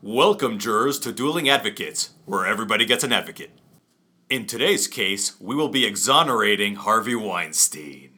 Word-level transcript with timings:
Welcome, 0.00 0.60
jurors, 0.60 1.00
to 1.00 1.12
Dueling 1.12 1.48
Advocates, 1.48 2.10
where 2.24 2.46
everybody 2.46 2.86
gets 2.86 3.02
an 3.02 3.12
advocate. 3.12 3.50
In 4.30 4.46
today's 4.46 4.86
case, 4.86 5.34
we 5.40 5.56
will 5.56 5.70
be 5.70 5.84
exonerating 5.84 6.76
Harvey 6.76 7.16
Weinstein. 7.16 8.10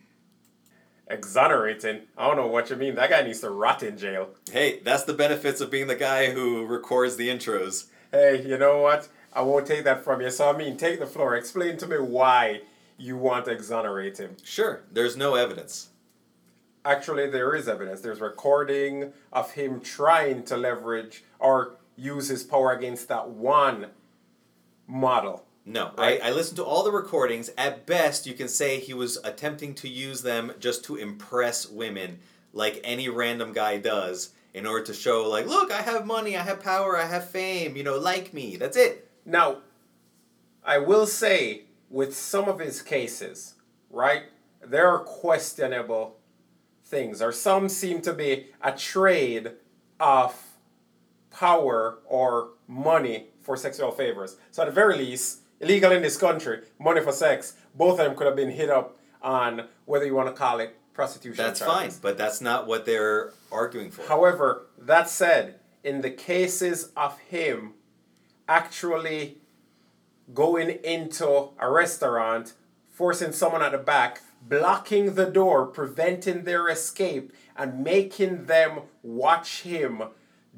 Exonerating? 1.08 2.02
I 2.18 2.26
don't 2.26 2.36
know 2.36 2.48
what 2.48 2.68
you 2.68 2.76
mean. 2.76 2.96
That 2.96 3.08
guy 3.08 3.22
needs 3.22 3.40
to 3.40 3.48
rot 3.48 3.82
in 3.82 3.96
jail. 3.96 4.28
Hey, 4.52 4.80
that's 4.80 5.04
the 5.04 5.14
benefits 5.14 5.62
of 5.62 5.70
being 5.70 5.86
the 5.86 5.96
guy 5.96 6.32
who 6.32 6.66
records 6.66 7.16
the 7.16 7.30
intros. 7.30 7.86
Hey, 8.12 8.46
you 8.46 8.58
know 8.58 8.82
what? 8.82 9.08
I 9.32 9.40
won't 9.40 9.66
take 9.66 9.84
that 9.84 10.04
from 10.04 10.20
you. 10.20 10.30
So, 10.30 10.52
I 10.52 10.56
mean, 10.58 10.76
take 10.76 11.00
the 11.00 11.06
floor. 11.06 11.34
Explain 11.34 11.78
to 11.78 11.86
me 11.86 11.96
why 11.96 12.60
you 12.98 13.16
want 13.16 13.46
to 13.46 13.52
exonerate 13.52 14.18
him. 14.18 14.36
Sure, 14.44 14.82
there's 14.92 15.16
no 15.16 15.34
evidence. 15.34 15.88
Actually, 16.84 17.28
there 17.28 17.54
is 17.54 17.68
evidence. 17.68 18.00
There's 18.00 18.20
recording 18.20 19.12
of 19.32 19.52
him 19.52 19.80
trying 19.80 20.44
to 20.44 20.56
leverage 20.56 21.24
or 21.38 21.76
use 21.96 22.28
his 22.28 22.42
power 22.42 22.72
against 22.72 23.08
that 23.08 23.28
one 23.28 23.88
model. 24.86 25.44
No, 25.66 25.92
Right. 25.98 26.20
I, 26.22 26.28
I 26.28 26.32
listened 26.32 26.56
to 26.56 26.64
all 26.64 26.82
the 26.82 26.90
recordings. 26.90 27.50
At 27.58 27.86
best, 27.86 28.26
you 28.26 28.34
can 28.34 28.48
say 28.48 28.80
he 28.80 28.94
was 28.94 29.18
attempting 29.22 29.74
to 29.74 29.88
use 29.88 30.22
them 30.22 30.52
just 30.58 30.84
to 30.84 30.96
impress 30.96 31.68
women, 31.68 32.18
like 32.52 32.80
any 32.82 33.08
random 33.08 33.52
guy 33.52 33.76
does, 33.76 34.30
in 34.54 34.66
order 34.66 34.84
to 34.86 34.94
show, 34.94 35.28
like, 35.28 35.46
look, 35.46 35.70
I 35.70 35.82
have 35.82 36.06
money, 36.06 36.36
I 36.36 36.42
have 36.42 36.62
power, 36.62 36.96
I 36.96 37.04
have 37.04 37.28
fame, 37.28 37.76
you 37.76 37.84
know, 37.84 37.98
like 37.98 38.32
me. 38.32 38.56
That's 38.56 38.76
it. 38.76 39.08
Now, 39.24 39.58
I 40.64 40.78
will 40.78 41.06
say, 41.06 41.64
with 41.90 42.16
some 42.16 42.48
of 42.48 42.58
his 42.58 42.82
cases, 42.82 43.54
right, 43.90 44.24
there 44.64 44.88
are 44.88 44.98
questionable 44.98 46.16
things, 46.90 47.22
or 47.22 47.32
some 47.32 47.68
seem 47.68 48.02
to 48.02 48.12
be 48.12 48.48
a 48.60 48.72
trade 48.72 49.52
of 49.98 50.34
power 51.30 51.98
or 52.04 52.50
money 52.66 53.28
for 53.40 53.56
sexual 53.56 53.92
favors. 53.92 54.36
So, 54.50 54.62
at 54.62 54.66
the 54.66 54.72
very 54.72 54.96
least, 54.96 55.40
illegal 55.60 55.92
in 55.92 56.02
this 56.02 56.16
country, 56.16 56.62
money 56.78 57.00
for 57.00 57.12
sex, 57.12 57.54
both 57.74 57.98
of 58.00 58.06
them 58.06 58.16
could 58.16 58.26
have 58.26 58.36
been 58.36 58.50
hit 58.50 58.68
up 58.68 58.98
on 59.22 59.68
whether 59.84 60.04
you 60.04 60.14
want 60.14 60.28
to 60.28 60.34
call 60.34 60.58
it 60.58 60.76
prostitution. 60.92 61.42
That's 61.42 61.60
charges. 61.60 61.94
fine, 61.94 62.02
but 62.02 62.18
that's 62.18 62.40
not 62.40 62.66
what 62.66 62.84
they're 62.84 63.32
arguing 63.52 63.90
for. 63.90 64.02
However, 64.06 64.66
that 64.78 65.08
said, 65.08 65.60
in 65.84 66.02
the 66.02 66.10
cases 66.10 66.90
of 66.96 67.18
him 67.20 67.74
actually 68.48 69.38
going 70.34 70.70
into 70.84 71.50
a 71.58 71.70
restaurant, 71.70 72.54
forcing 72.90 73.32
someone 73.32 73.62
at 73.62 73.72
the 73.72 73.78
back, 73.78 74.20
blocking 74.40 75.14
the 75.14 75.26
door, 75.26 75.66
preventing 75.66 76.44
their 76.44 76.68
escape, 76.68 77.32
and 77.56 77.84
making 77.84 78.46
them 78.46 78.80
watch 79.02 79.62
him 79.62 80.02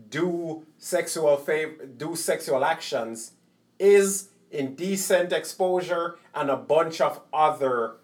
do 0.09 0.65
sexual 0.79 1.37
fav- 1.37 1.99
do 1.99 2.17
sexual 2.17 2.65
actions 2.65 3.33
is 3.79 4.29
indecent 4.51 5.33
exposure 5.33 6.17
and 6.35 6.51
a 6.51 6.57
bunch 6.57 7.01
of 7.01 7.21
other 7.33 7.97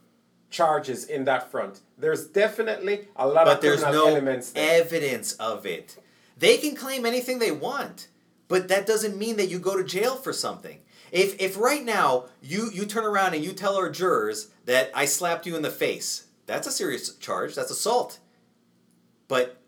charges 0.50 1.04
in 1.04 1.24
that 1.24 1.50
front. 1.50 1.80
There's 1.96 2.26
definitely 2.26 3.08
a 3.16 3.26
lot 3.26 3.46
but 3.46 3.56
of 3.56 3.62
there's 3.62 3.82
no 3.82 4.08
elements 4.08 4.52
there. 4.52 4.82
evidence 4.82 5.32
of 5.34 5.66
it. 5.66 5.96
They 6.38 6.56
can 6.56 6.74
claim 6.74 7.04
anything 7.04 7.38
they 7.38 7.50
want, 7.50 8.08
but 8.48 8.68
that 8.68 8.86
doesn't 8.86 9.18
mean 9.18 9.36
that 9.36 9.48
you 9.48 9.58
go 9.58 9.76
to 9.76 9.84
jail 9.84 10.16
for 10.16 10.32
something. 10.32 10.78
If 11.12 11.40
if 11.40 11.58
right 11.58 11.84
now 11.84 12.26
you 12.42 12.70
you 12.72 12.86
turn 12.86 13.04
around 13.04 13.34
and 13.34 13.44
you 13.44 13.52
tell 13.52 13.76
our 13.76 13.90
jurors 13.90 14.50
that 14.64 14.90
I 14.94 15.04
slapped 15.04 15.46
you 15.46 15.56
in 15.56 15.62
the 15.62 15.70
face, 15.70 16.26
that's 16.46 16.66
a 16.66 16.72
serious 16.72 17.14
charge. 17.16 17.54
That's 17.54 17.70
assault. 17.70 18.18
But 19.26 19.60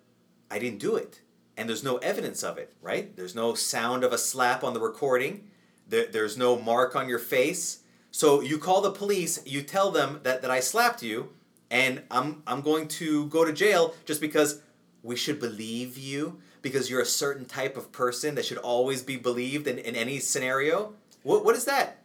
I 0.50 0.58
didn't 0.58 0.80
do 0.80 0.96
it, 0.96 1.20
and 1.56 1.68
there's 1.68 1.84
no 1.84 1.98
evidence 1.98 2.42
of 2.42 2.58
it. 2.58 2.74
Right? 2.82 3.14
There's 3.16 3.34
no 3.34 3.54
sound 3.54 4.04
of 4.04 4.12
a 4.12 4.18
slap 4.18 4.64
on 4.64 4.74
the 4.74 4.80
recording. 4.80 5.48
There, 5.88 6.06
there's 6.06 6.36
no 6.36 6.58
mark 6.58 6.94
on 6.94 7.08
your 7.08 7.18
face. 7.18 7.80
So 8.10 8.40
you 8.40 8.58
call 8.58 8.80
the 8.80 8.90
police. 8.90 9.40
You 9.46 9.62
tell 9.62 9.90
them 9.90 10.20
that 10.22 10.42
that 10.42 10.50
I 10.50 10.60
slapped 10.60 11.02
you, 11.02 11.30
and 11.70 12.02
I'm 12.10 12.42
I'm 12.46 12.60
going 12.60 12.88
to 12.88 13.26
go 13.26 13.44
to 13.44 13.52
jail 13.52 13.94
just 14.04 14.20
because 14.20 14.60
we 15.02 15.16
should 15.16 15.40
believe 15.40 15.96
you 15.96 16.40
because 16.62 16.90
you're 16.90 17.00
a 17.00 17.06
certain 17.06 17.46
type 17.46 17.76
of 17.76 17.90
person 17.92 18.34
that 18.34 18.44
should 18.44 18.58
always 18.58 19.02
be 19.02 19.16
believed 19.16 19.66
in, 19.66 19.78
in 19.78 19.96
any 19.96 20.18
scenario. 20.18 20.94
What 21.22 21.44
what 21.44 21.56
is 21.56 21.64
that? 21.66 21.98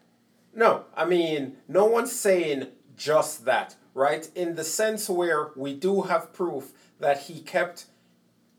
No, 0.53 0.85
I 0.95 1.05
mean, 1.05 1.57
no 1.67 1.85
one's 1.85 2.13
saying 2.13 2.67
just 2.95 3.45
that, 3.45 3.75
right? 3.93 4.29
In 4.35 4.55
the 4.55 4.63
sense 4.63 5.09
where 5.09 5.49
we 5.55 5.73
do 5.73 6.03
have 6.03 6.33
proof 6.33 6.71
that 6.99 7.23
he 7.23 7.41
kept 7.41 7.85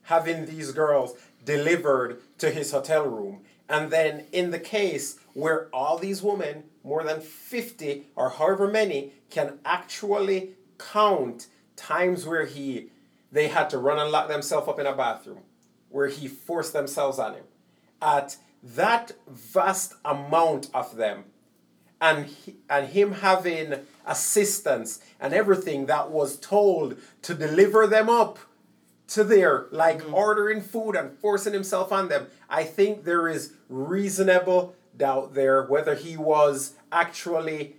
having 0.02 0.46
these 0.46 0.72
girls 0.72 1.14
delivered 1.44 2.20
to 2.38 2.50
his 2.50 2.70
hotel 2.72 3.06
room. 3.06 3.40
And 3.68 3.90
then 3.90 4.26
in 4.30 4.50
the 4.50 4.58
case 4.58 5.18
where 5.32 5.68
all 5.72 5.98
these 5.98 6.22
women, 6.22 6.64
more 6.84 7.02
than 7.02 7.20
50 7.20 8.06
or 8.14 8.30
however 8.30 8.68
many, 8.68 9.12
can 9.30 9.58
actually 9.64 10.50
count 10.78 11.48
times 11.74 12.26
where 12.26 12.46
he 12.46 12.90
they 13.32 13.48
had 13.48 13.68
to 13.70 13.78
run 13.78 13.98
and 13.98 14.10
lock 14.10 14.28
themselves 14.28 14.68
up 14.68 14.78
in 14.78 14.86
a 14.86 14.94
bathroom, 14.94 15.42
where 15.88 16.06
he 16.06 16.28
forced 16.28 16.72
themselves 16.72 17.18
on 17.18 17.34
him. 17.34 17.44
At 18.00 18.36
that 18.74 19.12
vast 19.28 19.94
amount 20.04 20.70
of 20.74 20.96
them, 20.96 21.24
and 22.00 22.26
he, 22.26 22.56
and 22.68 22.88
him 22.88 23.12
having 23.12 23.74
assistance 24.04 25.00
and 25.20 25.32
everything 25.32 25.86
that 25.86 26.10
was 26.10 26.36
told 26.38 26.96
to 27.22 27.34
deliver 27.34 27.86
them 27.86 28.08
up 28.08 28.38
to 29.08 29.22
there, 29.22 29.66
like 29.70 29.98
mm-hmm. 29.98 30.14
ordering 30.14 30.60
food 30.60 30.96
and 30.96 31.16
forcing 31.18 31.52
himself 31.52 31.92
on 31.92 32.08
them. 32.08 32.26
I 32.50 32.64
think 32.64 33.04
there 33.04 33.28
is 33.28 33.52
reasonable 33.68 34.74
doubt 34.96 35.34
there 35.34 35.64
whether 35.64 35.94
he 35.94 36.16
was 36.16 36.74
actually 36.90 37.76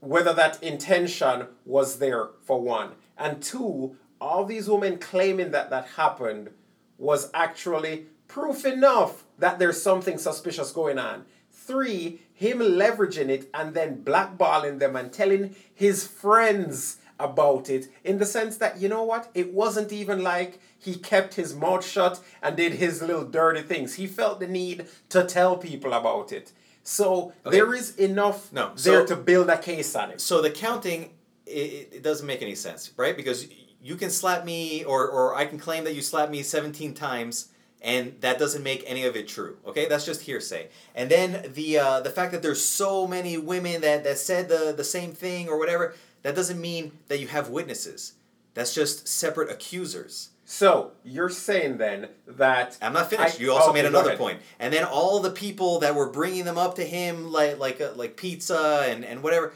whether 0.00 0.32
that 0.32 0.62
intention 0.62 1.46
was 1.66 1.98
there 1.98 2.30
for 2.42 2.58
one 2.58 2.92
and 3.18 3.42
two 3.42 3.94
all 4.20 4.46
these 4.46 4.66
women 4.66 4.96
claiming 4.96 5.50
that 5.50 5.68
that 5.68 5.86
happened 5.96 6.48
was 6.96 7.30
actually 7.34 8.06
proof 8.26 8.64
enough 8.64 9.24
that 9.40 9.58
there's 9.58 9.82
something 9.82 10.18
suspicious 10.18 10.70
going 10.72 10.98
on. 10.98 11.24
Three 11.50 12.20
him 12.32 12.58
leveraging 12.58 13.28
it 13.28 13.50
and 13.52 13.74
then 13.74 14.02
blackballing 14.02 14.78
them 14.78 14.96
and 14.96 15.12
telling 15.12 15.54
his 15.74 16.06
friends 16.06 16.96
about 17.18 17.68
it 17.68 17.88
in 18.02 18.16
the 18.18 18.24
sense 18.24 18.56
that 18.56 18.80
you 18.80 18.88
know 18.88 19.02
what? 19.02 19.30
It 19.34 19.52
wasn't 19.52 19.92
even 19.92 20.22
like 20.22 20.58
he 20.78 20.94
kept 20.94 21.34
his 21.34 21.54
mouth 21.54 21.84
shut 21.86 22.18
and 22.42 22.56
did 22.56 22.72
his 22.74 23.02
little 23.02 23.24
dirty 23.26 23.60
things. 23.60 23.94
He 23.94 24.06
felt 24.06 24.40
the 24.40 24.46
need 24.46 24.86
to 25.10 25.24
tell 25.24 25.58
people 25.58 25.92
about 25.92 26.32
it. 26.32 26.52
So 26.82 27.34
Okay. 27.44 27.58
there 27.58 27.74
is 27.74 27.94
enough 27.96 28.50
No, 28.52 28.72
there 28.74 29.06
so- 29.06 29.14
to 29.14 29.16
build 29.16 29.50
a 29.50 29.58
case 29.58 29.94
on 29.94 30.10
it. 30.10 30.20
So 30.22 30.40
the 30.40 30.50
counting, 30.50 31.10
it, 31.44 31.90
it 31.96 32.02
doesn't 32.02 32.26
make 32.26 32.40
any 32.40 32.54
sense, 32.54 32.90
right? 32.96 33.14
Because 33.16 33.46
you 33.82 33.96
can 33.96 34.08
slap 34.10 34.44
me, 34.46 34.82
or, 34.84 35.06
or 35.08 35.34
I 35.34 35.44
can 35.44 35.58
claim 35.58 35.84
that 35.84 35.94
you 35.94 36.00
slapped 36.02 36.32
me 36.32 36.42
17 36.42 36.94
times, 36.94 37.48
and 37.82 38.14
that 38.20 38.38
doesn't 38.38 38.62
make 38.62 38.84
any 38.86 39.04
of 39.04 39.16
it 39.16 39.26
true. 39.28 39.56
Okay, 39.66 39.86
that's 39.88 40.04
just 40.04 40.22
hearsay. 40.22 40.68
And 40.94 41.10
then 41.10 41.50
the 41.54 41.78
uh, 41.78 42.00
the 42.00 42.10
fact 42.10 42.32
that 42.32 42.42
there's 42.42 42.62
so 42.64 43.06
many 43.06 43.38
women 43.38 43.80
that, 43.80 44.04
that 44.04 44.18
said 44.18 44.48
the, 44.48 44.74
the 44.76 44.84
same 44.84 45.12
thing 45.12 45.48
or 45.48 45.58
whatever, 45.58 45.94
that 46.22 46.34
doesn't 46.34 46.60
mean 46.60 46.92
that 47.08 47.18
you 47.20 47.28
have 47.28 47.48
witnesses. 47.48 48.14
That's 48.54 48.74
just 48.74 49.06
separate 49.08 49.50
accusers. 49.50 50.30
so 50.44 50.90
you're 51.04 51.28
saying 51.30 51.78
then 51.78 52.08
that 52.26 52.76
I'm 52.82 52.92
not 52.92 53.08
finished. 53.08 53.40
I- 53.40 53.42
you 53.42 53.52
also 53.52 53.70
okay, 53.70 53.82
made 53.82 53.88
another 53.88 54.16
point. 54.16 54.40
And 54.58 54.72
then 54.74 54.84
all 54.84 55.20
the 55.20 55.30
people 55.30 55.78
that 55.80 55.94
were 55.94 56.10
bringing 56.10 56.44
them 56.44 56.58
up 56.58 56.74
to 56.74 56.84
him, 56.84 57.30
like 57.30 57.58
like 57.58 57.80
uh, 57.80 57.92
like 57.94 58.16
pizza 58.16 58.84
and 58.88 59.04
and 59.04 59.22
whatever. 59.22 59.52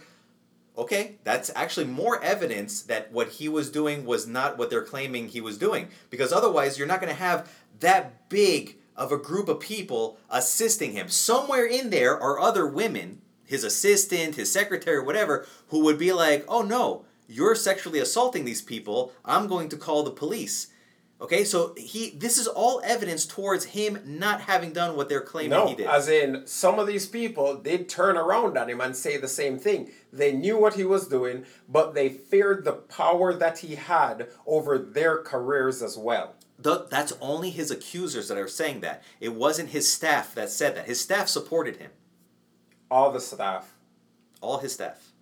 Okay, 0.76 1.14
that's 1.22 1.52
actually 1.54 1.86
more 1.86 2.20
evidence 2.20 2.82
that 2.82 3.12
what 3.12 3.28
he 3.28 3.48
was 3.48 3.70
doing 3.70 4.04
was 4.04 4.26
not 4.26 4.58
what 4.58 4.70
they're 4.70 4.82
claiming 4.82 5.28
he 5.28 5.40
was 5.40 5.56
doing. 5.56 5.86
Because 6.10 6.32
otherwise, 6.32 6.78
you're 6.78 6.88
not 6.88 7.00
going 7.00 7.12
to 7.12 7.18
have 7.18 7.48
that 7.80 8.28
big 8.28 8.78
of 8.96 9.12
a 9.12 9.18
group 9.18 9.48
of 9.48 9.60
people 9.60 10.18
assisting 10.30 10.92
him. 10.92 11.08
Somewhere 11.08 11.66
in 11.66 11.90
there 11.90 12.18
are 12.20 12.38
other 12.38 12.66
women, 12.66 13.20
his 13.44 13.64
assistant, 13.64 14.36
his 14.36 14.52
secretary, 14.52 15.02
whatever, 15.02 15.46
who 15.68 15.80
would 15.84 15.98
be 15.98 16.12
like, 16.12 16.44
"Oh 16.48 16.62
no, 16.62 17.04
you're 17.26 17.54
sexually 17.54 17.98
assaulting 17.98 18.44
these 18.44 18.62
people. 18.62 19.12
I'm 19.24 19.46
going 19.48 19.68
to 19.70 19.76
call 19.76 20.02
the 20.02 20.10
police." 20.10 20.68
Okay, 21.20 21.44
so 21.44 21.74
he 21.76 22.10
this 22.10 22.38
is 22.38 22.46
all 22.46 22.82
evidence 22.84 23.24
towards 23.24 23.64
him 23.66 23.98
not 24.04 24.42
having 24.42 24.72
done 24.72 24.96
what 24.96 25.08
they're 25.08 25.20
claiming 25.20 25.50
No, 25.50 25.68
he 25.68 25.74
did. 25.76 25.86
as 25.86 26.08
in 26.08 26.42
some 26.46 26.78
of 26.78 26.86
these 26.86 27.06
people 27.06 27.54
did 27.56 27.88
turn 27.88 28.16
around 28.16 28.58
on 28.58 28.68
him 28.68 28.80
and 28.80 28.94
say 28.96 29.16
the 29.16 29.28
same 29.28 29.58
thing. 29.58 29.90
They 30.12 30.32
knew 30.32 30.58
what 30.58 30.74
he 30.74 30.84
was 30.84 31.06
doing, 31.08 31.46
but 31.68 31.94
they 31.94 32.08
feared 32.10 32.64
the 32.64 32.72
power 32.72 33.32
that 33.32 33.58
he 33.58 33.76
had 33.76 34.28
over 34.46 34.76
their 34.76 35.18
careers 35.18 35.82
as 35.82 35.96
well. 35.96 36.34
Th- 36.64 36.88
that's 36.90 37.12
only 37.20 37.50
his 37.50 37.70
accusers 37.70 38.28
that 38.28 38.38
are 38.38 38.48
saying 38.48 38.80
that. 38.80 39.02
It 39.20 39.34
wasn't 39.34 39.70
his 39.70 39.90
staff 39.90 40.34
that 40.34 40.50
said 40.50 40.74
that. 40.76 40.86
His 40.86 41.00
staff 41.00 41.28
supported 41.28 41.76
him. 41.76 41.90
All 42.90 43.12
the 43.12 43.20
staff. 43.20 43.74
All 44.40 44.58
his 44.58 44.72
staff. 44.72 45.12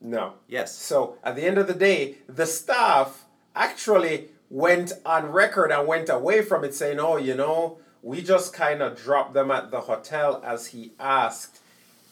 No. 0.00 0.34
Yes. 0.48 0.74
So 0.74 1.18
at 1.22 1.36
the 1.36 1.44
end 1.44 1.58
of 1.58 1.66
the 1.66 1.74
day, 1.74 2.16
the 2.28 2.46
staff 2.46 3.24
actually 3.54 4.28
went 4.48 4.92
on 5.04 5.26
record 5.26 5.70
and 5.72 5.86
went 5.86 6.08
away 6.08 6.42
from 6.42 6.64
it 6.64 6.74
saying, 6.74 6.98
oh, 7.00 7.16
you 7.16 7.34
know, 7.34 7.78
we 8.02 8.22
just 8.22 8.52
kind 8.52 8.82
of 8.82 8.96
dropped 9.00 9.34
them 9.34 9.50
at 9.50 9.70
the 9.70 9.82
hotel 9.82 10.42
as 10.44 10.68
he 10.68 10.92
asked, 10.98 11.60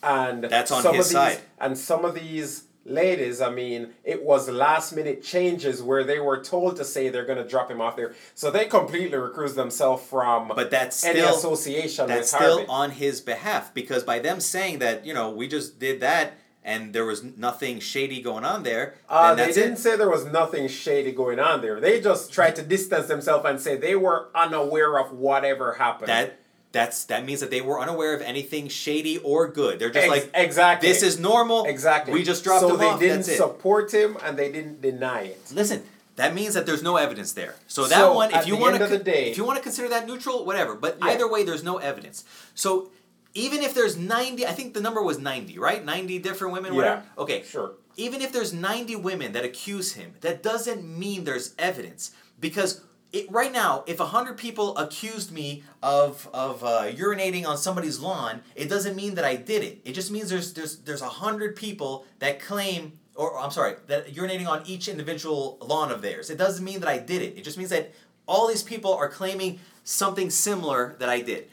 and 0.03 0.45
That's 0.45 0.71
on 0.71 0.83
some 0.83 0.95
his 0.95 1.07
of 1.07 1.09
these, 1.11 1.13
side. 1.13 1.41
And 1.61 1.77
some 1.77 2.05
of 2.05 2.15
these 2.15 2.65
ladies, 2.91 3.41
I 3.41 3.51
mean, 3.51 3.95
it 4.05 4.23
was 4.25 4.49
last 4.49 4.93
minute 4.95 5.23
changes 5.23 5.83
where 5.83 6.05
they 6.05 6.19
were 6.21 6.43
told 6.43 6.77
to 6.77 6.85
say 6.85 7.09
they're 7.09 7.25
going 7.25 7.43
to 7.43 7.49
drop 7.49 7.71
him 7.71 7.81
off 7.81 7.97
there, 7.97 8.15
so 8.35 8.51
they 8.51 8.67
completely 8.67 9.17
recused 9.17 9.55
themselves 9.55 10.03
from 10.07 10.49
But 10.55 10.71
that's 10.71 11.03
any 11.05 11.21
still 11.21 11.37
association 11.37 12.09
that's 12.09 12.33
with 12.33 12.41
still 12.43 12.57
Harvey. 12.59 12.67
on 12.69 12.91
his 12.91 13.21
behalf 13.21 13.73
because 13.73 14.03
by 14.05 14.19
them 14.19 14.41
saying 14.41 14.81
that 14.81 15.07
you 15.07 15.15
know 15.15 15.31
we 15.31 15.49
just 15.49 15.79
did 15.79 16.01
that 16.01 16.35
and 16.63 16.93
there 16.93 17.07
was 17.07 17.23
nothing 17.23 17.81
shady 17.81 18.21
going 18.21 18.45
on 18.45 18.63
there, 18.65 18.95
Uh, 19.09 19.35
they 19.35 19.51
didn't 19.51 19.73
it. 19.75 19.79
say 19.79 19.97
there 19.97 20.11
was 20.11 20.27
nothing 20.27 20.69
shady 20.69 21.11
going 21.11 21.39
on 21.41 21.63
there. 21.63 21.81
They 21.81 22.03
just 22.03 22.31
tried 22.35 22.55
to 22.57 22.63
distance 22.63 23.07
themselves 23.07 23.47
and 23.47 23.59
say 23.59 23.77
they 23.79 23.97
were 23.97 24.29
unaware 24.35 24.99
of 24.99 25.11
whatever 25.11 25.73
happened. 25.75 26.09
That 26.09 26.40
that's 26.73 27.05
that 27.05 27.25
means 27.25 27.41
that 27.41 27.51
they 27.51 27.61
were 27.61 27.81
unaware 27.81 28.15
of 28.15 28.23
anything 28.23 28.69
shady 28.69 29.19
or 29.19 29.49
good. 29.49 29.79
They're 29.79 29.91
just 29.91 30.07
Ex- 30.09 30.25
like 30.25 30.31
exactly. 30.35 30.89
this 30.89 31.03
is 31.03 31.19
normal. 31.19 31.65
exactly. 31.65 32.13
We 32.15 32.23
just 32.23 32.45
dropped 32.45 32.61
so 32.61 32.71
him 32.75 32.79
they 32.79 32.87
off. 32.87 33.01
didn't 33.01 33.25
support 33.25 33.93
him 33.93 34.17
and 34.25 34.37
they 34.39 34.53
didn't 34.53 34.81
deny 34.81 35.23
it. 35.23 35.41
Listen, 35.53 35.83
that 36.17 36.35
means 36.35 36.55
that 36.55 36.67
there's 36.67 36.83
no 36.83 36.97
evidence 36.97 37.33
there. 37.33 37.57
So 37.67 37.87
that 37.89 37.97
So, 37.99 38.15
one, 38.15 38.33
if 38.33 38.47
you 38.47 38.57
want 38.57 38.77
to, 38.77 38.99
day- 38.99 39.31
if 39.31 39.37
you 39.37 39.45
want 39.45 39.57
to 39.59 39.63
consider 39.63 39.89
that 39.89 40.07
neutral, 40.07 40.45
whatever. 40.45 40.75
But 40.75 40.99
Yeah. 41.01 41.09
either 41.13 41.29
way, 41.29 41.43
there's 41.45 41.65
no 41.65 41.79
evidence. 41.79 42.25
So 42.55 42.91
even 43.35 43.63
if 43.63 43.75
there's 43.75 43.97
90, 43.97 44.47
I 44.47 44.53
think 44.53 44.75
the 44.75 44.81
number 44.81 45.03
was 45.03 45.19
90, 45.19 45.59
right? 45.59 45.85
90 45.85 46.19
different 46.19 46.53
women, 46.53 46.75
whatever. 46.77 47.03
Yeah, 47.17 47.23
Okay, 47.23 47.43
sure. 47.49 47.73
Even 47.97 48.23
if 48.23 48.33
there's 48.33 48.53
90 48.53 48.95
women 48.97 49.33
that 49.33 49.45
accuse 49.45 49.93
him, 49.95 50.15
that 50.21 50.43
doesn't 50.43 50.85
mean 50.85 51.25
there's 51.25 51.53
evidence 51.59 52.13
because. 52.39 52.83
It, 53.13 53.31
right 53.31 53.53
now, 53.53 53.83
if 53.87 53.99
100 53.99 54.37
people 54.37 54.77
accused 54.77 55.33
me 55.33 55.65
of, 55.83 56.29
of 56.33 56.63
uh, 56.63 56.83
urinating 56.93 57.45
on 57.47 57.59
somebody's 57.59 57.99
lawn, 57.99 58.43
it 58.55 58.69
doesn't 58.69 58.95
mean 58.95 59.15
that 59.17 59.25
I 59.25 59.37
did 59.37 59.65
it. 59.65 59.81
It 59.85 59.93
just 59.93 60.11
means 60.11 60.31
there's, 60.31 60.53
there's, 60.53 60.77
there's 60.79 61.03
100 61.03 61.57
people 61.57 62.05
that 62.21 62.41
claim 62.41 62.99
or 63.17 63.39
I'm 63.39 63.51
sorry, 63.51 63.75
that 63.89 64.15
urinating 64.15 64.47
on 64.47 64.63
each 64.67 64.89
individual 64.89 65.59
lawn 65.61 65.93
of 65.93 66.01
theirs. 66.01 66.31
It 66.31 66.39
doesn't 66.39 66.65
mean 66.65 66.81
that 66.81 66.89
I 66.89 66.99
did 66.99 67.21
it. 67.21 67.37
It 67.37 67.45
just 67.45 67.59
means 67.59 67.69
that 67.69 67.93
all 68.27 68.49
these 68.49 68.63
people 68.63 68.95
are 68.95 69.09
claiming 69.09 69.61
something 69.85 70.31
similar 70.31 70.97
that 71.01 71.09
I 71.11 71.21
did. 71.21 71.49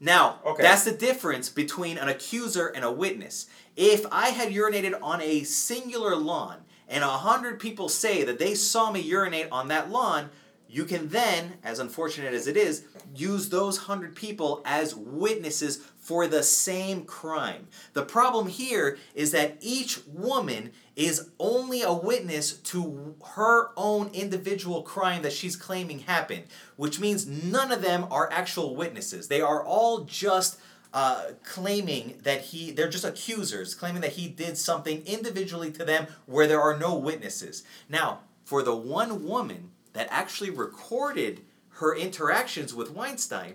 Now, 0.00 0.38
Okay. 0.46 0.62
that's 0.62 0.84
the 0.84 0.92
difference 0.92 1.50
between 1.50 1.98
an 1.98 2.08
accuser 2.08 2.68
and 2.68 2.84
a 2.84 2.90
witness. 2.90 3.46
If 3.76 4.06
I 4.10 4.30
had 4.30 4.48
urinated 4.50 4.98
on 5.02 5.20
a 5.20 5.42
singular 5.42 6.16
lawn 6.16 6.58
and 6.88 7.04
a 7.04 7.08
hundred 7.08 7.60
people 7.60 7.90
say 7.90 8.24
that 8.24 8.38
they 8.38 8.54
saw 8.54 8.90
me 8.90 9.00
urinate 9.00 9.48
on 9.52 9.68
that 9.68 9.90
lawn, 9.90 10.30
you 10.70 10.84
can 10.84 11.08
then, 11.08 11.54
as 11.64 11.80
unfortunate 11.80 12.32
as 12.32 12.46
it 12.46 12.56
is, 12.56 12.84
use 13.14 13.48
those 13.48 13.76
hundred 13.78 14.14
people 14.14 14.62
as 14.64 14.94
witnesses 14.94 15.78
for 15.98 16.26
the 16.26 16.42
same 16.42 17.04
crime. 17.04 17.66
The 17.92 18.04
problem 18.04 18.46
here 18.46 18.96
is 19.14 19.32
that 19.32 19.56
each 19.60 20.00
woman 20.06 20.70
is 20.94 21.30
only 21.40 21.82
a 21.82 21.92
witness 21.92 22.52
to 22.52 23.16
her 23.34 23.70
own 23.76 24.10
individual 24.12 24.82
crime 24.82 25.22
that 25.22 25.32
she's 25.32 25.56
claiming 25.56 26.00
happened, 26.00 26.44
which 26.76 27.00
means 27.00 27.26
none 27.26 27.72
of 27.72 27.82
them 27.82 28.06
are 28.10 28.30
actual 28.32 28.76
witnesses. 28.76 29.28
They 29.28 29.40
are 29.40 29.64
all 29.64 30.04
just 30.04 30.60
uh, 30.92 31.32
claiming 31.44 32.18
that 32.22 32.42
he, 32.42 32.70
they're 32.70 32.88
just 32.88 33.04
accusers, 33.04 33.74
claiming 33.74 34.02
that 34.02 34.12
he 34.12 34.28
did 34.28 34.56
something 34.56 35.02
individually 35.04 35.72
to 35.72 35.84
them 35.84 36.06
where 36.26 36.46
there 36.46 36.60
are 36.60 36.76
no 36.76 36.94
witnesses. 36.96 37.64
Now, 37.88 38.20
for 38.44 38.62
the 38.62 38.74
one 38.74 39.24
woman 39.24 39.70
that 39.92 40.08
actually 40.10 40.50
recorded 40.50 41.42
her 41.80 41.96
interactions 41.96 42.74
with 42.74 42.90
Weinstein, 42.90 43.54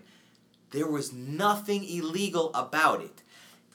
there 0.71 0.87
was 0.87 1.13
nothing 1.13 1.83
illegal 1.83 2.51
about 2.53 3.01
it. 3.01 3.21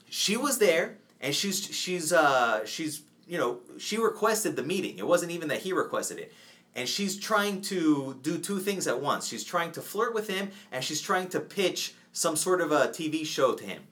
She 0.09 0.37
was 0.37 0.59
there, 0.59 0.99
and 1.21 1.35
she's 1.35 1.65
she's 1.65 2.12
uh 2.12 2.67
she's 2.67 3.03
you 3.27 3.39
know 3.39 3.61
she 3.79 3.97
requested 3.97 4.57
the 4.57 4.62
meeting. 4.62 4.99
It 4.99 5.07
wasn't 5.07 5.33
even 5.33 5.49
that 5.49 5.61
he 5.61 5.73
requested 5.73 6.19
it, 6.19 6.33
and 6.75 6.89
she's 6.89 7.19
trying 7.19 7.62
to 7.62 8.19
do 8.23 8.39
two 8.39 8.59
things 8.59 8.87
at 8.87 9.01
once. 9.01 9.29
She's 9.29 9.45
trying 9.45 9.73
to 9.73 9.81
flirt 9.81 10.15
with 10.15 10.29
him, 10.29 10.51
and 10.73 10.85
she's 10.85 11.01
trying 11.01 11.29
to 11.29 11.41
pitch 11.41 11.95
some 12.12 12.37
sort 12.37 12.61
of 12.61 12.73
a 12.73 12.89
TV 12.89 13.25
show 13.25 13.55
to 13.55 13.65
him. 13.65 13.83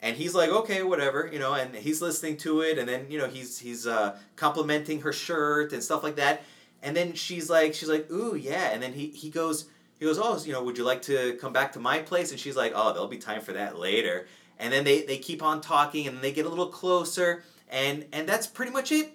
And 0.00 0.16
he's 0.16 0.34
like, 0.34 0.50
okay, 0.50 0.82
whatever, 0.82 1.30
you 1.32 1.38
know, 1.38 1.54
and 1.54 1.76
he's 1.76 2.02
listening 2.02 2.36
to 2.38 2.62
it, 2.62 2.76
and 2.78 2.88
then 2.88 3.06
you 3.08 3.18
know 3.18 3.28
he's 3.28 3.58
he's 3.58 3.86
uh, 3.86 4.18
complimenting 4.36 5.02
her 5.02 5.12
shirt 5.12 5.72
and 5.72 5.82
stuff 5.82 6.02
like 6.02 6.16
that. 6.16 6.42
And 6.82 6.96
then 6.96 7.14
she's 7.14 7.48
like, 7.48 7.74
she's 7.74 7.88
like, 7.88 8.10
ooh, 8.10 8.34
yeah. 8.34 8.70
And 8.70 8.82
then 8.82 8.92
he 8.92 9.08
he 9.08 9.30
goes, 9.30 9.66
he 9.98 10.04
goes, 10.04 10.18
oh, 10.18 10.40
you 10.44 10.52
know, 10.52 10.62
would 10.62 10.76
you 10.76 10.84
like 10.84 11.02
to 11.02 11.36
come 11.40 11.52
back 11.52 11.72
to 11.72 11.80
my 11.80 12.00
place? 12.00 12.30
And 12.30 12.40
she's 12.40 12.56
like, 12.56 12.72
oh, 12.74 12.92
there'll 12.92 13.08
be 13.08 13.18
time 13.18 13.40
for 13.40 13.52
that 13.52 13.78
later. 13.78 14.26
And 14.58 14.72
then 14.72 14.84
they 14.84 15.02
they 15.02 15.18
keep 15.18 15.42
on 15.42 15.60
talking, 15.60 16.06
and 16.06 16.20
they 16.20 16.32
get 16.32 16.46
a 16.46 16.48
little 16.48 16.66
closer, 16.66 17.44
and 17.70 18.04
and 18.12 18.28
that's 18.28 18.46
pretty 18.46 18.72
much 18.72 18.92
it. 18.92 19.12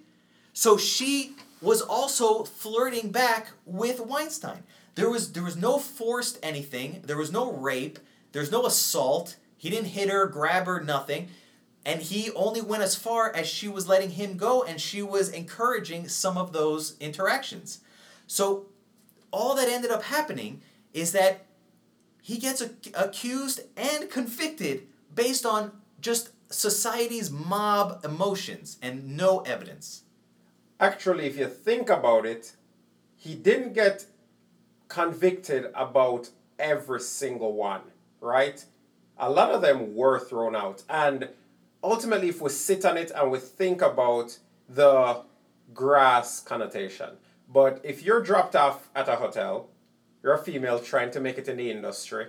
So 0.53 0.77
she 0.77 1.35
was 1.61 1.81
also 1.81 2.43
flirting 2.43 3.11
back 3.11 3.51
with 3.65 3.99
Weinstein. 3.99 4.63
There 4.95 5.09
was 5.09 5.33
there 5.33 5.43
was 5.43 5.55
no 5.55 5.77
forced 5.77 6.39
anything. 6.41 7.01
There 7.05 7.17
was 7.17 7.31
no 7.31 7.51
rape. 7.51 7.99
There's 8.31 8.51
no 8.51 8.65
assault. 8.65 9.35
He 9.57 9.69
didn't 9.69 9.87
hit 9.87 10.09
her, 10.09 10.25
grab 10.27 10.65
her, 10.65 10.81
nothing. 10.81 11.29
And 11.87 12.01
he 12.01 12.31
only 12.31 12.59
went 12.59 12.83
as 12.83 12.95
far 12.95 13.33
as 13.33 13.47
she 13.47 13.69
was 13.69 13.87
letting 13.87 14.09
him 14.09 14.35
go, 14.35 14.61
and 14.61 14.79
she 14.79 15.01
was 15.01 15.29
encouraging 15.29 16.09
some 16.09 16.37
of 16.37 16.51
those 16.51 16.97
interactions. 16.99 17.79
So, 18.27 18.65
all 19.31 19.55
that 19.55 19.69
ended 19.69 19.89
up 19.89 20.03
happening 20.03 20.61
is 20.93 21.13
that 21.13 21.45
he 22.21 22.39
gets 22.39 22.61
ac- 22.61 22.91
accused 22.93 23.61
and 23.77 24.09
convicted 24.09 24.85
based 25.15 25.45
on 25.45 25.71
just 26.01 26.31
society's 26.49 27.31
mob 27.31 28.01
emotions 28.03 28.77
and 28.81 29.15
no 29.15 29.39
evidence. 29.39 30.03
Actually, 30.81 31.25
if 31.25 31.37
you 31.37 31.47
think 31.47 31.89
about 31.89 32.25
it, 32.25 32.57
he 33.15 33.33
didn't 33.33 33.71
get 33.71 34.05
convicted 34.89 35.71
about 35.73 36.31
every 36.59 36.99
single 36.99 37.53
one, 37.53 37.83
right? 38.19 38.65
A 39.17 39.29
lot 39.29 39.51
of 39.51 39.61
them 39.61 39.95
were 39.95 40.19
thrown 40.19 40.53
out. 40.53 40.83
And 40.89 41.29
ultimately, 41.87 42.29
if 42.29 42.41
we 42.41 42.49
sit 42.49 42.85
on 42.85 42.97
it 42.97 43.11
and 43.15 43.31
we 43.31 43.39
think 43.39 43.81
about 43.81 44.37
the 44.69 45.23
grass 45.73 46.39
connotation, 46.39 47.11
but 47.47 47.79
if 47.83 48.03
you're 48.03 48.21
dropped 48.21 48.55
off 48.55 48.89
at 48.95 49.07
a 49.07 49.15
hotel, 49.15 49.69
you're 50.21 50.33
a 50.33 50.43
female 50.43 50.79
trying 50.79 51.11
to 51.11 51.19
make 51.19 51.37
it 51.37 51.47
in 51.47 51.57
the 51.57 51.71
industry, 51.71 52.27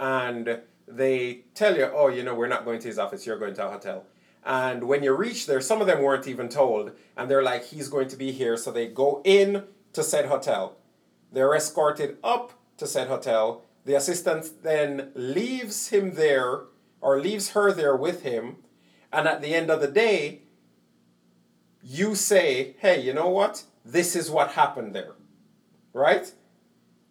and 0.00 0.60
they 0.88 1.44
tell 1.54 1.76
you, 1.76 1.84
oh, 1.92 2.08
you 2.08 2.22
know, 2.22 2.34
we're 2.34 2.48
not 2.48 2.64
going 2.64 2.80
to 2.80 2.88
his 2.88 2.98
office, 2.98 3.26
you're 3.26 3.38
going 3.38 3.54
to 3.54 3.66
a 3.66 3.70
hotel. 3.70 4.04
And 4.44 4.84
when 4.84 5.04
you 5.04 5.14
reach 5.14 5.46
there, 5.46 5.60
some 5.60 5.80
of 5.80 5.86
them 5.86 6.02
weren't 6.02 6.26
even 6.26 6.48
told, 6.48 6.92
and 7.16 7.30
they're 7.30 7.44
like, 7.44 7.64
he's 7.66 7.88
going 7.88 8.08
to 8.08 8.16
be 8.16 8.32
here. 8.32 8.56
So 8.56 8.72
they 8.72 8.88
go 8.88 9.22
in 9.24 9.64
to 9.92 10.02
said 10.02 10.26
hotel. 10.26 10.76
They're 11.30 11.54
escorted 11.54 12.18
up 12.24 12.52
to 12.78 12.86
said 12.86 13.06
hotel. 13.06 13.62
The 13.84 13.94
assistant 13.94 14.62
then 14.62 15.12
leaves 15.14 15.88
him 15.88 16.14
there 16.14 16.62
or 17.00 17.20
leaves 17.20 17.50
her 17.50 17.72
there 17.72 17.96
with 17.96 18.22
him. 18.22 18.56
And 19.12 19.28
at 19.28 19.42
the 19.42 19.54
end 19.54 19.70
of 19.70 19.80
the 19.80 19.88
day, 19.88 20.40
you 21.82 22.14
say, 22.14 22.76
hey, 22.78 23.00
you 23.00 23.12
know 23.12 23.28
what? 23.28 23.64
This 23.84 24.16
is 24.16 24.30
what 24.30 24.52
happened 24.52 24.94
there. 24.94 25.12
Right? 25.92 26.32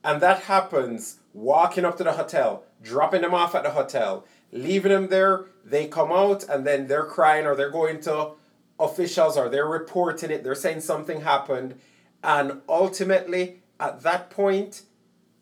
And 0.03 0.21
that 0.21 0.43
happens 0.43 1.19
walking 1.33 1.85
up 1.85 1.97
to 1.97 2.03
the 2.03 2.13
hotel, 2.13 2.63
dropping 2.81 3.21
them 3.21 3.35
off 3.35 3.53
at 3.53 3.63
the 3.63 3.71
hotel, 3.71 4.25
leaving 4.51 4.91
them 4.91 5.09
there. 5.09 5.45
They 5.63 5.87
come 5.87 6.11
out 6.11 6.43
and 6.49 6.65
then 6.65 6.87
they're 6.87 7.05
crying 7.05 7.45
or 7.45 7.55
they're 7.55 7.69
going 7.69 8.01
to 8.01 8.31
officials 8.79 9.37
or 9.37 9.47
they're 9.47 9.67
reporting 9.67 10.31
it. 10.31 10.43
They're 10.43 10.55
saying 10.55 10.81
something 10.81 11.21
happened. 11.21 11.75
And 12.23 12.61
ultimately, 12.67 13.61
at 13.79 14.01
that 14.01 14.31
point, 14.31 14.83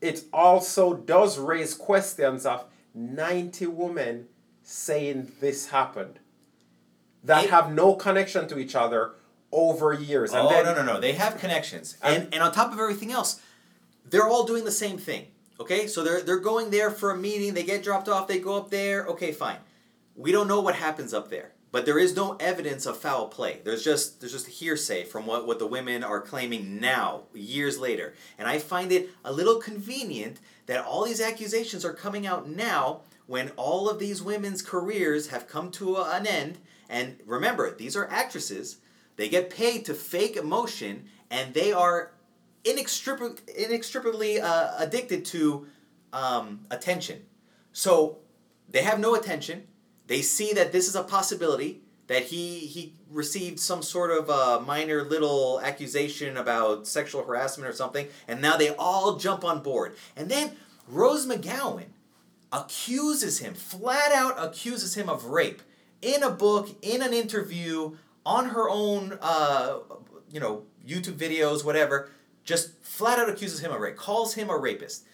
it 0.02 0.24
also 0.34 0.94
does 0.94 1.40
raise 1.40 1.74
questions 1.74 2.46
of 2.46 2.66
90 2.94 3.68
women 3.68 4.28
saying 4.62 5.32
this 5.40 5.70
happened 5.70 6.20
that 7.24 7.46
It- 7.46 7.50
have 7.50 7.72
no 7.72 7.94
connection 7.96 8.48
to 8.48 8.58
each 8.60 8.76
other 8.76 9.14
over 9.52 9.94
years. 9.94 10.32
And 10.32 10.42
oh 10.48 10.50
then, 10.50 10.66
no 10.66 10.74
no 10.76 10.84
no! 10.84 11.00
They 11.00 11.14
have 11.14 11.38
connections, 11.38 11.96
And- 12.02 12.24
and 12.24 12.34
and 12.36 12.44
on 12.44 12.52
top 12.52 12.72
of 12.72 12.80
everything 12.80 13.12
else, 13.12 13.40
they're 14.06 14.28
all 14.28 14.46
doing 14.46 14.64
the 14.66 14.72
same 14.72 14.98
thing. 14.98 15.28
Okay, 15.60 15.88
so 15.88 16.04
they're 16.04 16.22
they're 16.22 16.40
going 16.40 16.70
there 16.70 16.90
for 16.92 17.12
a 17.12 17.18
meeting. 17.18 17.54
They 17.54 17.64
get 17.64 17.84
dropped 17.84 18.08
off. 18.08 18.28
They 18.28 18.40
go 18.40 18.56
up 18.58 18.70
there. 18.70 19.06
Okay, 19.08 19.32
fine. 19.32 19.58
We 20.16 20.32
don't 20.32 20.48
know 20.48 20.62
what 20.62 20.76
happens 20.76 21.14
up 21.14 21.30
there, 21.30 21.52
but 21.72 21.86
there 21.86 21.98
is 22.00 22.16
no 22.16 22.36
evidence 22.40 22.86
of 22.86 22.98
foul 22.98 23.28
play. 23.28 23.60
There's 23.64 23.84
just 23.84 24.20
there's 24.20 24.32
just 24.34 24.48
hearsay 24.48 25.04
from 25.06 25.26
what 25.26 25.46
what 25.48 25.60
the 25.60 25.68
women 25.68 26.04
are 26.04 26.22
claiming 26.22 26.80
now, 26.80 27.24
years 27.34 27.78
later. 27.78 28.14
And 28.38 28.48
I 28.48 28.60
find 28.60 28.92
it 28.92 29.10
a 29.26 29.34
little 29.34 29.60
convenient 29.60 30.40
that 30.68 30.86
all 30.86 31.04
these 31.06 31.22
accusations 31.22 31.84
are 31.84 31.94
coming 31.94 32.26
out 32.28 32.48
now 32.48 33.02
when 33.28 33.50
all 33.58 33.90
of 33.90 34.00
these 34.00 34.22
women's 34.22 34.62
careers 34.62 35.28
have 35.28 35.48
come 35.48 35.72
to 35.72 35.98
an 35.98 36.26
end. 36.28 36.60
And 36.90 37.18
remember, 37.26 37.76
these 37.76 37.96
are 37.96 38.08
actresses. 38.10 38.78
They 39.16 39.30
get 39.30 39.50
paid 39.50 39.86
to 39.86 39.94
fake 39.94 40.36
emotion, 40.36 41.06
and 41.30 41.54
they 41.54 41.72
are 41.72 42.12
inextricably, 42.66 43.38
inextricably 43.56 44.42
uh, 44.42 44.72
addicted 44.78 45.24
to 45.26 45.68
um, 46.12 46.66
attention. 46.72 47.22
So 47.72 48.18
they 48.68 48.82
have 48.82 49.00
no 49.00 49.16
attention. 49.16 49.68
They 50.08 50.22
see 50.22 50.54
that 50.54 50.72
this 50.72 50.88
is 50.88 50.96
a 50.96 51.04
possibility 51.04 51.82
that 52.08 52.24
he 52.24 52.60
he 52.60 52.96
received 53.12 53.60
some 53.60 53.84
sort 53.84 54.10
of 54.10 54.30
uh, 54.30 54.60
minor 54.66 55.04
little 55.04 55.62
accusation 55.62 56.38
about 56.38 56.88
sexual 56.88 57.24
harassment 57.24 57.70
or 57.70 57.74
something, 57.74 58.08
and 58.28 58.42
now 58.42 58.58
they 58.58 58.74
all 58.76 59.18
jump 59.18 59.46
on 59.46 59.62
board. 59.62 59.96
And 60.16 60.28
then 60.28 60.54
Rose 60.88 61.28
McGowan 61.28 61.86
accuses 62.52 63.40
him, 63.40 63.54
flat 63.54 64.12
out 64.12 64.44
accuses 64.44 64.96
him 64.96 65.08
of 65.08 65.26
rape 65.26 65.62
in 66.02 66.24
a 66.24 66.30
book, 66.30 66.70
in 66.82 67.02
an 67.02 67.14
interview, 67.14 67.96
on 68.26 68.50
her 68.50 68.70
own, 68.70 69.18
uh, 69.22 69.80
you 70.32 70.40
know, 70.40 70.64
YouTube 70.88 71.18
videos, 71.18 71.64
whatever. 71.64 72.10
Just 72.44 72.84
flat 72.84 73.20
out 73.20 73.30
accuses 73.30 73.60
him 73.60 73.72
of 73.72 73.80
rape, 73.80 73.96
calls 73.96 74.34
him 74.34 74.50
a 74.50 74.58
rapist. 74.58 75.06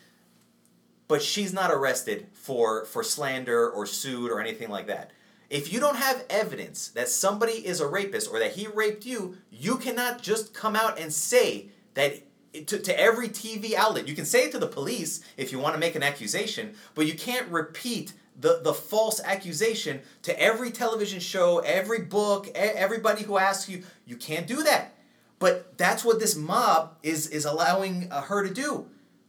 But 1.08 1.22
she's 1.22 1.54
not 1.54 1.72
arrested 1.72 2.28
for 2.34 2.86
for 2.86 3.04
slander 3.04 3.70
or 3.70 3.86
sued 3.86 4.32
or 4.32 4.40
anything 4.40 4.70
like 4.70 4.88
that. 4.88 5.12
If 5.50 5.72
you 5.72 5.80
don't 5.80 5.98
have 5.98 6.26
evidence 6.30 6.88
that 6.90 7.08
somebody 7.08 7.54
is 7.54 7.80
a 7.80 7.88
rapist 7.88 8.32
or 8.32 8.40
that 8.40 8.54
he 8.54 8.68
raped 8.68 9.06
you, 9.06 9.38
you 9.52 9.78
cannot 9.78 10.22
just 10.22 10.54
come 10.54 10.76
out 10.76 11.00
and 11.00 11.14
say 11.14 11.70
that 11.94 12.24
to, 12.68 12.80
to 12.80 13.00
every 13.00 13.30
TV 13.30 13.74
outlet. 13.74 14.08
You 14.08 14.16
can 14.16 14.26
say 14.26 14.46
it 14.46 14.52
to 14.54 14.58
the 14.58 14.68
police 14.68 15.22
if 15.38 15.52
you 15.52 15.60
want 15.60 15.76
to 15.76 15.80
make 15.80 15.96
an 15.96 16.04
accusation, 16.04 16.74
but 16.96 17.06
you 17.06 17.14
can't 17.14 17.48
repeat 17.50 18.14
the, 18.40 18.62
the 18.64 18.74
false 18.74 19.22
accusation 19.24 20.02
to 20.24 20.40
every 20.40 20.72
television 20.72 21.20
show, 21.20 21.60
every 21.60 22.00
book, 22.00 22.48
everybody 22.56 23.24
who 23.24 23.38
asks 23.38 23.70
you. 23.70 23.84
You 24.06 24.18
can't 24.18 24.48
do 24.48 24.64
that. 24.64 24.94
But 25.40 25.78
that's 25.78 26.04
what 26.04 26.20
this 26.20 26.36
mob 26.36 26.98
is, 27.04 27.28
is 27.28 27.46
allowing 27.46 28.12
uh, 28.12 28.22
her 28.22 28.48
to 28.48 28.54
do. 28.54 28.88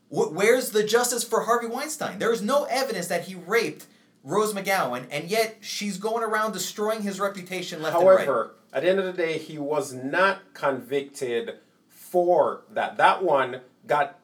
Where's 0.08 0.70
the 0.70 0.84
justice 0.84 1.24
for 1.24 1.42
Harvey 1.42 1.66
Weinstein? 1.66 2.20
There 2.20 2.32
is 2.32 2.40
no 2.40 2.64
evidence 2.64 3.08
that 3.08 3.24
he 3.24 3.34
raped 3.34 3.86
Rose 4.22 4.54
McGowan, 4.54 5.06
and 5.10 5.28
yet 5.28 5.58
she's 5.60 5.98
going 5.98 6.22
around 6.22 6.52
destroying 6.52 7.02
his 7.02 7.18
reputation 7.18 7.82
left 7.82 7.94
However, 7.94 8.10
and 8.10 8.18
right. 8.18 8.26
However, 8.26 8.54
at 8.72 8.82
the 8.82 8.88
end 8.88 8.98
of 9.00 9.04
the 9.04 9.12
day, 9.12 9.38
he 9.38 9.58
was 9.58 9.92
not 9.92 10.54
convicted 10.54 11.58
for 11.88 12.62
that. 12.70 12.96
That 12.98 13.24
one 13.24 13.62
got 13.86 14.18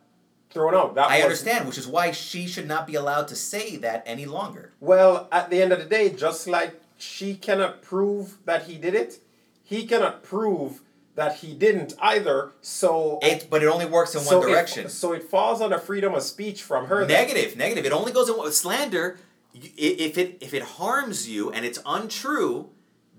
thrown 0.53 0.75
out. 0.75 0.95
That 0.95 1.11
I 1.11 1.17
was, 1.17 1.25
understand, 1.25 1.67
which 1.67 1.79
is 1.79 1.87
why 1.87 2.11
she 2.13 2.47
should 2.47 2.69
not 2.69 2.87
be 2.87 2.95
allowed 2.95 3.29
to 3.29 3.37
say 3.37 3.77
that 3.77 4.03
any 4.07 4.27
longer. 4.27 4.73
Well, 4.81 5.29
at 5.33 5.51
the 5.51 5.63
end 5.63 5.73
of 5.73 5.79
the 5.79 5.85
day, 5.85 6.11
just 6.11 6.47
like 6.47 6.81
she 6.97 7.35
cannot 7.35 7.83
prove 7.83 8.39
that 8.45 8.65
he 8.65 8.77
did 8.77 8.95
it, 8.95 9.21
he 9.63 9.87
cannot 9.87 10.23
prove 10.23 10.81
that 11.15 11.37
he 11.37 11.55
didn't 11.55 11.95
either. 12.01 12.53
So 12.61 13.19
it, 13.23 13.49
but 13.51 13.63
it 13.63 13.67
only 13.67 13.87
works 13.87 14.15
in 14.15 14.21
so 14.21 14.39
one 14.39 14.49
direction. 14.49 14.87
It, 14.87 14.91
so 14.91 15.13
it 15.13 15.23
falls 15.23 15.61
under 15.61 15.79
freedom 15.79 16.15
of 16.15 16.23
speech 16.23 16.63
from 16.63 16.87
her. 16.87 17.07
Negative, 17.07 17.57
negative. 17.57 17.85
It 17.85 17.93
only 17.93 18.13
goes 18.13 18.29
in 18.29 18.39
with 18.39 18.55
slander 18.55 19.19
if 19.55 20.17
it 20.17 20.39
if 20.41 20.55
it 20.55 20.63
harms 20.63 21.29
you 21.29 21.51
and 21.53 21.65
it's 21.65 21.79
untrue, 21.85 22.71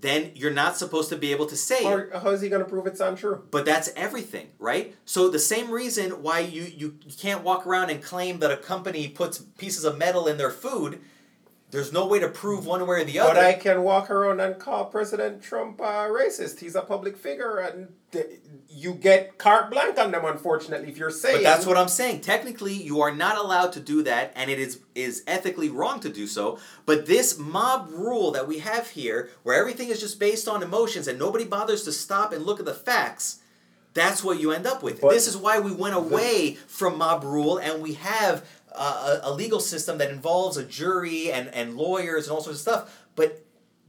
then 0.04 0.30
you're 0.34 0.52
not 0.52 0.76
supposed 0.76 1.08
to 1.08 1.16
be 1.16 1.32
able 1.32 1.46
to 1.46 1.56
say 1.56 1.84
or 1.84 2.00
it. 2.00 2.14
How 2.14 2.30
is 2.30 2.40
he 2.40 2.48
going 2.48 2.62
to 2.62 2.68
prove 2.68 2.86
it's 2.86 3.00
untrue? 3.00 3.42
But 3.50 3.64
that's 3.64 3.90
everything, 3.96 4.48
right? 4.58 4.94
So 5.04 5.28
the 5.28 5.38
same 5.38 5.70
reason 5.70 6.22
why 6.22 6.40
you, 6.40 6.62
you 6.62 6.98
can't 7.18 7.42
walk 7.42 7.66
around 7.66 7.90
and 7.90 8.02
claim 8.02 8.38
that 8.40 8.50
a 8.50 8.56
company 8.56 9.08
puts 9.08 9.38
pieces 9.38 9.84
of 9.84 9.96
metal 9.98 10.26
in 10.26 10.36
their 10.36 10.50
food, 10.50 11.00
there's 11.70 11.92
no 11.92 12.06
way 12.06 12.20
to 12.20 12.28
prove 12.28 12.66
one 12.66 12.86
way 12.86 13.00
or 13.00 13.04
the 13.04 13.18
other. 13.18 13.34
But 13.34 13.44
I 13.44 13.54
can 13.54 13.82
walk 13.82 14.08
around 14.08 14.40
and 14.40 14.58
call 14.60 14.84
President 14.84 15.42
Trump 15.42 15.80
uh, 15.80 16.06
racist. 16.06 16.60
He's 16.60 16.76
a 16.76 16.82
public 16.82 17.16
figure, 17.16 17.58
and 17.58 17.88
you 18.68 18.94
get 18.94 19.38
carte 19.38 19.70
blanche 19.70 19.98
on 19.98 20.10
them. 20.10 20.24
Unfortunately, 20.24 20.88
if 20.88 20.98
you're 20.98 21.10
saying. 21.10 21.36
But 21.36 21.42
that's 21.42 21.66
what 21.66 21.76
I'm 21.76 21.88
saying. 21.88 22.20
Technically, 22.20 22.74
you 22.74 23.00
are 23.00 23.14
not 23.14 23.38
allowed 23.38 23.72
to 23.72 23.80
do 23.80 24.02
that, 24.02 24.32
and 24.34 24.50
it 24.50 24.58
is 24.58 24.80
is 24.94 25.22
ethically 25.26 25.68
wrong 25.68 26.00
to 26.00 26.08
do 26.08 26.26
so. 26.26 26.58
But 26.84 27.06
this 27.06 27.38
mob 27.38 27.88
rule 27.90 28.32
that 28.32 28.48
we 28.48 28.58
have 28.58 28.90
here, 28.90 29.30
where 29.42 29.58
everything 29.58 29.88
is 29.88 30.00
just 30.00 30.18
based 30.18 30.48
on 30.48 30.62
emotions 30.62 31.06
and 31.06 31.18
nobody 31.18 31.44
bothers 31.44 31.84
to 31.84 31.92
stop 31.92 32.32
and 32.32 32.44
look 32.44 32.58
at 32.58 32.66
the 32.66 32.74
facts. 32.74 33.40
That's 33.94 34.24
what 34.24 34.40
you 34.40 34.50
end 34.50 34.66
up 34.66 34.82
with. 34.82 35.00
But 35.00 35.10
this 35.10 35.28
is 35.28 35.36
why 35.36 35.60
we 35.60 35.72
went 35.72 35.94
away 35.94 36.50
the, 36.50 36.58
from 36.66 36.98
mob 36.98 37.22
rule 37.22 37.58
and 37.58 37.80
we 37.80 37.94
have 37.94 38.44
uh, 38.74 39.20
a, 39.22 39.30
a 39.30 39.32
legal 39.32 39.60
system 39.60 39.98
that 39.98 40.10
involves 40.10 40.56
a 40.56 40.64
jury 40.64 41.30
and, 41.30 41.48
and 41.54 41.76
lawyers 41.76 42.26
and 42.26 42.34
all 42.34 42.42
sorts 42.42 42.58
of 42.58 42.62
stuff. 42.62 43.06
But 43.14 43.43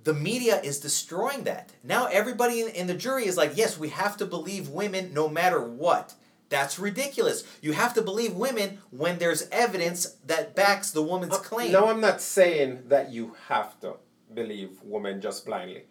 the 0.06 0.14
media 0.14 0.62
is 0.62 0.80
destroying 0.80 1.44
that. 1.44 1.72
Now 1.84 2.06
everybody 2.06 2.62
in, 2.62 2.70
in 2.70 2.88
the 2.88 2.94
jury 2.94 3.26
is 3.26 3.36
like, 3.36 3.58
yes, 3.58 3.78
we 3.78 3.90
have 3.90 4.16
to 4.18 4.26
believe 4.26 4.70
women 4.70 5.14
no 5.14 5.28
matter 5.28 5.62
what. 5.62 6.14
That's 6.48 6.78
ridiculous. 6.78 7.44
You 7.62 7.74
have 7.74 7.96
to 7.96 8.04
believe 8.04 8.34
women 8.34 8.78
when 8.92 9.18
there's 9.18 9.50
evidence 9.52 10.16
that 10.28 10.56
backs 10.56 10.92
the 10.92 11.02
woman's 11.02 11.34
uh, 11.34 11.40
claim. 11.40 11.72
No, 11.72 11.88
I'm 11.88 12.02
not 12.02 12.22
saying 12.22 12.84
that 12.88 13.12
you 13.12 13.36
have 13.48 13.80
to 13.82 13.96
believe 14.32 14.78
women 14.84 15.22
just 15.22 15.44
blindly. 15.46 15.86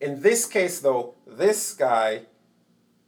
In 0.00 0.22
this 0.22 0.46
case, 0.46 0.78
though, 0.78 1.14
this 1.26 1.74
guy 1.74 2.22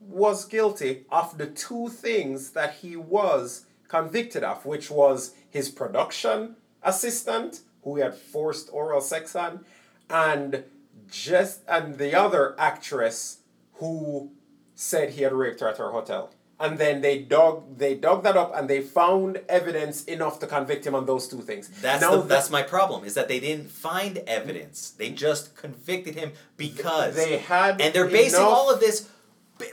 was 0.00 0.44
guilty 0.44 1.04
of 1.10 1.38
the 1.38 1.46
two 1.46 1.88
things 1.88 2.50
that 2.50 2.74
he 2.74 2.96
was 2.96 3.66
convicted 3.86 4.42
of, 4.42 4.66
which 4.66 4.90
was 4.90 5.34
his 5.48 5.68
production 5.68 6.56
assistant, 6.82 7.60
who 7.84 7.96
he 7.96 8.02
had 8.02 8.16
forced 8.16 8.68
oral 8.72 9.00
sex 9.00 9.36
on, 9.36 9.64
and 10.10 10.64
just 11.10 11.62
and 11.68 11.98
the 11.98 12.14
other 12.14 12.54
actress 12.58 13.38
who 13.74 14.30
said 14.74 15.10
he 15.10 15.22
had 15.22 15.32
raped 15.32 15.60
her 15.60 15.68
at 15.68 15.78
her 15.78 15.90
hotel. 15.90 16.30
And 16.58 16.76
then 16.76 17.00
they 17.00 17.18
dug 17.18 17.78
they 17.78 17.94
dug 17.94 18.22
that 18.24 18.36
up 18.36 18.52
and 18.54 18.68
they 18.68 18.82
found 18.82 19.40
evidence 19.48 20.04
enough 20.04 20.38
to 20.40 20.46
convict 20.46 20.86
him 20.86 20.94
on 20.94 21.06
those 21.06 21.26
two 21.26 21.40
things. 21.40 21.68
That's 21.80 22.02
now 22.02 22.16
the, 22.16 22.22
that's 22.22 22.50
my 22.50 22.62
problem 22.62 23.04
is 23.04 23.14
that 23.14 23.28
they 23.28 23.40
didn't 23.40 23.70
find 23.70 24.18
evidence. 24.26 24.90
They 24.90 25.10
just 25.10 25.56
convicted 25.56 26.16
him 26.16 26.32
because 26.58 27.16
they 27.16 27.38
had 27.38 27.80
and 27.80 27.94
they're 27.94 28.08
basing 28.08 28.40
all 28.40 28.70
of 28.70 28.80
this 28.80 29.08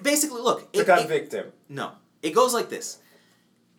basically 0.01 0.41
look 0.41 0.71
to 0.71 0.79
it, 0.79 0.85
convict 0.85 1.33
it, 1.33 1.37
him. 1.37 1.51
No, 1.67 1.91
it 2.21 2.33
goes 2.33 2.53
like 2.53 2.69
this 2.69 2.99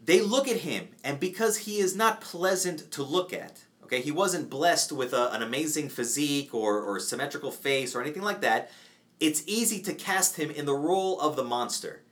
they 0.08 0.22
look 0.22 0.48
at 0.48 0.58
him, 0.58 0.88
and 1.04 1.20
because 1.20 1.58
he 1.58 1.80
is 1.80 1.94
not 1.94 2.22
pleasant 2.22 2.90
to 2.92 3.02
look 3.02 3.30
at, 3.34 3.64
okay, 3.88 4.02
he 4.02 4.12
wasn't 4.12 4.50
blessed 4.50 4.92
with 4.92 5.14
a, 5.14 5.32
an 5.32 5.42
amazing 5.42 5.88
physique 5.88 6.54
or, 6.54 6.80
or 6.80 7.00
symmetrical 7.00 7.50
face 7.50 7.94
or 7.94 8.02
anything 8.02 8.22
like 8.22 8.42
that, 8.42 8.70
it's 9.18 9.42
easy 9.46 9.80
to 9.80 9.94
cast 9.94 10.36
him 10.36 10.50
in 10.50 10.66
the 10.66 10.74
role 10.74 11.18
of 11.20 11.36
the 11.36 11.42
monster. 11.42 12.02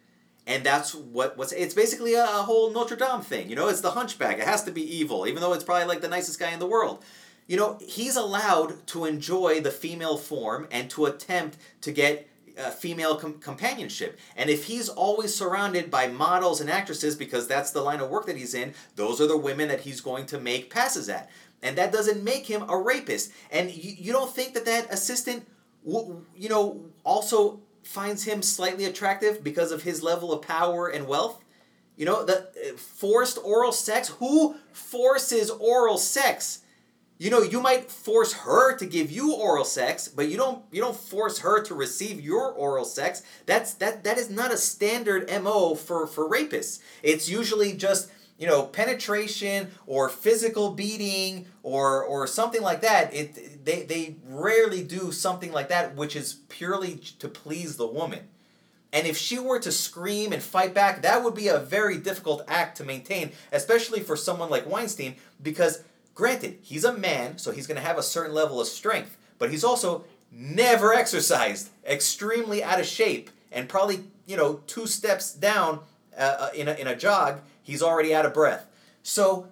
And 0.46 0.64
that's 0.64 0.94
what 0.94 1.36
what's 1.36 1.52
it's 1.52 1.74
basically 1.74 2.14
a, 2.14 2.24
a 2.24 2.42
whole 2.44 2.70
Notre 2.70 2.96
Dame 2.96 3.20
thing, 3.20 3.50
you 3.50 3.56
know, 3.56 3.68
it's 3.68 3.82
the 3.82 3.90
hunchback. 3.90 4.38
It 4.38 4.46
has 4.46 4.64
to 4.64 4.70
be 4.70 4.82
evil, 4.82 5.26
even 5.26 5.42
though 5.42 5.52
it's 5.52 5.64
probably 5.64 5.86
like 5.86 6.00
the 6.00 6.08
nicest 6.08 6.38
guy 6.38 6.52
in 6.52 6.60
the 6.60 6.66
world. 6.66 7.04
You 7.46 7.56
know, 7.56 7.78
he's 7.80 8.16
allowed 8.16 8.86
to 8.88 9.04
enjoy 9.04 9.60
the 9.60 9.70
female 9.70 10.16
form 10.16 10.66
and 10.70 10.88
to 10.90 11.04
attempt 11.04 11.58
to 11.82 11.92
get 11.92 12.28
uh, 12.58 12.70
female 12.70 13.16
com- 13.16 13.38
companionship. 13.38 14.18
And 14.36 14.48
if 14.50 14.64
he's 14.64 14.88
always 14.88 15.34
surrounded 15.34 15.90
by 15.90 16.06
models 16.08 16.60
and 16.60 16.70
actresses, 16.70 17.14
because 17.14 17.46
that's 17.46 17.70
the 17.70 17.82
line 17.82 18.00
of 18.00 18.10
work 18.10 18.26
that 18.26 18.36
he's 18.36 18.54
in, 18.54 18.74
those 18.94 19.20
are 19.20 19.26
the 19.26 19.36
women 19.36 19.68
that 19.68 19.80
he's 19.80 20.00
going 20.00 20.26
to 20.26 20.40
make 20.40 20.70
passes 20.70 21.08
at. 21.08 21.30
And 21.66 21.76
that 21.76 21.92
doesn't 21.92 22.22
make 22.22 22.46
him 22.46 22.64
a 22.68 22.78
rapist. 22.78 23.32
And 23.50 23.70
you, 23.70 23.94
you 23.98 24.12
don't 24.12 24.32
think 24.32 24.54
that 24.54 24.64
that 24.66 24.92
assistant, 24.92 25.46
w- 25.84 26.24
you 26.36 26.48
know, 26.48 26.86
also 27.04 27.60
finds 27.82 28.24
him 28.24 28.40
slightly 28.40 28.84
attractive 28.84 29.42
because 29.42 29.72
of 29.72 29.82
his 29.82 30.02
level 30.02 30.32
of 30.32 30.42
power 30.42 30.86
and 30.86 31.08
wealth? 31.08 31.42
You 31.96 32.06
know, 32.06 32.24
the 32.24 32.38
uh, 32.38 32.76
forced 32.76 33.38
oral 33.42 33.72
sex? 33.72 34.08
Who 34.20 34.56
forces 34.72 35.50
oral 35.50 35.98
sex? 35.98 36.60
You 37.18 37.30
know, 37.30 37.42
you 37.42 37.60
might 37.60 37.90
force 37.90 38.32
her 38.34 38.76
to 38.76 38.86
give 38.86 39.10
you 39.10 39.34
oral 39.34 39.64
sex, 39.64 40.06
but 40.06 40.28
you 40.28 40.36
don't 40.36 40.62
you 40.70 40.82
don't 40.82 40.96
force 40.96 41.38
her 41.38 41.62
to 41.62 41.74
receive 41.74 42.20
your 42.20 42.52
oral 42.52 42.84
sex. 42.84 43.22
That's 43.46 43.72
that 43.74 44.04
that 44.04 44.18
is 44.18 44.28
not 44.28 44.52
a 44.52 44.58
standard 44.58 45.28
MO 45.42 45.74
for 45.74 46.06
for 46.06 46.28
rapists. 46.28 46.80
It's 47.02 47.28
usually 47.28 47.72
just 47.72 48.10
you 48.38 48.46
know 48.46 48.64
penetration 48.64 49.70
or 49.86 50.08
physical 50.08 50.70
beating 50.72 51.46
or 51.62 52.02
or 52.02 52.26
something 52.26 52.62
like 52.62 52.80
that 52.82 53.12
it 53.14 53.64
they 53.64 53.82
they 53.82 54.16
rarely 54.28 54.82
do 54.82 55.10
something 55.12 55.52
like 55.52 55.68
that 55.68 55.94
which 55.96 56.14
is 56.14 56.34
purely 56.48 56.96
to 57.18 57.28
please 57.28 57.76
the 57.76 57.86
woman. 57.86 58.20
And 58.92 59.06
if 59.06 59.18
she 59.18 59.38
were 59.38 59.58
to 59.58 59.72
scream 59.72 60.32
and 60.32 60.42
fight 60.42 60.72
back 60.72 61.02
that 61.02 61.22
would 61.22 61.34
be 61.34 61.48
a 61.48 61.58
very 61.58 61.98
difficult 61.98 62.42
act 62.48 62.76
to 62.78 62.84
maintain 62.84 63.32
especially 63.52 64.00
for 64.00 64.16
someone 64.16 64.50
like 64.50 64.68
Weinstein 64.68 65.16
because 65.42 65.82
Granted, 66.16 66.58
he's 66.62 66.82
a 66.82 66.94
man, 66.94 67.36
so 67.36 67.52
he's 67.52 67.66
going 67.66 67.76
to 67.76 67.86
have 67.86 67.98
a 67.98 68.02
certain 68.02 68.34
level 68.34 68.58
of 68.58 68.66
strength, 68.66 69.18
but 69.38 69.50
he's 69.50 69.62
also 69.62 70.06
never 70.32 70.94
exercised, 70.94 71.68
extremely 71.86 72.64
out 72.64 72.80
of 72.80 72.86
shape, 72.86 73.28
and 73.52 73.68
probably, 73.68 74.04
you 74.24 74.34
know, 74.34 74.62
two 74.66 74.86
steps 74.86 75.34
down 75.34 75.80
uh, 76.16 76.36
uh, 76.38 76.48
in, 76.54 76.68
a, 76.68 76.72
in 76.72 76.86
a 76.86 76.96
jog, 76.96 77.40
he's 77.66 77.82
already 77.82 78.14
out 78.14 78.24
of 78.24 78.32
breath. 78.32 78.66
So 79.02 79.48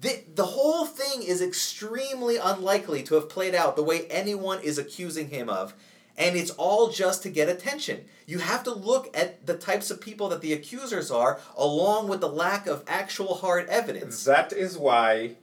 the, 0.00 0.22
the 0.34 0.44
whole 0.44 0.86
thing 0.86 1.22
is 1.22 1.42
extremely 1.42 2.36
unlikely 2.36 3.02
to 3.04 3.16
have 3.16 3.28
played 3.28 3.54
out 3.54 3.74
the 3.74 3.82
way 3.82 4.06
anyone 4.06 4.60
is 4.60 4.78
accusing 4.78 5.28
him 5.28 5.48
of. 5.48 5.74
And 6.16 6.36
it's 6.36 6.52
all 6.52 6.88
just 6.88 7.22
to 7.24 7.28
get 7.28 7.48
attention. 7.48 8.06
You 8.26 8.38
have 8.38 8.62
to 8.64 8.72
look 8.72 9.14
at 9.14 9.44
the 9.46 9.56
types 9.56 9.90
of 9.90 10.00
people 10.00 10.30
that 10.30 10.40
the 10.40 10.54
accusers 10.54 11.10
are, 11.10 11.40
along 11.56 12.08
with 12.08 12.20
the 12.20 12.28
lack 12.28 12.66
of 12.66 12.84
actual 12.86 13.34
hard 13.34 13.68
evidence. 13.68 14.24
That 14.24 14.52
is 14.52 14.78
why 14.78 15.36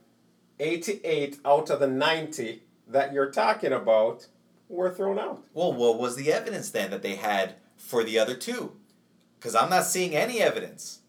88 0.60 1.40
out 1.46 1.70
of 1.70 1.80
the 1.80 1.88
90 1.88 2.64
that 2.88 3.14
you're 3.14 3.32
talking 3.32 3.72
about 3.72 4.28
were 4.68 4.94
thrown 4.94 5.20
out. 5.20 5.44
Well, 5.54 5.74
what 5.74 6.00
was 6.00 6.16
the 6.16 6.32
evidence 6.32 6.72
then 6.72 6.90
that 6.90 7.04
they 7.04 7.16
had 7.16 7.56
for 7.78 8.04
the 8.04 8.18
other 8.18 8.36
two? 8.36 8.72
Because 9.38 9.56
I'm 9.56 9.70
not 9.70 9.86
seeing 9.86 10.16
any 10.16 10.40
evidence. 10.40 11.00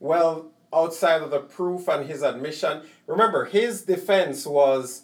Well, 0.00 0.50
outside 0.74 1.22
of 1.22 1.30
the 1.30 1.40
proof 1.40 1.86
and 1.88 2.06
his 2.08 2.22
admission, 2.22 2.82
remember 3.06 3.44
his 3.44 3.82
defense 3.82 4.46
was 4.46 5.02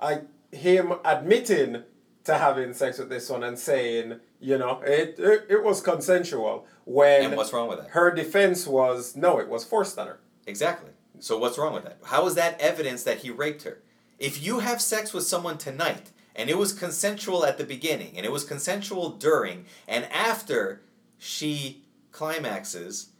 I 0.00 0.22
him 0.52 0.94
admitting 1.04 1.84
to 2.24 2.38
having 2.38 2.72
sex 2.74 2.98
with 2.98 3.08
this 3.08 3.28
one 3.28 3.42
and 3.44 3.58
saying, 3.58 4.20
you 4.40 4.58
know, 4.58 4.80
it 4.84 5.16
it, 5.18 5.46
it 5.48 5.64
was 5.64 5.80
consensual. 5.80 6.66
When 6.84 7.22
And 7.24 7.36
what's 7.36 7.52
wrong 7.52 7.68
with 7.68 7.78
that? 7.78 7.90
her 7.90 8.10
defense 8.14 8.66
was 8.66 9.16
no, 9.16 9.38
it 9.38 9.48
was 9.48 9.64
forced 9.64 9.98
on 9.98 10.08
her. 10.08 10.20
Exactly. 10.46 10.90
So 11.20 11.38
what's 11.38 11.56
wrong 11.56 11.72
with 11.72 11.84
that? 11.84 11.98
How 12.04 12.26
is 12.26 12.34
that 12.34 12.60
evidence 12.60 13.04
that 13.04 13.18
he 13.18 13.30
raped 13.30 13.62
her? 13.62 13.80
If 14.18 14.44
you 14.44 14.58
have 14.58 14.80
sex 14.82 15.12
with 15.14 15.24
someone 15.24 15.58
tonight 15.58 16.10
and 16.36 16.50
it 16.50 16.58
was 16.58 16.72
consensual 16.72 17.44
at 17.46 17.56
the 17.56 17.64
beginning 17.64 18.14
and 18.16 18.26
it 18.26 18.32
was 18.32 18.44
consensual 18.44 19.10
during 19.10 19.64
and 19.88 20.04
after 20.12 20.82
she 21.18 21.82
climaxes, 22.12 23.10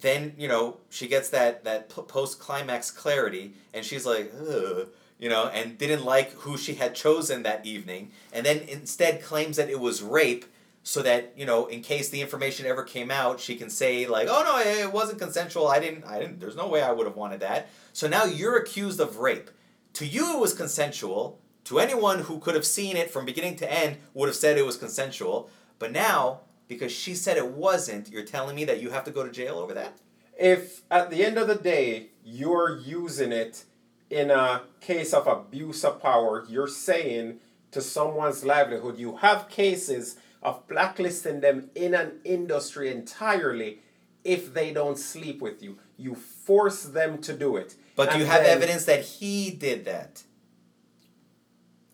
then 0.00 0.34
you 0.38 0.48
know 0.48 0.78
she 0.90 1.08
gets 1.08 1.28
that 1.30 1.64
that 1.64 1.88
post 1.88 2.38
climax 2.38 2.90
clarity 2.90 3.54
and 3.72 3.84
she's 3.84 4.06
like, 4.06 4.32
Ugh, 4.38 4.88
you 5.18 5.28
know, 5.28 5.46
and 5.46 5.78
didn't 5.78 6.04
like 6.04 6.32
who 6.32 6.56
she 6.56 6.74
had 6.74 6.94
chosen 6.94 7.42
that 7.42 7.64
evening, 7.66 8.10
and 8.32 8.44
then 8.44 8.58
instead 8.68 9.22
claims 9.22 9.56
that 9.56 9.70
it 9.70 9.80
was 9.80 10.02
rape 10.02 10.44
so 10.86 11.02
that 11.02 11.32
you 11.36 11.44
know 11.44 11.66
in 11.66 11.82
case 11.82 12.10
the 12.10 12.20
information 12.20 12.64
ever 12.64 12.84
came 12.84 13.10
out 13.10 13.40
she 13.40 13.56
can 13.56 13.68
say 13.68 14.06
like 14.06 14.28
oh 14.30 14.44
no 14.44 14.70
it 14.70 14.92
wasn't 14.92 15.18
consensual. 15.18 15.66
I 15.66 15.80
didn't 15.80 16.04
i 16.04 16.20
didn't 16.20 16.38
there's 16.38 16.54
no 16.54 16.68
way 16.68 16.80
i 16.80 16.92
would 16.92 17.08
have 17.08 17.16
wanted 17.16 17.40
that. 17.40 17.68
So 17.92 18.06
now 18.06 18.24
you're 18.24 18.56
accused 18.56 19.00
of 19.00 19.18
rape. 19.18 19.50
To 19.94 20.06
you 20.06 20.36
it 20.36 20.40
was 20.40 20.54
consensual. 20.54 21.40
To 21.64 21.80
anyone 21.80 22.20
who 22.20 22.38
could 22.38 22.54
have 22.54 22.64
seen 22.64 22.96
it 22.96 23.10
from 23.10 23.24
beginning 23.24 23.56
to 23.56 23.72
end 23.72 23.96
would 24.14 24.28
have 24.28 24.36
said 24.36 24.56
it 24.56 24.64
was 24.64 24.76
consensual. 24.76 25.50
But 25.80 25.90
now 25.90 26.42
because 26.68 26.92
she 26.92 27.14
said 27.14 27.36
it 27.36 27.48
wasn't 27.48 28.08
you're 28.10 28.24
telling 28.24 28.56
me 28.56 28.64
that 28.64 28.80
you 28.82 28.90
have 28.90 29.04
to 29.04 29.10
go 29.10 29.24
to 29.24 29.30
jail 29.32 29.58
over 29.58 29.74
that 29.74 29.94
If 30.38 30.82
at 30.90 31.10
the 31.10 31.24
end 31.24 31.38
of 31.38 31.48
the 31.48 31.54
day 31.54 32.08
you're 32.24 32.76
using 32.78 33.32
it 33.32 33.64
in 34.10 34.30
a 34.30 34.62
case 34.80 35.12
of 35.12 35.26
abuse 35.26 35.84
of 35.84 36.00
power, 36.02 36.44
you're 36.48 36.68
saying 36.68 37.40
to 37.72 37.80
someone's 37.80 38.44
livelihood, 38.44 38.98
you 38.98 39.16
have 39.16 39.48
cases 39.48 40.16
of 40.42 40.66
blacklisting 40.68 41.40
them 41.40 41.70
in 41.74 41.92
an 41.94 42.20
industry 42.24 42.90
entirely 42.90 43.80
if 44.22 44.52
they 44.54 44.72
don't 44.72 44.98
sleep 44.98 45.40
with 45.42 45.62
you. 45.62 45.78
You 45.96 46.14
force 46.14 46.82
them 46.84 47.18
to 47.22 47.32
do 47.32 47.56
it. 47.56 47.74
But 47.96 48.10
And 48.10 48.20
you 48.20 48.26
have 48.26 48.42
then- 48.44 48.56
evidence 48.56 48.84
that 48.84 49.02
he 49.02 49.50
did 49.50 49.84
that. 49.86 50.22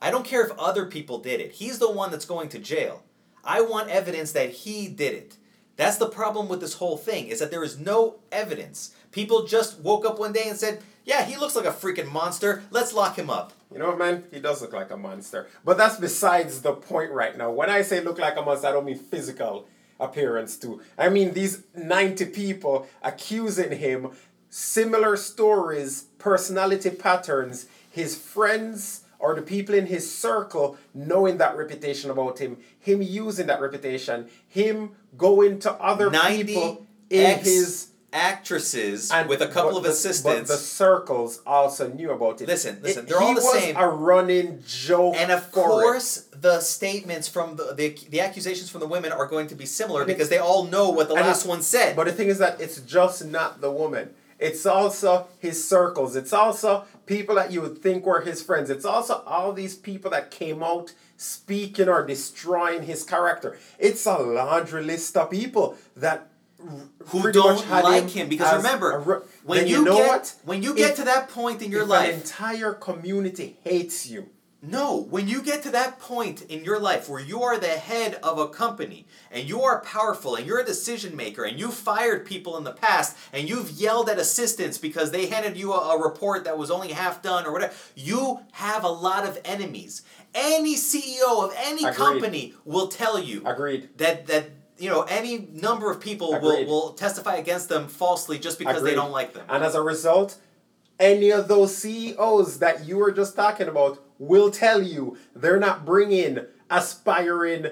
I 0.00 0.10
don't 0.10 0.24
care 0.24 0.44
if 0.44 0.52
other 0.58 0.86
people 0.86 1.18
did 1.18 1.40
it. 1.40 1.52
He's 1.52 1.78
the 1.78 1.90
one 1.90 2.10
that's 2.10 2.24
going 2.24 2.48
to 2.50 2.58
jail. 2.58 3.04
I 3.44 3.60
want 3.60 3.90
evidence 3.90 4.32
that 4.32 4.50
he 4.50 4.88
did 4.88 5.14
it. 5.14 5.36
That's 5.76 5.96
the 5.96 6.08
problem 6.08 6.48
with 6.48 6.60
this 6.60 6.74
whole 6.74 6.96
thing 6.96 7.28
is 7.28 7.40
that 7.40 7.50
there 7.50 7.64
is 7.64 7.78
no 7.78 8.16
evidence. 8.30 8.94
People 9.10 9.46
just 9.46 9.80
woke 9.80 10.04
up 10.04 10.18
one 10.18 10.32
day 10.32 10.44
and 10.46 10.58
said, 10.58 10.82
"Yeah, 11.04 11.24
he 11.24 11.36
looks 11.36 11.56
like 11.56 11.64
a 11.64 11.72
freaking 11.72 12.12
monster. 12.12 12.62
Let's 12.70 12.92
lock 12.92 13.16
him 13.16 13.30
up." 13.30 13.52
You 13.72 13.78
know 13.78 13.88
what, 13.88 13.98
man? 13.98 14.24
He 14.30 14.38
does 14.38 14.60
look 14.60 14.72
like 14.72 14.90
a 14.90 14.96
monster. 14.96 15.48
But 15.64 15.78
that's 15.78 15.96
besides 15.96 16.60
the 16.62 16.72
point 16.72 17.10
right 17.10 17.36
now. 17.36 17.50
When 17.50 17.70
I 17.70 17.82
say 17.82 18.00
look 18.00 18.18
like 18.18 18.36
a 18.36 18.42
monster, 18.42 18.68
I 18.68 18.72
don't 18.72 18.84
mean 18.84 18.98
physical 18.98 19.66
appearance 19.98 20.56
too. 20.56 20.80
I 20.98 21.08
mean 21.08 21.32
these 21.32 21.62
90 21.74 22.26
people 22.26 22.86
accusing 23.02 23.78
him, 23.78 24.10
similar 24.50 25.16
stories, 25.16 26.06
personality 26.18 26.90
patterns, 26.90 27.66
his 27.90 28.16
friends 28.16 29.02
or 29.22 29.34
the 29.36 29.42
people 29.42 29.74
in 29.74 29.86
his 29.86 30.04
circle 30.14 30.76
knowing 30.92 31.38
that 31.38 31.56
reputation 31.56 32.10
about 32.10 32.38
him, 32.38 32.58
him 32.80 33.00
using 33.00 33.46
that 33.46 33.60
reputation, 33.60 34.28
him 34.48 34.90
going 35.16 35.58
to 35.60 35.72
other 35.74 36.10
Ninety 36.10 36.44
people 36.44 36.86
in 37.08 37.24
ex 37.26 37.44
his 37.46 37.86
actresses 38.12 39.10
and 39.10 39.28
with 39.28 39.40
a 39.40 39.46
couple 39.46 39.76
of 39.76 39.84
the- 39.84 39.90
assistants. 39.90 40.50
But 40.50 40.54
the 40.56 40.60
circles 40.60 41.40
also 41.46 41.88
knew 41.88 42.10
about 42.10 42.40
it. 42.42 42.48
Listen, 42.48 42.80
listen, 42.82 43.04
It- 43.04 43.08
they're 43.08 43.20
all 43.20 43.28
he 43.28 43.34
the 43.34 43.40
was 43.40 43.52
same. 43.54 43.76
a 43.76 43.88
running 43.88 44.62
joke. 44.66 45.14
And 45.16 45.30
of 45.30 45.44
for 45.46 45.60
it. 45.60 45.84
course, 45.84 46.24
the 46.38 46.60
statements 46.60 47.28
from 47.28 47.56
the, 47.56 47.72
the 47.74 47.96
the 48.10 48.20
accusations 48.20 48.68
from 48.70 48.80
the 48.80 48.86
women 48.88 49.12
are 49.12 49.26
going 49.26 49.46
to 49.46 49.54
be 49.54 49.66
similar 49.66 50.00
And 50.02 50.08
because 50.08 50.28
they 50.28 50.38
all 50.38 50.64
know 50.64 50.90
what 50.90 51.08
the 51.08 51.14
last 51.14 51.46
one 51.46 51.62
said. 51.62 51.94
But 51.96 52.06
the 52.06 52.12
thing 52.12 52.28
is 52.28 52.38
that 52.38 52.60
it's 52.60 52.80
just 52.80 53.24
not 53.24 53.60
the 53.60 53.70
woman. 53.70 54.10
It's 54.42 54.66
also 54.66 55.28
his 55.38 55.66
circles. 55.66 56.16
It's 56.16 56.32
also 56.32 56.84
people 57.06 57.36
that 57.36 57.52
you 57.52 57.60
would 57.62 57.78
think 57.78 58.04
were 58.04 58.22
his 58.22 58.42
friends. 58.42 58.70
It's 58.70 58.84
also 58.84 59.22
all 59.24 59.52
these 59.52 59.76
people 59.76 60.10
that 60.10 60.32
came 60.32 60.62
out 60.64 60.92
speaking 61.16 61.88
or 61.88 62.04
destroying 62.04 62.82
his 62.82 63.04
character. 63.04 63.56
It's 63.78 64.04
a 64.04 64.18
laundry 64.18 64.82
list 64.82 65.16
of 65.16 65.30
people 65.30 65.76
that 65.96 66.28
who 67.06 67.32
don't 67.32 67.68
like 67.70 68.10
him 68.10 68.28
because 68.28 68.56
remember 68.56 69.24
when 69.44 69.60
then 69.60 69.68
you, 69.68 69.84
know 69.84 69.96
get 69.96 70.08
what? 70.08 70.34
when 70.44 70.62
you 70.62 70.74
get 70.74 70.90
If- 70.90 70.96
to 70.96 71.04
that 71.04 71.28
point 71.28 71.60
in 71.62 71.70
your 71.72 71.84
life 71.84 72.08
an 72.08 72.20
entire 72.20 72.72
community 72.72 73.56
hates 73.64 74.06
you. 74.06 74.28
No 74.64 74.96
when 75.10 75.26
you 75.26 75.42
get 75.42 75.60
to 75.64 75.70
that 75.70 75.98
point 75.98 76.42
in 76.42 76.62
your 76.64 76.78
life 76.78 77.08
where 77.08 77.20
you 77.20 77.42
are 77.42 77.58
the 77.58 77.66
head 77.66 78.14
of 78.22 78.38
a 78.38 78.48
company 78.48 79.04
and 79.32 79.48
you 79.48 79.60
are 79.60 79.80
powerful 79.80 80.36
and 80.36 80.46
you're 80.46 80.60
a 80.60 80.64
decision 80.64 81.16
maker 81.16 81.42
and 81.44 81.58
you've 81.58 81.74
fired 81.74 82.24
people 82.24 82.56
in 82.56 82.62
the 82.62 82.70
past 82.72 83.16
and 83.32 83.48
you've 83.48 83.70
yelled 83.72 84.08
at 84.08 84.18
assistants 84.18 84.78
because 84.78 85.10
they 85.10 85.26
handed 85.26 85.56
you 85.56 85.72
a, 85.72 85.96
a 85.96 86.02
report 86.02 86.44
that 86.44 86.56
was 86.56 86.70
only 86.70 86.92
half 86.92 87.20
done 87.22 87.44
or 87.44 87.52
whatever 87.52 87.72
you 87.96 88.38
have 88.52 88.84
a 88.84 88.88
lot 88.88 89.26
of 89.26 89.36
enemies 89.44 90.02
any 90.34 90.76
ceo 90.76 91.44
of 91.44 91.52
any 91.56 91.82
Agreed. 91.84 91.96
company 91.96 92.54
will 92.64 92.86
tell 92.86 93.18
you 93.18 93.42
Agreed. 93.44 93.88
that 93.98 94.26
that 94.28 94.50
you 94.78 94.88
know 94.88 95.02
any 95.02 95.48
number 95.52 95.90
of 95.90 96.00
people 96.00 96.30
will, 96.40 96.52
Agreed. 96.52 96.68
will 96.68 96.92
testify 96.92 97.34
against 97.36 97.68
them 97.68 97.88
falsely 97.88 98.38
just 98.38 98.58
because 98.60 98.82
they 98.82 98.94
don't 98.94 99.10
like 99.12 99.32
them 99.34 99.44
And 99.48 99.62
as 99.64 99.74
a 99.74 99.82
result, 99.82 100.38
any 100.98 101.30
of 101.30 101.48
those 101.48 101.76
CEOs 101.76 102.58
that 102.58 102.86
you 102.86 102.96
were 102.98 103.12
just 103.12 103.34
talking 103.36 103.68
about 103.68 104.02
will 104.18 104.50
tell 104.50 104.82
you 104.82 105.16
they're 105.34 105.58
not 105.60 105.84
bringing 105.84 106.38
aspiring 106.70 107.66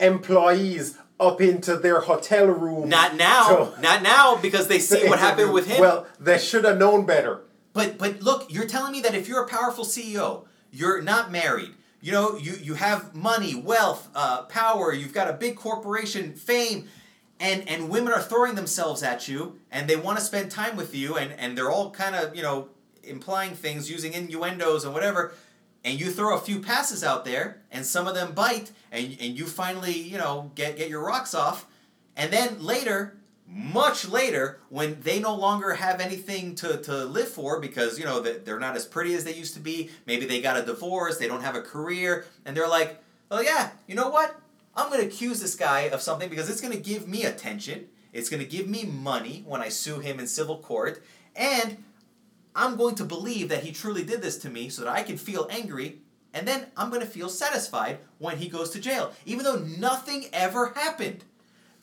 employees 0.00 0.98
up 1.20 1.40
into 1.40 1.76
their 1.76 2.00
hotel 2.00 2.46
room. 2.46 2.88
not 2.88 3.14
now 3.16 3.72
not 3.80 4.02
now 4.02 4.36
because 4.36 4.66
they 4.68 4.78
see 4.90 5.08
what 5.08 5.18
happened 5.18 5.52
with 5.52 5.66
him 5.66 5.80
Well, 5.80 6.06
they 6.18 6.38
should 6.38 6.64
have 6.64 6.78
known 6.78 7.06
better. 7.06 7.42
But 7.72 7.96
but 7.98 8.20
look, 8.22 8.52
you're 8.52 8.66
telling 8.66 8.92
me 8.92 9.00
that 9.02 9.14
if 9.14 9.28
you're 9.28 9.44
a 9.44 9.48
powerful 9.48 9.84
CEO, 9.84 10.46
you're 10.70 11.00
not 11.00 11.30
married, 11.30 11.70
you 12.00 12.12
know, 12.12 12.36
you 12.36 12.54
you 12.60 12.74
have 12.74 13.14
money, 13.14 13.54
wealth, 13.54 14.08
uh, 14.14 14.42
power, 14.42 14.92
you've 14.92 15.14
got 15.14 15.30
a 15.30 15.32
big 15.32 15.56
corporation, 15.56 16.34
fame, 16.34 16.88
and 17.42 17.68
and 17.68 17.90
women 17.90 18.12
are 18.12 18.22
throwing 18.22 18.54
themselves 18.54 19.02
at 19.02 19.26
you, 19.28 19.58
and 19.70 19.90
they 19.90 19.96
want 19.96 20.16
to 20.18 20.24
spend 20.24 20.50
time 20.50 20.76
with 20.76 20.94
you, 20.94 21.16
and 21.16 21.32
and 21.32 21.58
they're 21.58 21.70
all 21.70 21.90
kind 21.90 22.14
of 22.14 22.34
you 22.34 22.42
know 22.42 22.68
implying 23.02 23.54
things, 23.54 23.90
using 23.90 24.14
innuendos 24.14 24.84
and 24.84 24.94
whatever. 24.94 25.34
And 25.84 25.98
you 26.00 26.12
throw 26.12 26.36
a 26.36 26.40
few 26.40 26.60
passes 26.60 27.02
out 27.02 27.24
there, 27.24 27.60
and 27.72 27.84
some 27.84 28.06
of 28.06 28.14
them 28.14 28.32
bite, 28.32 28.70
and, 28.92 29.16
and 29.20 29.36
you 29.36 29.46
finally, 29.46 29.98
you 29.98 30.16
know, 30.16 30.52
get, 30.54 30.76
get 30.76 30.88
your 30.88 31.04
rocks 31.04 31.34
off. 31.34 31.66
And 32.16 32.32
then 32.32 32.62
later, 32.62 33.16
much 33.48 34.08
later 34.08 34.60
when 34.68 35.00
they 35.00 35.18
no 35.18 35.34
longer 35.34 35.74
have 35.74 36.00
anything 36.00 36.54
to, 36.54 36.76
to 36.82 37.04
live 37.04 37.26
for 37.26 37.58
because 37.58 37.98
you 37.98 38.04
know 38.04 38.20
they're 38.20 38.60
not 38.60 38.76
as 38.76 38.86
pretty 38.86 39.12
as 39.14 39.24
they 39.24 39.34
used 39.34 39.52
to 39.52 39.60
be 39.60 39.90
maybe 40.06 40.24
they 40.24 40.40
got 40.40 40.56
a 40.56 40.64
divorce 40.64 41.18
they 41.18 41.28
don't 41.28 41.42
have 41.42 41.54
a 41.54 41.60
career 41.60 42.24
and 42.46 42.56
they're 42.56 42.68
like 42.68 43.02
oh 43.30 43.42
yeah 43.42 43.68
you 43.86 43.94
know 43.94 44.08
what 44.08 44.40
i'm 44.74 44.88
going 44.88 45.00
to 45.00 45.06
accuse 45.06 45.40
this 45.40 45.54
guy 45.54 45.82
of 45.82 46.00
something 46.00 46.28
because 46.28 46.48
it's 46.50 46.60
going 46.60 46.72
to 46.72 46.80
give 46.80 47.08
me 47.08 47.24
attention. 47.24 47.86
It's 48.12 48.28
going 48.28 48.42
to 48.42 48.48
give 48.48 48.68
me 48.68 48.84
money 48.84 49.42
when 49.46 49.60
i 49.60 49.68
sue 49.68 50.00
him 50.00 50.20
in 50.20 50.26
civil 50.26 50.58
court. 50.58 51.02
And 51.34 51.84
i'm 52.54 52.76
going 52.76 52.94
to 52.96 53.04
believe 53.04 53.48
that 53.48 53.64
he 53.64 53.72
truly 53.72 54.04
did 54.04 54.22
this 54.22 54.38
to 54.38 54.50
me 54.50 54.68
so 54.68 54.82
that 54.82 54.92
i 54.92 55.02
can 55.02 55.16
feel 55.16 55.46
angry. 55.50 55.98
And 56.34 56.46
then 56.46 56.66
i'm 56.76 56.90
going 56.90 57.02
to 57.02 57.06
feel 57.06 57.28
satisfied 57.28 57.98
when 58.18 58.38
he 58.38 58.48
goes 58.48 58.70
to 58.70 58.80
jail 58.80 59.12
even 59.26 59.44
though 59.44 59.58
nothing 59.58 60.26
ever 60.32 60.68
happened. 60.68 61.24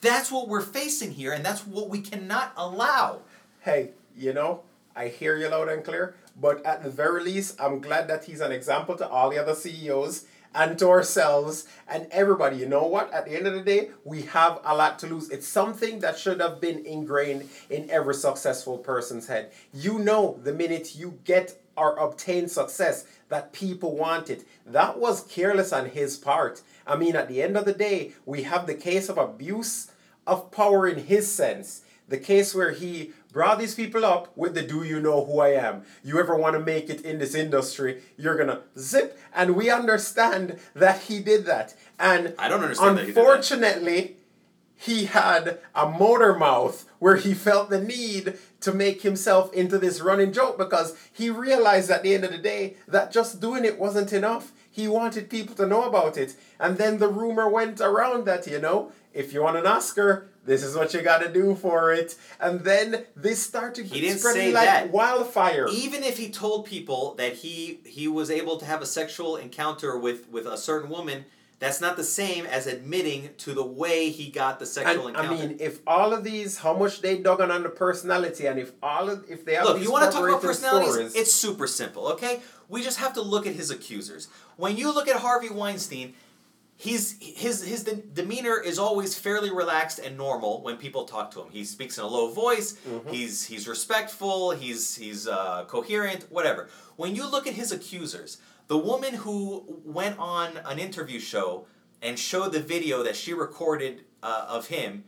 That's 0.01 0.31
what 0.31 0.47
we're 0.47 0.61
facing 0.61 1.11
here, 1.11 1.33
and 1.33 1.43
that's 1.43 1.67
what 1.67 1.89
we 1.89 1.99
cannot 1.99 2.53
allow. 2.55 3.19
Hey, 3.59 3.91
you 4.15 4.31
know, 4.31 4.61
I 4.95 5.09
hear 5.09 5.35
you 5.35 5.49
loud 5.49 5.67
and 5.67 5.83
clear, 5.83 6.15
but 6.39 6.65
at 6.65 6.83
the 6.83 6.89
very 6.89 7.21
least, 7.21 7.59
I'm 7.59 7.81
glad 7.81 8.07
that 8.07 8.23
he's 8.23 8.39
an 8.39 8.53
example 8.53 8.95
to 8.95 9.07
all 9.07 9.29
the 9.29 9.37
other 9.37 9.55
CEOs 9.55 10.25
and 10.53 10.77
to 10.79 10.89
ourselves 10.89 11.67
and 11.87 12.07
everybody. 12.11 12.57
You 12.57 12.67
know 12.67 12.85
what? 12.85 13.13
At 13.13 13.25
the 13.25 13.35
end 13.35 13.47
of 13.47 13.53
the 13.53 13.61
day, 13.61 13.91
we 14.03 14.23
have 14.23 14.59
a 14.63 14.75
lot 14.75 14.99
to 14.99 15.07
lose. 15.07 15.29
It's 15.29 15.47
something 15.47 15.99
that 15.99 16.17
should 16.17 16.41
have 16.41 16.59
been 16.59 16.85
ingrained 16.85 17.49
in 17.69 17.89
every 17.89 18.15
successful 18.15 18.77
person's 18.77 19.27
head. 19.27 19.51
You 19.73 19.99
know, 19.99 20.39
the 20.43 20.53
minute 20.53 20.95
you 20.95 21.19
get 21.23 21.61
or 21.77 21.95
obtain 21.97 22.47
success, 22.47 23.05
that 23.29 23.53
people 23.53 23.95
want 23.95 24.29
it. 24.29 24.45
That 24.65 24.99
was 24.99 25.21
careless 25.21 25.71
on 25.71 25.89
his 25.89 26.17
part. 26.17 26.61
I 26.85 26.97
mean, 26.97 27.15
at 27.15 27.29
the 27.29 27.41
end 27.41 27.55
of 27.55 27.65
the 27.65 27.73
day, 27.73 28.13
we 28.25 28.43
have 28.43 28.67
the 28.67 28.75
case 28.75 29.07
of 29.07 29.17
abuse 29.17 29.91
of 30.27 30.51
power 30.51 30.87
in 30.87 31.05
his 31.05 31.31
sense. 31.31 31.83
The 32.09 32.17
case 32.17 32.53
where 32.55 32.71
he 32.71 33.13
brought 33.31 33.59
these 33.59 33.75
people 33.75 34.05
up 34.05 34.35
with 34.35 34.55
the 34.55 34.61
do 34.61 34.83
you 34.83 34.99
know 34.99 35.25
who 35.25 35.39
I 35.39 35.49
am? 35.49 35.83
You 36.03 36.19
ever 36.19 36.35
want 36.35 36.55
to 36.55 36.59
make 36.59 36.89
it 36.89 37.01
in 37.01 37.19
this 37.19 37.35
industry, 37.35 38.01
you're 38.17 38.37
gonna 38.37 38.61
zip. 38.77 39.19
And 39.33 39.55
we 39.55 39.69
understand 39.69 40.59
that 40.73 41.03
he 41.03 41.19
did 41.19 41.45
that. 41.45 41.75
And 41.99 42.33
I 42.39 42.49
don't 42.49 42.63
understand 42.63 42.97
that 42.97 43.01
he 43.01 43.07
did 43.07 43.15
that. 43.15 43.21
unfortunately, 43.21 44.17
he 44.75 45.05
had 45.05 45.59
a 45.75 45.89
motor 45.89 46.33
mouth 46.33 46.89
where 46.99 47.17
he 47.17 47.33
felt 47.33 47.69
the 47.69 47.81
need 47.81 48.37
to 48.61 48.73
make 48.73 49.01
himself 49.01 49.53
into 49.53 49.77
this 49.77 49.99
running 49.99 50.31
joke 50.31 50.57
because 50.57 50.95
he 51.11 51.29
realized 51.29 51.91
at 51.91 52.01
the 52.01 52.15
end 52.15 52.23
of 52.23 52.31
the 52.31 52.37
day 52.37 52.75
that 52.87 53.11
just 53.11 53.41
doing 53.41 53.65
it 53.65 53.77
wasn't 53.77 54.13
enough. 54.13 54.53
He 54.71 54.87
wanted 54.87 55.29
people 55.29 55.55
to 55.55 55.65
know 55.67 55.83
about 55.83 56.17
it. 56.17 56.35
And 56.59 56.77
then 56.77 56.99
the 56.99 57.07
rumor 57.07 57.49
went 57.49 57.81
around 57.81 58.25
that, 58.25 58.47
you 58.47 58.59
know, 58.59 58.91
if 59.13 59.33
you 59.33 59.41
want 59.41 59.57
an 59.57 59.65
Oscar, 59.65 60.27
this 60.45 60.63
is 60.63 60.75
what 60.75 60.93
you 60.93 61.01
got 61.01 61.21
to 61.23 61.31
do 61.31 61.55
for 61.55 61.91
it. 61.91 62.15
And 62.39 62.61
then 62.61 63.05
this 63.15 63.41
started 63.43 63.85
He 63.87 64.01
didn't 64.01 64.19
spreading 64.19 64.41
say 64.49 64.53
like 64.53 64.65
that. 64.65 64.91
wildfire. 64.91 65.67
even 65.71 66.03
if 66.03 66.17
he 66.17 66.29
told 66.29 66.65
people 66.65 67.15
that 67.15 67.33
he 67.33 67.79
he 67.85 68.07
was 68.07 68.29
able 68.31 68.57
to 68.57 68.65
have 68.65 68.81
a 68.81 68.85
sexual 68.85 69.35
encounter 69.35 69.97
with 69.97 70.29
with 70.29 70.45
a 70.45 70.57
certain 70.57 70.89
woman 70.89 71.25
that's 71.59 71.81
not 71.81 71.97
the 71.97 72.03
same 72.03 72.45
as 72.45 72.67
admitting 72.67 73.29
to 73.39 73.53
the 73.53 73.65
way 73.65 74.09
he 74.09 74.29
got 74.29 74.59
the 74.59 74.65
sexual 74.65 75.07
and, 75.07 75.17
I 75.17 75.23
encounter 75.23 75.47
mean, 75.47 75.57
if 75.59 75.79
all 75.85 76.13
of 76.13 76.23
these, 76.23 76.57
how 76.57 76.73
much 76.73 77.01
they 77.01 77.17
dug 77.17 77.41
on, 77.41 77.51
on 77.51 77.63
the 77.63 77.69
personality, 77.69 78.47
and 78.47 78.57
if 78.57 78.71
all 78.81 79.09
of, 79.09 79.25
if 79.29 79.45
they 79.45 79.55
have 79.55 79.65
look 79.65 79.81
you 79.81 79.91
want 79.91 80.05
to 80.05 80.11
talk 80.11 80.27
about 80.27 80.41
personalities 80.41 80.93
stories, 80.93 81.15
it's 81.15 81.33
super 81.33 81.67
simple 81.67 82.07
okay 82.07 82.41
we 82.67 82.81
just 82.81 82.99
have 82.99 83.13
to 83.13 83.21
look 83.21 83.45
at 83.45 83.53
his 83.53 83.71
accusers 83.71 84.27
when 84.57 84.77
you 84.77 84.93
look 84.93 85.07
at 85.07 85.17
harvey 85.17 85.49
weinstein 85.49 86.13
he's 86.79 87.17
his 87.19 87.61
his 87.61 87.83
demeanor 87.83 88.57
is 88.59 88.79
always 88.79 89.17
fairly 89.17 89.51
relaxed 89.51 89.99
and 89.99 90.17
normal 90.17 90.63
when 90.63 90.77
people 90.77 91.03
talk 91.03 91.29
to 91.31 91.41
him. 91.41 91.49
He 91.51 91.63
speaks 91.65 91.97
in 91.97 92.03
a 92.05 92.07
low 92.07 92.31
voice. 92.31 92.73
Mm-hmm. 92.87 93.09
He's 93.09 93.45
he's 93.45 93.67
respectful. 93.67 94.51
He's 94.51 94.95
he's 94.95 95.27
uh, 95.27 95.65
coherent. 95.67 96.31
Whatever. 96.31 96.69
When 96.95 97.15
you 97.15 97.29
look 97.29 97.45
at 97.47 97.53
his 97.53 97.71
accusers, 97.71 98.37
the 98.69 98.77
woman 98.77 99.15
who 99.15 99.81
went 99.83 100.17
on 100.19 100.57
an 100.63 100.79
interview 100.79 101.19
show 101.19 101.65
and 102.01 102.17
showed 102.17 102.53
the 102.53 102.61
video 102.61 103.03
that 103.03 103.15
she 103.15 103.33
recorded 103.33 104.05
uh, 104.23 104.45
of 104.47 104.67
him. 104.67 105.03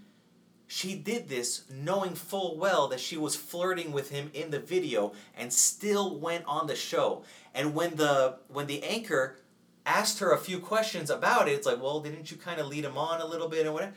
She 0.67 0.95
did 0.95 1.29
this 1.29 1.63
knowing 1.69 2.15
full 2.15 2.57
well 2.57 2.87
that 2.87 2.99
she 2.99 3.17
was 3.17 3.35
flirting 3.35 3.91
with 3.91 4.09
him 4.09 4.31
in 4.33 4.49
the 4.49 4.59
video 4.59 5.13
and 5.37 5.53
still 5.53 6.19
went 6.19 6.43
on 6.47 6.65
the 6.65 6.75
show. 6.75 7.23
And 7.53 7.75
when 7.75 7.97
the 7.97 8.39
when 8.47 8.65
the 8.65 8.81
anchor 8.83 9.37
asked 9.85 10.19
her 10.19 10.31
a 10.31 10.37
few 10.37 10.59
questions 10.59 11.09
about 11.09 11.47
it, 11.47 11.51
it's 11.51 11.67
like, 11.67 11.81
well, 11.81 11.99
didn't 11.99 12.31
you 12.31 12.37
kind 12.37 12.59
of 12.59 12.67
lead 12.67 12.85
him 12.85 12.97
on 12.97 13.21
a 13.21 13.25
little 13.25 13.47
bit 13.47 13.65
and 13.65 13.75
whatever? 13.75 13.93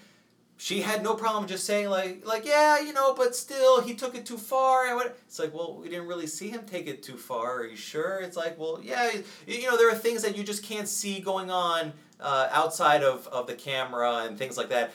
She 0.56 0.82
had 0.82 1.02
no 1.02 1.14
problem 1.14 1.46
just 1.46 1.64
saying 1.64 1.90
like, 1.90 2.24
like 2.26 2.46
yeah, 2.46 2.80
you 2.80 2.92
know, 2.92 3.14
but 3.14 3.34
still 3.34 3.80
he 3.80 3.94
took 3.94 4.14
it 4.14 4.24
too 4.24 4.38
far 4.38 4.86
and 4.86 4.96
what? 4.96 5.18
It's 5.26 5.38
like, 5.38 5.52
well, 5.52 5.78
we 5.80 5.88
didn't 5.88 6.06
really 6.06 6.28
see 6.28 6.48
him 6.48 6.62
take 6.64 6.86
it 6.86 7.02
too 7.02 7.16
far. 7.16 7.60
Are 7.60 7.66
you 7.66 7.76
sure? 7.76 8.20
It's 8.20 8.36
like, 8.36 8.58
well, 8.58 8.80
yeah, 8.82 9.10
you, 9.46 9.66
know, 9.68 9.76
there 9.76 9.90
are 9.90 9.96
things 9.96 10.22
that 10.22 10.36
you 10.36 10.44
just 10.44 10.62
can't 10.62 10.88
see 10.88 11.18
going 11.20 11.50
on 11.50 11.92
uh, 12.20 12.48
outside 12.52 13.02
of 13.02 13.26
of 13.28 13.46
the 13.46 13.54
camera 13.54 14.24
and 14.26 14.38
things 14.38 14.56
like 14.56 14.68
that. 14.68 14.92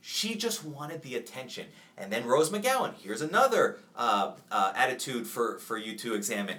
She 0.00 0.36
just 0.36 0.64
wanted 0.64 1.02
the 1.02 1.16
attention. 1.16 1.66
And 1.98 2.12
then 2.12 2.26
Rose 2.26 2.50
McGowan, 2.50 2.94
here's 2.94 3.22
another 3.22 3.80
uh, 3.96 4.34
uh, 4.52 4.72
attitude 4.76 5.26
for, 5.26 5.58
for 5.58 5.76
you 5.76 5.96
to 5.98 6.14
examine. 6.14 6.58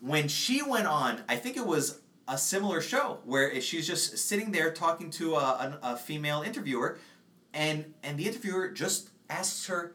When 0.00 0.28
she 0.28 0.62
went 0.62 0.86
on, 0.86 1.22
I 1.28 1.34
think 1.34 1.56
it 1.56 1.66
was 1.66 2.00
a 2.28 2.36
similar 2.38 2.80
show 2.80 3.18
where 3.24 3.60
she's 3.60 3.86
just 3.86 4.18
sitting 4.18 4.52
there 4.52 4.72
talking 4.72 5.10
to 5.10 5.34
a, 5.34 5.38
a, 5.38 5.78
a 5.82 5.96
female 5.96 6.42
interviewer, 6.42 6.98
and, 7.56 7.94
and 8.02 8.18
the 8.18 8.26
interviewer 8.26 8.68
just 8.68 9.08
asks 9.30 9.66
her 9.66 9.94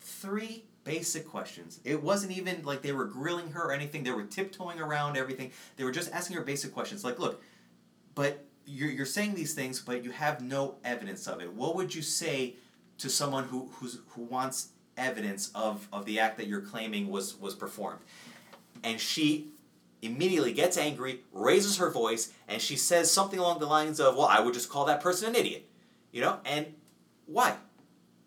three 0.00 0.64
basic 0.84 1.26
questions. 1.28 1.80
It 1.82 2.00
wasn't 2.00 2.32
even 2.32 2.62
like 2.62 2.82
they 2.82 2.92
were 2.92 3.06
grilling 3.06 3.50
her 3.50 3.64
or 3.64 3.72
anything, 3.72 4.04
they 4.04 4.12
were 4.12 4.22
tiptoeing 4.22 4.78
around 4.80 5.16
everything. 5.16 5.50
They 5.76 5.82
were 5.82 5.90
just 5.90 6.12
asking 6.12 6.36
her 6.36 6.42
basic 6.44 6.72
questions 6.72 7.02
like, 7.02 7.18
look, 7.18 7.42
but 8.14 8.44
you're, 8.64 8.90
you're 8.90 9.06
saying 9.06 9.34
these 9.34 9.54
things, 9.54 9.80
but 9.80 10.04
you 10.04 10.12
have 10.12 10.40
no 10.40 10.76
evidence 10.84 11.26
of 11.26 11.40
it. 11.40 11.52
What 11.52 11.74
would 11.74 11.92
you 11.92 12.00
say 12.00 12.54
to 12.98 13.10
someone 13.10 13.44
who, 13.44 13.70
who's, 13.72 13.98
who 14.10 14.22
wants 14.22 14.68
evidence 14.96 15.50
of, 15.52 15.88
of 15.92 16.04
the 16.04 16.20
act 16.20 16.38
that 16.38 16.46
you're 16.46 16.60
claiming 16.60 17.08
was, 17.08 17.38
was 17.40 17.56
performed? 17.56 18.00
And 18.84 19.00
she 19.00 19.48
immediately 20.00 20.52
gets 20.52 20.78
angry, 20.78 21.22
raises 21.32 21.78
her 21.78 21.90
voice, 21.90 22.32
and 22.46 22.62
she 22.62 22.76
says 22.76 23.10
something 23.10 23.40
along 23.40 23.58
the 23.58 23.66
lines 23.66 23.98
of, 23.98 24.16
Well, 24.16 24.26
I 24.26 24.38
would 24.38 24.54
just 24.54 24.68
call 24.68 24.84
that 24.84 25.00
person 25.00 25.30
an 25.30 25.34
idiot. 25.34 25.68
You 26.12 26.20
know? 26.20 26.38
And 26.44 26.66
why? 27.26 27.56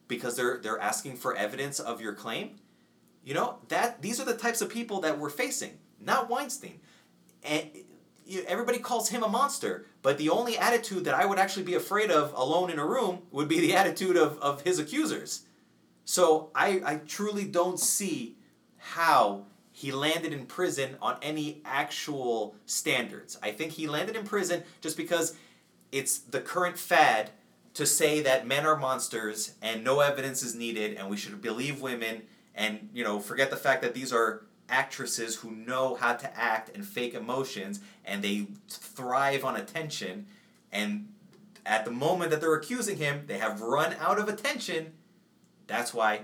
Because 0.07 0.35
they're 0.35 0.57
they're 0.57 0.79
asking 0.79 1.17
for 1.17 1.35
evidence 1.35 1.79
of 1.79 2.01
your 2.01 2.13
claim? 2.13 2.57
You 3.23 3.33
know, 3.33 3.59
that 3.67 4.01
these 4.01 4.21
are 4.21 4.25
the 4.25 4.35
types 4.35 4.61
of 4.61 4.69
people 4.69 5.01
that 5.01 5.19
we're 5.19 5.29
facing, 5.29 5.77
not 5.99 6.29
Weinstein. 6.29 6.79
And 7.43 7.69
everybody 8.47 8.79
calls 8.79 9.09
him 9.09 9.23
a 9.23 9.27
monster, 9.27 9.85
but 10.01 10.17
the 10.17 10.29
only 10.29 10.57
attitude 10.57 11.05
that 11.05 11.13
I 11.13 11.25
would 11.25 11.39
actually 11.39 11.63
be 11.63 11.73
afraid 11.73 12.09
of 12.11 12.33
alone 12.33 12.69
in 12.69 12.79
a 12.79 12.85
room 12.85 13.23
would 13.31 13.47
be 13.47 13.59
the 13.59 13.75
attitude 13.75 14.15
of, 14.17 14.39
of 14.39 14.61
his 14.61 14.79
accusers. 14.79 15.43
So 16.05 16.51
I, 16.55 16.81
I 16.85 16.95
truly 17.05 17.43
don't 17.43 17.79
see 17.79 18.37
how 18.77 19.45
he 19.71 19.91
landed 19.91 20.33
in 20.33 20.45
prison 20.45 20.95
on 21.01 21.17
any 21.21 21.61
actual 21.65 22.55
standards. 22.65 23.37
I 23.43 23.51
think 23.51 23.73
he 23.73 23.87
landed 23.87 24.15
in 24.15 24.25
prison 24.25 24.63
just 24.81 24.97
because 24.97 25.35
it's 25.91 26.17
the 26.17 26.41
current 26.41 26.79
fad 26.79 27.31
to 27.77 27.85
say 27.85 28.21
that 28.21 28.47
men 28.47 28.65
are 28.65 28.75
monsters 28.75 29.53
and 29.61 29.83
no 29.83 29.99
evidence 29.99 30.41
is 30.41 30.55
needed 30.55 30.97
and 30.97 31.07
we 31.11 31.15
should 31.15 31.39
believe 31.43 31.79
women 31.79 32.23
and 32.55 32.89
you 32.91 33.03
know 33.03 33.19
forget 33.19 33.51
the 33.51 33.55
fact 33.55 33.83
that 33.83 33.93
these 33.93 34.11
are 34.11 34.41
actresses 34.67 35.35
who 35.35 35.51
know 35.51 35.93
how 35.93 36.13
to 36.13 36.35
act 36.35 36.75
and 36.75 36.83
fake 36.83 37.13
emotions 37.13 37.79
and 38.03 38.23
they 38.23 38.47
thrive 38.67 39.45
on 39.45 39.55
attention 39.55 40.25
and 40.71 41.07
at 41.67 41.85
the 41.85 41.91
moment 41.91 42.31
that 42.31 42.41
they're 42.41 42.55
accusing 42.55 42.97
him 42.97 43.23
they 43.27 43.37
have 43.37 43.61
run 43.61 43.95
out 43.99 44.17
of 44.17 44.27
attention 44.27 44.91
that's 45.67 45.93
why 45.93 46.21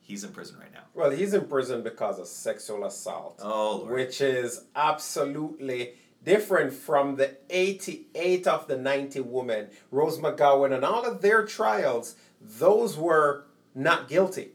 he's 0.00 0.24
in 0.24 0.30
prison 0.30 0.56
right 0.58 0.72
now 0.72 0.80
well, 0.94 1.10
he's 1.10 1.34
in 1.34 1.46
prison 1.46 1.82
because 1.82 2.18
of 2.18 2.26
sexual 2.26 2.82
assault. 2.86 3.38
oh 3.42 3.76
lord 3.82 3.92
which 3.92 4.22
is 4.22 4.64
absolutely 4.74 5.92
different 6.24 6.72
from 6.72 7.16
the 7.16 7.36
88 7.50 8.46
of 8.46 8.66
the 8.66 8.76
90 8.76 9.20
women, 9.20 9.68
Rose 9.90 10.18
McGowan, 10.18 10.74
and 10.74 10.84
all 10.84 11.04
of 11.04 11.22
their 11.22 11.44
trials, 11.44 12.16
those 12.40 12.96
were 12.96 13.46
not 13.74 14.08
guilty. 14.08 14.50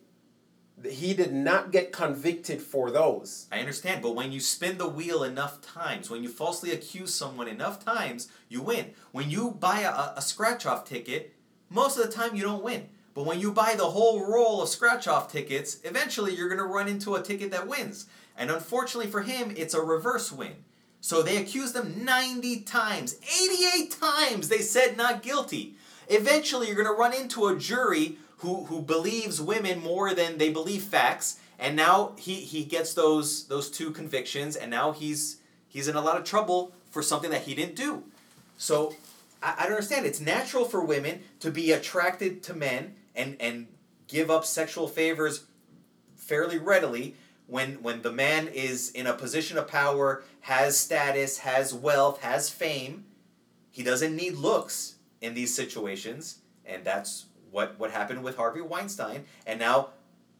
He 0.90 1.14
did 1.14 1.34
not 1.34 1.72
get 1.72 1.92
convicted 1.92 2.62
for 2.62 2.90
those. 2.90 3.48
I 3.52 3.60
understand, 3.60 4.02
but 4.02 4.16
when 4.16 4.32
you 4.32 4.40
spin 4.40 4.78
the 4.78 4.88
wheel 4.88 5.24
enough 5.24 5.62
times, 5.62 6.10
when 6.10 6.24
you 6.24 6.30
falsely 6.30 6.72
accuse 6.72 7.14
someone 7.14 7.50
enough 7.50 7.84
times, 7.84 8.30
you 8.48 8.62
win. 8.62 8.92
When 9.12 9.30
you 9.30 9.52
buy 9.52 9.82
a, 9.82 10.18
a 10.18 10.22
scratch 10.22 10.66
off 10.66 10.86
ticket, 10.86 11.34
most 11.70 11.98
of 11.98 12.06
the 12.06 12.12
time 12.12 12.36
you 12.36 12.44
don't 12.44 12.64
win. 12.64 12.88
But 13.14 13.26
when 13.26 13.42
you 13.42 13.52
buy 13.52 13.76
the 13.76 13.90
whole 13.90 14.26
roll 14.26 14.62
of 14.62 14.70
scratch 14.70 15.06
off 15.06 15.30
tickets, 15.30 15.80
eventually 15.84 16.34
you're 16.34 16.48
going 16.48 16.60
to 16.60 16.64
run 16.64 16.88
into 16.88 17.16
a 17.16 17.22
ticket 17.22 17.52
that 17.52 17.68
wins. 17.68 18.06
And 18.38 18.50
unfortunately 18.50 19.12
for 19.12 19.22
him, 19.22 19.54
it's 19.58 19.74
a 19.74 19.82
reverse 19.82 20.32
win. 20.32 20.56
So 21.02 21.22
they 21.22 21.38
accused 21.38 21.76
him 21.76 22.04
90 22.04 22.62
times. 22.62 23.16
88 23.42 23.92
times 23.92 24.50
they 24.50 24.60
said 24.60 24.98
not 24.98 25.24
guilty. 25.24 25.76
Eventually 26.08 26.68
you're 26.68 26.76
going 26.76 26.88
to 26.88 26.94
run 26.94 27.14
into 27.14 27.48
a 27.48 27.58
jury 27.58 28.18
who, 28.38 28.66
who 28.66 28.82
believes 28.82 29.42
women 29.42 29.82
more 29.82 30.14
than 30.14 30.38
they 30.38 30.50
believe 30.50 30.84
facts. 30.84 31.40
And 31.58 31.76
now 31.76 32.14
he, 32.18 32.36
he 32.36 32.64
gets 32.64 32.94
those 32.94 33.48
those 33.48 33.70
two 33.70 33.92
convictions 33.92 34.56
and 34.56 34.72
now 34.72 34.92
he's 34.92 35.38
he's 35.68 35.88
in 35.88 35.96
a 35.96 36.02
lot 36.02 36.18
of 36.18 36.24
trouble 36.24 36.74
for 36.90 37.02
something 37.02 37.32
that 37.32 37.44
he 37.44 37.56
didn't 37.56 37.76
do. 37.76 38.04
So 38.58 38.96
I, 39.42 39.56
I 39.60 39.64
don't 39.64 39.74
understand. 39.74 40.06
It's 40.06 40.20
natural 40.20 40.66
for 40.66 40.84
women 40.84 41.22
to 41.42 41.52
be 41.52 41.72
attracted 41.72 42.44
to 42.44 42.54
men 42.54 42.96
and, 43.16 43.36
and 43.40 43.68
give 44.08 44.32
up 44.32 44.46
sexual 44.46 44.88
favors 44.88 45.46
fairly 46.16 46.58
readily 46.58 47.16
when 47.50 47.82
when 47.82 48.02
the 48.02 48.12
man 48.12 48.48
is 48.48 48.92
in 48.92 49.08
a 49.08 49.14
position 49.14 49.58
of 49.58 49.68
power, 49.68 50.24
has 50.42 50.78
status, 50.78 51.40
has 51.40 51.74
wealth, 51.74 52.22
has 52.22 52.50
fame. 52.50 53.06
He 53.72 53.84
doesn't 53.84 54.16
need 54.16 54.36
looks 54.36 54.96
in 55.22 55.34
these 55.34 55.54
situations, 55.54 56.40
and 56.66 56.84
that's 56.86 57.26
what 57.52 57.80
what 57.80 57.92
happened 57.92 58.24
with 58.24 58.38
Harvey 58.38 58.62
Weinstein. 58.62 59.26
And 59.46 59.60
now 59.60 59.90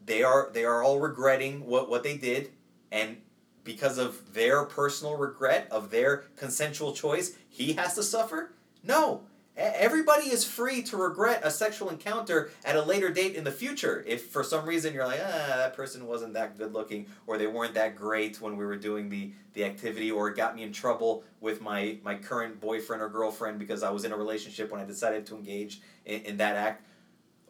they 0.06 0.24
are 0.24 0.50
they 0.54 0.66
are 0.66 0.84
all 0.84 1.00
regretting 1.00 1.66
what 1.66 1.90
what 1.90 2.04
they 2.04 2.18
did, 2.18 2.52
and 2.92 3.18
because 3.64 3.98
of 3.98 4.34
their 4.34 4.64
personal 4.64 5.16
regret 5.16 5.68
of 5.70 5.92
their 5.92 6.26
consensual 6.38 6.94
choice, 6.94 7.36
he 7.50 7.74
has 7.74 7.96
to 7.96 8.04
suffer? 8.04 8.52
No. 8.84 9.24
Everybody 9.60 10.30
is 10.30 10.46
free 10.46 10.82
to 10.84 10.96
regret 10.96 11.42
a 11.44 11.52
sexual 11.52 11.90
encounter 11.90 12.50
at 12.64 12.78
a 12.78 12.82
later 12.82 13.10
date 13.10 13.36
in 13.36 13.44
the 13.44 13.52
future. 13.52 14.06
If 14.08 14.28
for 14.28 14.42
some 14.42 14.66
reason 14.66 14.94
you're 14.94 15.06
like, 15.06 15.20
ah, 15.22 15.54
that 15.58 15.76
person 15.76 16.08
wasn't 16.08 16.34
that 16.36 16.58
good 16.58 16.74
looking, 16.74 17.08
or 17.28 17.38
they 17.38 17.46
weren't 17.46 17.74
that 17.74 17.98
great 17.98 18.40
when 18.40 18.56
we 18.56 18.64
were 18.64 18.78
doing 18.78 19.10
the, 19.10 19.34
the 19.54 19.66
activity, 19.66 20.12
or 20.12 20.30
it 20.30 20.38
got 20.38 20.56
me 20.56 20.64
in 20.64 20.72
trouble 20.72 21.26
with 21.42 21.62
my, 21.62 21.98
my 22.04 22.16
current 22.16 22.62
boyfriend 22.62 23.02
or 23.02 23.10
girlfriend 23.10 23.60
because 23.60 23.84
I 23.84 23.90
was 23.90 24.06
in 24.06 24.14
a 24.14 24.18
relationship 24.18 24.72
when 24.72 24.80
I 24.80 24.86
decided 24.86 25.26
to 25.26 25.36
engage 25.36 25.82
in, 26.06 26.22
in 26.22 26.38
that 26.38 26.56
act. 26.56 26.86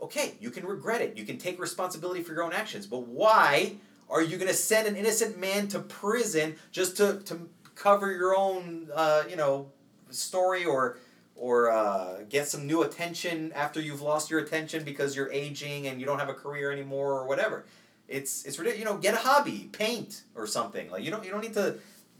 Okay, 0.02 0.34
you 0.40 0.50
can 0.50 0.66
regret 0.66 1.02
it. 1.02 1.16
You 1.16 1.26
can 1.26 1.38
take 1.38 1.60
responsibility 1.60 2.24
for 2.24 2.34
your 2.34 2.44
own 2.44 2.54
actions. 2.54 2.88
But 2.88 3.06
why 3.06 3.76
are 4.10 4.24
you 4.24 4.38
going 4.38 4.48
to 4.48 4.56
send 4.56 4.88
an 4.88 4.96
innocent 4.96 5.38
man 5.38 5.68
to 5.68 5.80
prison 5.80 6.56
just 6.72 6.98
to, 6.98 7.20
to 7.26 7.48
cover 7.76 8.12
your 8.12 8.36
own, 8.36 8.88
uh, 8.96 9.26
you 9.30 9.36
know, 9.36 9.72
story 10.10 10.66
or 10.66 10.98
or 11.40 11.72
uh, 11.72 12.20
get 12.28 12.48
some 12.48 12.68
new 12.68 12.84
attention 12.84 13.52
after 13.56 13.80
you've 13.80 14.02
lost 14.02 14.30
your 14.30 14.40
attention 14.42 14.84
because 14.84 15.16
you're 15.16 15.32
aging 15.32 15.88
and 15.88 16.00
you 16.00 16.06
don't 16.06 16.20
have 16.20 16.30
a 16.30 16.34
career 16.34 16.72
anymore 16.72 17.14
or 17.14 17.28
whatever. 17.28 17.66
It's 18.08 18.44
it's 18.46 18.60
ridiculous. 18.60 18.80
You 18.80 18.86
know, 18.86 18.98
get 18.98 19.14
a 19.14 19.18
hobby, 19.18 19.70
paint 19.72 20.24
or 20.36 20.46
something. 20.46 20.92
Like 20.92 21.04
you 21.04 21.12
don't 21.12 21.24
you 21.24 21.32
don't 21.32 21.42
need 21.42 21.54
to 21.54 21.76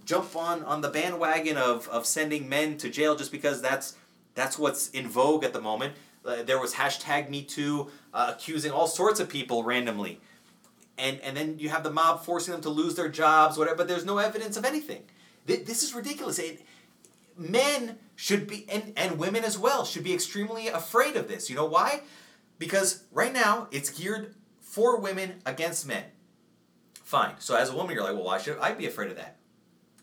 jump 0.06 0.36
on 0.36 0.64
on 0.64 0.82
the 0.82 0.90
bandwagon 0.90 1.58
of, 1.58 1.88
of 1.90 2.06
sending 2.06 2.48
men 2.48 2.78
to 2.78 2.90
jail 2.90 3.16
just 3.16 3.32
because 3.32 3.62
that's 3.62 3.96
that's 4.36 4.58
what's 4.58 4.90
in 4.92 5.08
vogue 5.08 5.44
at 5.44 5.52
the 5.52 5.62
moment. 5.62 5.94
Uh, 6.26 6.44
there 6.44 6.60
was 6.60 6.76
hashtag 6.76 7.30
Me 7.30 7.42
Too 7.42 7.90
uh, 8.14 8.34
accusing 8.36 8.72
all 8.72 8.88
sorts 8.88 9.20
of 9.20 9.28
people 9.30 9.64
randomly, 9.64 10.22
and 10.98 11.20
and 11.22 11.36
then 11.36 11.60
you 11.60 11.70
have 11.70 11.84
the 11.84 11.92
mob 11.92 12.24
forcing 12.24 12.54
them 12.54 12.62
to 12.62 12.70
lose 12.70 12.96
their 12.96 13.10
jobs, 13.10 13.58
whatever. 13.58 13.76
But 13.78 13.88
there's 13.88 14.06
no 14.06 14.18
evidence 14.18 14.56
of 14.58 14.64
anything. 14.66 15.04
Th- 15.48 15.66
This 15.66 15.84
is 15.84 15.94
ridiculous. 15.94 16.40
It, 16.40 16.62
men 17.40 17.98
should 18.16 18.48
be 18.48 18.66
and, 18.70 18.94
and 18.98 19.18
women 19.18 19.44
as 19.44 19.58
well 19.58 19.86
should 19.86 20.04
be 20.04 20.14
extremely 20.14 20.68
afraid 20.68 21.16
of 21.16 21.28
this. 21.28 21.50
You 21.50 21.56
know 21.56 21.66
why? 21.66 22.02
Because 22.58 23.04
right 23.12 23.32
now 23.32 23.68
it's 23.72 23.90
geared 23.90 24.36
for 24.60 25.00
women 25.00 25.36
against 25.46 25.88
men. 25.88 26.04
Fine. 27.04 27.36
So 27.40 27.56
as 27.56 27.70
a 27.70 27.76
woman 27.76 27.96
you're 27.96 28.04
like 28.04 28.14
well 28.14 28.26
why 28.26 28.38
should 28.38 28.60
i 28.60 28.74
be 28.74 28.86
afraid 28.86 29.10
of 29.10 29.18
that? 29.18 29.38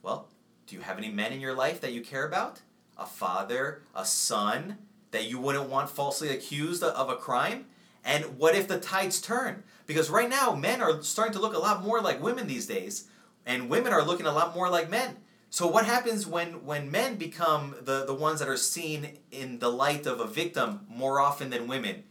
Well 0.02 0.28
do 0.66 0.74
you 0.74 0.82
have 0.82 0.98
any 0.98 1.10
men 1.10 1.32
in 1.32 1.40
your 1.40 1.54
life 1.54 1.80
that 1.82 1.92
you 1.92 2.00
care 2.00 2.26
about? 2.26 2.62
A 2.96 3.06
father 3.06 3.82
a 3.94 4.04
son 4.04 4.78
that 5.10 5.28
you 5.28 5.38
wouldn't 5.38 5.68
want 5.68 5.90
falsely 5.90 6.30
accused 6.30 6.82
of 6.82 7.10
a 7.10 7.16
crime? 7.16 7.66
And 8.04 8.38
what 8.38 8.54
if 8.54 8.68
the 8.68 8.78
tides 8.78 9.20
turn? 9.20 9.62
Because 9.84 10.10
right 10.10 10.30
now 10.30 10.54
men 10.54 10.80
are 10.80 11.02
starting 11.02 11.34
to 11.34 11.40
look 11.40 11.54
a 11.54 11.58
lot 11.58 11.84
more 11.84 12.00
like 12.00 12.22
women 12.22 12.46
these 12.46 12.66
days 12.66 13.08
and 13.44 13.68
women 13.68 13.92
are 13.92 14.04
looking 14.04 14.26
a 14.26 14.32
lot 14.32 14.54
more 14.54 14.70
like 14.70 14.90
men 14.90 15.16
so 15.56 15.66
what 15.66 15.86
happens 15.86 16.26
when 16.26 16.66
when 16.66 16.90
men 16.90 17.16
become 17.16 17.76
the 17.80 18.04
the 18.04 18.12
ones 18.12 18.40
that 18.40 18.48
are 18.48 18.58
seen 18.58 19.16
in 19.30 19.58
the 19.58 19.70
light 19.70 20.04
of 20.04 20.20
a 20.20 20.26
victim 20.26 20.80
more 20.86 21.18
often 21.18 21.48
than 21.48 21.66
women, 21.66 22.04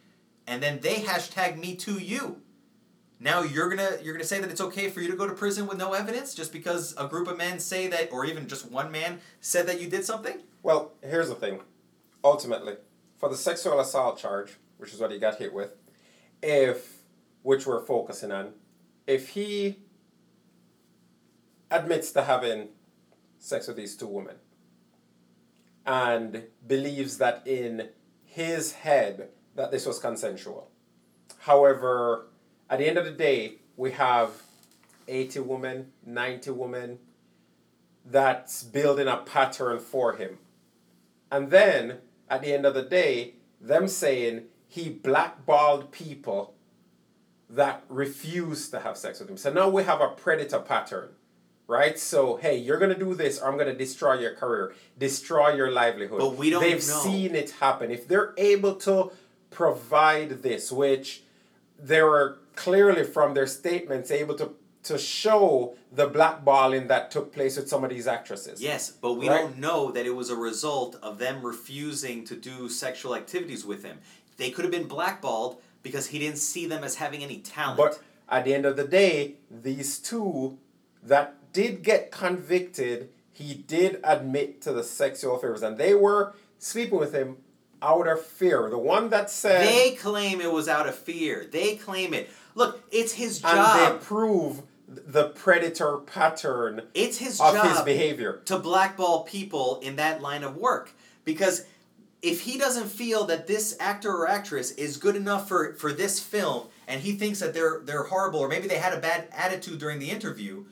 and 0.48 0.64
then 0.64 0.80
they 0.80 0.96
hashtag 0.96 1.56
me 1.56 1.76
too 1.76 2.00
you. 2.00 2.42
Now 3.20 3.44
you're 3.44 3.70
gonna 3.70 4.00
you're 4.02 4.16
gonna 4.16 4.24
say 4.24 4.40
that 4.40 4.50
it's 4.50 4.62
okay 4.62 4.90
for 4.90 5.00
you 5.00 5.12
to 5.12 5.16
go 5.16 5.28
to 5.28 5.34
prison 5.36 5.68
with 5.68 5.78
no 5.78 5.94
evidence 5.94 6.34
just 6.34 6.52
because 6.52 6.96
a 6.98 7.08
group 7.08 7.28
of 7.28 7.38
men 7.38 7.60
say 7.60 7.86
that, 7.86 8.12
or 8.12 8.26
even 8.26 8.48
just 8.48 8.72
one 8.72 8.92
man 8.92 9.20
said 9.42 9.68
that 9.68 9.80
you 9.80 9.92
did 9.92 10.04
something. 10.04 10.40
Well, 10.64 10.94
here's 11.04 11.30
the 11.30 11.36
thing. 11.36 11.60
Ultimately, 12.24 12.78
for 13.16 13.30
the 13.30 13.38
sexual 13.38 13.80
assault 13.80 14.18
charge, 14.18 14.54
which 14.80 14.92
is 14.92 15.00
what 15.00 15.12
he 15.12 15.20
got 15.20 15.38
hit 15.38 15.54
with, 15.54 15.76
if 16.42 17.04
which 17.44 17.68
we're 17.68 17.86
focusing 17.86 18.32
on, 18.32 18.54
if 19.06 19.30
he 19.30 19.82
admits 21.70 22.12
to 22.14 22.24
having 22.24 22.70
sex 23.46 23.68
with 23.68 23.78
these 23.78 23.96
two 23.96 24.08
women 24.08 24.36
and 25.86 26.44
believes 26.66 27.20
that 27.20 27.44
in 27.46 27.90
his 28.24 28.74
head 28.74 29.30
that 29.56 29.72
this 29.72 29.86
was 29.86 30.00
consensual. 30.00 30.70
However, 31.40 32.28
at 32.70 32.80
the 32.80 32.88
end 32.88 32.98
of 32.98 33.06
the 33.06 33.12
day, 33.12 33.60
we 33.78 33.92
have 33.92 34.32
80 35.08 35.42
women, 35.42 35.92
90 36.06 36.52
women 36.52 37.00
that's 38.04 38.64
building 38.64 39.08
a 39.08 39.18
pattern 39.18 39.80
for 39.80 40.14
him. 40.14 40.40
And 41.32 41.52
then 41.52 42.00
at 42.30 42.42
the 42.42 42.54
end 42.54 42.66
of 42.66 42.74
the 42.74 42.82
day, 42.82 43.36
them 43.62 43.88
saying 43.88 44.46
he 44.68 44.90
blackballed 44.90 45.92
people 45.92 46.56
that 47.50 47.84
refused 47.90 48.72
to 48.72 48.80
have 48.80 48.98
sex 48.98 49.20
with 49.20 49.30
him. 49.30 49.38
So 49.38 49.54
now 49.54 49.70
we 49.70 49.84
have 49.84 50.02
a 50.02 50.10
predator 50.10 50.60
pattern, 50.60 51.10
right? 51.68 51.98
So 52.00 52.38
hey, 52.38 52.58
you're 52.58 52.78
gonna 52.80 52.98
do 52.98 53.14
this, 53.16 53.40
or 53.40 53.48
I'm 53.52 53.58
gonna 53.58 53.76
destroy 53.76 54.20
your 54.20 54.34
career, 54.36 54.74
destroy 54.98 55.54
your 55.56 55.72
livelihood. 55.72 56.20
But 56.20 56.36
we 56.36 56.50
don't 56.50 56.62
They've 56.62 56.76
know. 56.88 57.02
seen 57.04 57.36
it 57.36 57.52
happen. 57.52 57.92
If 57.92 58.08
they're 58.08 58.34
able 58.38 58.76
to 58.88 59.12
provide 59.50 60.44
this, 60.44 60.72
which 60.72 61.24
they 61.80 62.02
were 62.02 62.40
clearly 62.56 63.04
from 63.04 63.34
their 63.34 63.48
statements 63.48 64.12
able 64.12 64.36
to 64.36 64.54
to 64.84 65.00
show 65.00 65.76
the 65.92 66.08
blackballing 66.08 66.88
that 66.90 67.10
took 67.10 67.34
place 67.34 67.58
with 67.58 67.68
some 67.68 67.84
of 67.84 67.90
these 67.90 68.06
actresses. 68.06 68.62
Yes, 68.62 68.92
but 68.92 69.14
we 69.14 69.28
Right. 69.28 69.40
don't 69.42 69.58
know 69.58 69.90
that 69.92 70.06
it 70.06 70.12
was 70.16 70.30
a 70.30 70.36
result 70.36 70.96
of 71.02 71.18
them 71.18 71.42
refusing 71.44 72.24
to 72.26 72.36
do 72.36 72.70
sexual 72.70 73.16
activities 73.16 73.66
with 73.66 73.84
him. 73.84 73.98
They 74.38 74.52
could 74.52 74.64
have 74.64 74.72
been 74.72 74.88
blackballed 74.88 75.60
because 75.82 76.08
he 76.08 76.20
didn't 76.20 76.38
see 76.38 76.68
them 76.68 76.84
as 76.84 76.96
having 76.96 77.24
any 77.24 77.40
talent. 77.40 77.78
But 77.78 78.00
at 78.30 78.46
the 78.46 78.54
end 78.54 78.68
of 78.68 78.76
the 78.78 78.84
day, 78.84 79.38
these 79.50 79.98
two 79.98 80.60
that 81.02 81.45
did 81.56 81.84
get 81.84 82.12
convicted, 82.12 83.10
he 83.32 83.54
did 83.54 84.02
admit 84.04 84.62
to 84.64 84.74
the 84.74 84.84
sexual 84.84 85.38
affairs, 85.38 85.64
and 85.64 85.78
they 85.78 85.96
were 85.96 86.36
sleeping 86.60 87.00
with 87.00 87.14
him 87.14 87.38
out 87.82 88.08
of 88.08 88.22
fear. 88.22 88.70
The 88.70 88.78
one 88.78 89.10
that 89.10 89.30
said, 89.30 89.66
They 89.66 89.92
claim 89.96 90.42
it 90.42 90.52
was 90.52 90.68
out 90.68 90.88
of 90.88 90.96
fear. 90.96 91.48
They 91.50 91.78
claim 91.78 92.14
it. 92.14 92.30
Look, 92.56 92.84
it's 92.92 93.14
his 93.14 93.42
and 93.44 93.56
job. 93.56 94.00
they 94.00 94.06
prove 94.06 94.64
the 94.88 95.30
predator 95.30 95.98
pattern 95.98 96.82
It's 96.94 97.18
his 97.18 97.40
of 97.40 97.54
job 97.54 97.68
his 97.68 97.82
behavior. 97.82 98.42
to 98.46 98.60
blackball 98.60 99.24
people 99.24 99.80
in 99.82 99.96
that 99.96 100.22
line 100.22 100.44
of 100.44 100.58
work 100.58 100.92
because 101.24 101.66
if 102.22 102.42
he 102.42 102.58
doesn't 102.58 102.88
feel 102.88 103.26
that 103.26 103.48
this 103.48 103.76
actor 103.80 104.12
or 104.12 104.28
actress 104.28 104.72
is 104.72 104.98
good 104.98 105.16
enough 105.16 105.48
for, 105.48 105.74
for 105.74 105.92
this 105.92 106.20
film 106.20 106.68
and 106.88 107.02
he 107.02 107.14
thinks 107.14 107.40
that 107.40 107.54
they're 107.54 107.82
they're 107.84 108.04
horrible 108.04 108.40
or 108.40 108.48
maybe 108.48 108.68
they 108.68 108.78
had 108.78 108.94
a 108.94 109.00
bad 109.00 109.28
attitude 109.32 109.80
during 109.80 109.98
the 110.00 110.12
interview 110.12 110.64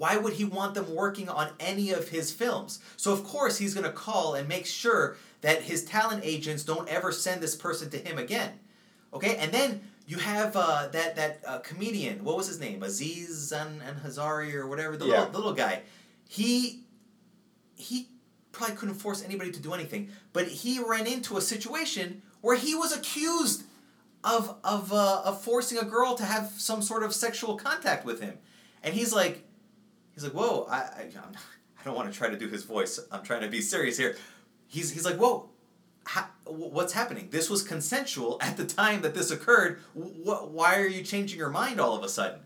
why 0.00 0.16
would 0.16 0.32
he 0.40 0.44
want 0.46 0.74
them 0.74 0.94
working 0.94 1.28
on 1.28 1.46
any 1.60 1.90
of 1.98 2.08
his 2.08 2.32
films? 2.32 2.80
So 2.96 3.12
of 3.12 3.22
course 3.22 3.58
he's 3.58 3.74
going 3.74 3.84
to 3.92 3.92
call 3.92 4.34
and 4.34 4.48
make 4.48 4.66
sure 4.66 5.16
that 5.42 5.62
his 5.70 5.84
talent 5.84 6.22
agents 6.24 6.62
don't 6.64 6.88
ever 6.88 7.12
send 7.12 7.42
this 7.42 7.54
person 7.54 7.90
to 7.90 7.98
him 7.98 8.16
again. 8.18 8.52
Okay 9.12 9.36
and 9.36 9.52
then 9.52 9.70
you 10.06 10.16
have 10.18 10.56
uh, 10.56 10.88
that 10.96 11.16
that 11.16 11.32
uh, 11.46 11.58
comedian 11.58 12.24
what 12.24 12.36
was 12.40 12.46
his 12.52 12.58
name? 12.66 12.82
Aziz 12.82 13.52
and, 13.52 13.82
and 13.86 13.94
hazari 14.04 14.54
or 14.54 14.66
whatever 14.66 14.96
the, 14.96 15.06
Yeah. 15.06 15.12
little, 15.18 15.30
the 15.32 15.38
little 15.38 15.58
guy. 15.64 15.82
He 16.28 16.84
he 17.76 18.08
probably 18.52 18.76
couldn't 18.76 18.94
force 18.96 19.22
anybody 19.24 19.50
to 19.52 19.60
do 19.60 19.72
anything, 19.74 20.08
but 20.32 20.46
he 20.62 20.72
ran 20.92 21.06
into 21.06 21.36
a 21.36 21.40
situation 21.54 22.22
where 22.40 22.56
he 22.56 22.74
was 22.74 22.90
accused 22.98 23.64
of 24.24 24.56
of 24.64 24.92
uh, 24.92 25.22
of 25.28 25.34
forcing 25.42 25.78
a 25.78 25.84
girl 25.84 26.14
to 26.14 26.24
have 26.24 26.46
some 26.56 26.80
sort 26.82 27.02
of 27.02 27.12
sexual 27.14 27.56
contact 27.56 28.04
with 28.04 28.20
him, 28.20 28.34
and 28.82 28.94
he's 28.94 29.12
like, 29.14 29.36
he's 30.20 30.32
like, 30.32 30.40
whoa, 30.40 30.66
I 30.70 30.76
I, 30.76 31.10
I'm- 31.16 31.34
I 31.80 31.84
don't 31.84 31.94
want 31.96 32.12
to 32.12 32.16
try 32.18 32.28
to 32.28 32.36
do 32.36 32.46
his 32.46 32.64
voice. 32.64 33.00
I'm 33.10 33.22
trying 33.22 33.40
to 33.40 33.48
be 33.48 33.62
serious 33.62 33.96
here. 33.96 34.16
He's 34.68 34.90
he's 34.90 35.04
like, 35.04 35.16
whoa. 35.16 35.48
What's 36.46 36.92
happening? 36.92 37.28
This 37.30 37.48
was 37.48 37.62
consensual 37.62 38.36
at 38.40 38.56
the 38.56 38.64
time 38.66 39.02
that 39.02 39.14
this 39.14 39.30
occurred. 39.30 39.78
Wh- 39.94 40.52
why 40.52 40.76
are 40.78 40.86
you 40.86 41.02
changing 41.04 41.38
your 41.38 41.50
mind 41.50 41.80
all 41.80 41.96
of 41.96 42.02
a 42.02 42.08
sudden? 42.08 42.40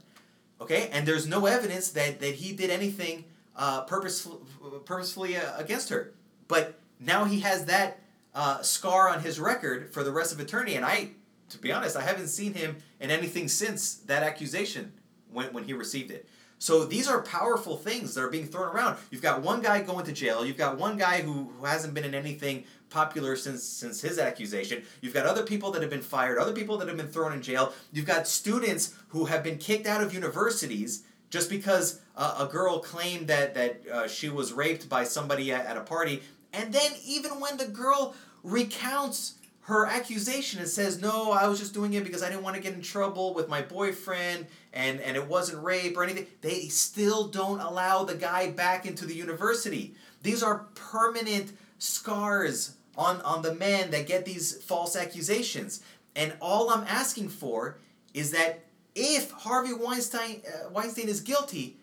Okay, 0.61 0.89
and 0.93 1.07
there's 1.09 1.27
no 1.27 1.47
evidence 1.47 1.91
that, 1.93 2.21
that 2.21 2.35
he 2.35 2.53
did 2.55 2.69
anything 2.71 3.25
uh, 3.57 3.83
purposeful, 3.83 4.47
purposefully 4.85 5.37
uh, 5.37 5.57
against 5.57 5.89
her. 5.89 6.13
But 6.49 6.79
now 7.01 7.25
he 7.25 7.41
has 7.41 7.65
that 7.67 8.01
uh, 8.35 8.61
scar 8.63 9.09
on 9.09 9.21
his 9.23 9.41
record 9.41 9.93
for 9.93 10.05
the 10.05 10.13
rest 10.13 10.33
of 10.33 10.41
eternity. 10.41 10.75
And 10.77 10.85
I, 10.85 11.11
to 11.51 11.59
be 11.59 11.73
honest, 11.73 11.97
I 11.97 12.03
haven't 12.03 12.29
seen 12.29 12.53
him 12.55 12.77
in 13.01 13.11
anything 13.11 13.49
since 13.49 13.95
that 13.95 14.23
accusation 14.23 14.93
when, 15.33 15.53
when 15.53 15.65
he 15.65 15.73
received 15.73 16.11
it. 16.11 16.29
So 16.59 16.85
these 16.85 17.09
are 17.09 17.21
powerful 17.23 17.77
things 17.77 18.15
that 18.15 18.23
are 18.23 18.31
being 18.31 18.47
thrown 18.47 18.69
around. 18.75 18.97
You've 19.11 19.23
got 19.23 19.43
one 19.43 19.61
guy 19.61 19.83
going 19.83 20.07
to 20.07 20.13
jail. 20.13 20.47
You've 20.47 20.57
got 20.57 20.79
one 20.79 20.97
guy 20.97 21.21
who, 21.21 21.53
who 21.59 21.67
hasn't 21.67 21.95
been 21.95 22.05
in 22.05 22.15
anything 22.15 22.65
popular 22.91 23.37
since 23.37 23.63
since 23.63 24.01
his 24.01 24.19
accusation. 24.19 24.83
You've 25.01 25.15
got 25.15 25.27
other 25.27 25.43
people 25.43 25.71
that 25.73 25.83
have 25.83 25.91
been 25.91 26.01
fired, 26.01 26.39
other 26.39 26.53
people 26.53 26.79
that 26.79 26.89
have 26.89 26.97
been 26.97 27.09
thrown 27.09 27.33
in 27.33 27.43
jail. 27.43 27.73
You've 27.93 28.07
got 28.07 28.29
students 28.29 28.95
who 29.09 29.27
have 29.27 29.43
been 29.43 29.59
kicked 29.59 29.87
out 29.87 30.03
of 30.03 30.15
universities 30.15 31.03
just 31.29 31.51
because 31.51 32.01
uh, 32.17 32.37
a 32.39 32.47
girl 32.47 32.79
claimed 32.79 33.27
that 33.27 33.55
that 33.55 33.87
uh, 33.93 34.09
she 34.09 34.29
was 34.29 34.53
raped 34.53 34.89
by 34.89 35.05
somebody 35.05 35.53
at, 35.53 35.67
at 35.67 35.77
a 35.77 35.81
party. 35.81 36.23
And 36.53 36.73
then 36.73 36.93
even 37.05 37.41
when 37.41 37.57
the 37.57 37.67
girl 37.67 38.15
recounts 38.45 39.35
her 39.63 39.87
accusation 39.87 40.61
and 40.61 40.69
says, 40.69 41.01
"No, 41.01 41.33
I 41.33 41.49
was 41.49 41.59
just 41.59 41.75
doing 41.75 41.95
it 41.95 42.05
because 42.05 42.23
I 42.23 42.29
didn't 42.31 42.45
want 42.45 42.55
to 42.55 42.63
get 42.63 42.75
in 42.75 42.83
trouble 42.83 43.35
with 43.35 43.49
my 43.49 43.63
boyfriend 43.63 44.47
and, 44.75 45.01
and 45.01 45.17
it 45.17 45.27
wasn't 45.27 45.63
rape 45.63 45.97
or 45.97 46.03
anything, 46.03 46.27
they 46.43 46.69
still 46.69 47.29
don't 47.29 47.61
allow 47.61 48.05
the 48.05 48.17
guy 48.17 48.51
back 48.51 48.85
into 48.85 49.07
the 49.07 49.15
university. 49.15 49.95
These 50.23 50.43
are 50.43 50.67
permanent 50.75 51.53
scars 51.79 52.75
on, 52.97 53.21
on 53.23 53.43
the 53.43 53.55
men 53.55 53.93
that 53.93 54.07
get 54.07 54.25
these 54.25 54.63
false 54.63 54.97
accusations. 54.97 55.81
And 56.17 56.35
all 56.41 56.71
I'm 56.71 56.85
asking 56.89 57.29
for 57.29 57.79
is 58.13 58.33
that 58.33 58.65
if 58.95 59.31
Harvey 59.31 59.73
Weinstein, 59.73 60.43
uh, 60.47 60.71
Weinstein 60.71 61.09
is 61.09 61.21
guilty, 61.21 61.77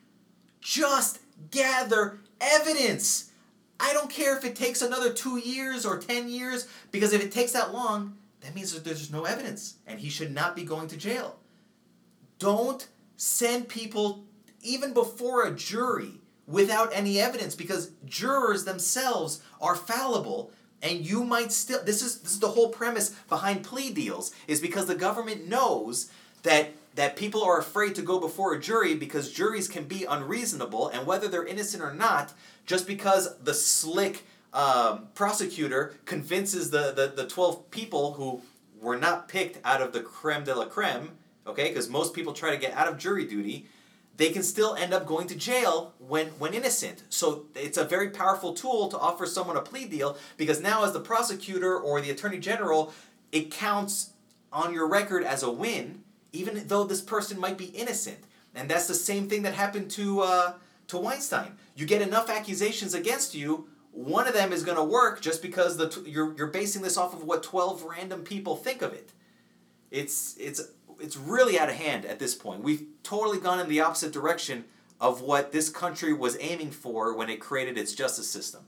just 0.60 1.20
gather 1.50 2.20
evidence. 2.40 3.32
I 3.80 3.94
don't 3.94 4.10
care 4.10 4.38
if 4.38 4.44
it 4.44 4.56
takes 4.56 4.82
another 4.82 5.14
two 5.14 5.38
years 5.38 5.86
or 5.86 5.98
10 5.98 6.30
years, 6.30 6.68
because 6.92 7.14
if 7.14 7.24
it 7.24 7.32
takes 7.32 7.54
that 7.54 7.74
long, 7.74 8.18
that 8.42 8.54
means 8.54 8.74
that 8.74 8.84
there's 8.84 9.12
no 9.12 9.24
evidence 9.24 9.76
and 9.88 10.00
he 10.00 10.10
should 10.10 10.34
not 10.34 10.56
be 10.56 10.64
going 10.64 10.88
to 10.90 10.98
jail. 10.98 11.38
Don't 12.42 12.88
send 13.18 13.70
people 13.70 14.26
even 14.64 14.94
before 14.94 15.46
a 15.46 15.52
jury 15.52 16.14
without 16.48 16.90
any 16.92 17.20
evidence 17.20 17.54
because 17.54 17.92
jurors 18.04 18.66
themselves 18.66 19.44
are 19.62 19.76
fallible. 19.76 20.52
And 20.82 21.06
you 21.06 21.24
might 21.24 21.52
still 21.52 21.84
this 21.84 22.02
is 22.02 22.20
this 22.22 22.32
is 22.32 22.40
the 22.40 22.50
whole 22.50 22.70
premise 22.70 23.10
behind 23.30 23.64
plea 23.64 23.92
deals 23.94 24.32
is 24.48 24.60
because 24.60 24.88
the 24.88 24.96
government 24.96 25.48
knows 25.48 26.12
that 26.42 26.72
that 26.96 27.16
people 27.16 27.44
are 27.44 27.60
afraid 27.60 27.94
to 27.94 28.02
go 28.02 28.20
before 28.20 28.56
a 28.56 28.60
jury 28.60 28.96
because 28.96 29.32
juries 29.32 29.68
can 29.68 29.84
be 29.84 30.06
unreasonable 30.06 30.88
and 30.88 31.06
whether 31.06 31.28
they're 31.28 31.46
innocent 31.46 31.84
or 31.84 31.94
not 31.94 32.34
just 32.66 32.88
because 32.88 33.38
the 33.38 33.54
slick 33.54 34.26
um, 34.52 35.08
prosecutor 35.14 35.94
convinces 36.06 36.72
the, 36.72 36.92
the, 36.92 37.14
the 37.16 37.30
12 37.30 37.70
people 37.70 38.14
who 38.14 38.42
were 38.82 38.98
not 38.98 39.30
picked 39.30 39.60
out 39.64 39.82
of 39.82 39.94
the 39.94 40.02
creme 40.02 40.44
de 40.44 40.54
la 40.54 40.66
creme 40.66 41.12
okay 41.46 41.70
because 41.70 41.90
most 41.90 42.14
people 42.14 42.34
try 42.34 42.52
to 42.52 42.58
get 42.58 42.74
out 42.74 42.88
of 42.88 42.98
jury 42.98 43.26
duty 43.26 43.68
they 44.18 44.30
can 44.30 44.44
still 44.44 44.76
end 44.76 44.94
up 44.94 45.08
going 45.08 45.28
to 45.28 45.36
jail 45.36 45.94
when 45.98 46.28
when 46.38 46.54
innocent. 46.54 47.04
So 47.10 47.46
it's 47.56 47.78
a 47.78 47.84
very 47.84 48.10
powerful 48.10 48.54
tool 48.54 48.88
to 48.90 48.98
offer 48.98 49.26
someone 49.26 49.58
a 49.58 49.62
plea 49.62 49.86
deal 49.86 50.18
because 50.38 50.62
now 50.62 50.84
as 50.84 50.94
the 50.94 51.00
prosecutor 51.00 51.76
or 51.76 52.02
the 52.02 52.12
attorney 52.12 52.38
general, 52.38 52.94
it 53.32 53.50
counts 53.50 54.12
on 54.54 54.74
your 54.74 54.88
record 54.88 55.24
as 55.24 55.44
a 55.44 55.52
win, 55.52 56.04
even 56.34 56.68
though 56.68 56.84
this 56.84 57.02
person 57.02 57.40
might 57.40 57.58
be 57.58 57.66
innocent. 57.66 58.20
And 58.54 58.70
that's 58.70 58.88
the 58.88 58.94
same 58.94 59.30
thing 59.30 59.44
that 59.44 59.54
happened 59.54 59.90
to 59.92 60.22
uh, 60.22 60.54
to 60.90 60.98
Weinstein. 60.98 61.54
You 61.76 61.86
get 61.86 62.02
enough 62.02 62.30
accusations 62.30 62.94
against 62.94 63.34
you, 63.34 63.70
one 63.92 64.28
of 64.28 64.34
them 64.34 64.54
is 64.54 64.64
going 64.64 64.78
to 64.78 64.84
work 64.84 65.22
just 65.22 65.42
because 65.42 65.78
the 65.78 65.90
t- 65.90 66.10
you're 66.10 66.36
you're 66.38 66.48
basing 66.48 66.82
this 66.82 66.98
off 66.98 67.14
of 67.14 67.24
what 67.24 67.42
twelve 67.42 67.84
random 67.84 68.24
people 68.24 68.56
think 68.56 68.82
of 68.82 68.94
it. 68.94 69.14
It's 69.90 70.36
it's 70.38 70.62
it's 71.02 71.18
really 71.18 71.60
out 71.60 71.70
of 71.70 71.76
hand 71.76 72.06
at 72.06 72.20
this 72.20 72.36
point. 72.36 72.64
We've 72.64 72.86
totally 73.04 73.40
gone 73.40 73.60
in 73.60 73.68
the 73.68 73.82
opposite 73.82 74.12
direction 74.12 74.66
of 75.00 75.22
what 75.22 75.52
this 75.52 75.70
country 75.70 76.14
was 76.14 76.38
aiming 76.40 76.72
for 76.72 77.16
when 77.16 77.30
it 77.30 77.40
created 77.40 77.78
its 77.78 77.94
justice 77.94 78.30
system. 78.30 78.62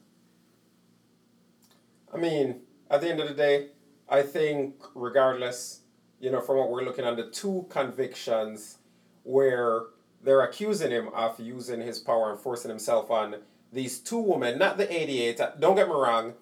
I 2.13 2.17
mean, 2.17 2.61
at 2.89 3.01
the 3.01 3.09
end 3.09 3.19
of 3.19 3.27
the 3.27 3.33
day, 3.33 3.67
I 4.09 4.21
think 4.23 4.75
regardless, 4.95 5.81
you 6.19 6.31
know, 6.31 6.41
from 6.41 6.57
what 6.57 6.69
we're 6.69 6.83
looking 6.83 7.05
at, 7.05 7.15
the 7.15 7.29
two 7.29 7.65
convictions 7.69 8.77
where 9.23 9.83
they're 10.21 10.41
accusing 10.41 10.91
him 10.91 11.09
of 11.09 11.39
using 11.39 11.81
his 11.81 11.99
power 11.99 12.31
and 12.31 12.39
forcing 12.39 12.69
himself 12.69 13.11
on 13.11 13.35
these 13.71 13.99
two 13.99 14.19
women, 14.19 14.59
not 14.59 14.77
the 14.77 14.91
88. 14.91 15.39
Uh, 15.39 15.51
don't 15.59 15.75
get 15.75 15.87
me 15.87 15.93
wrong. 15.93 16.33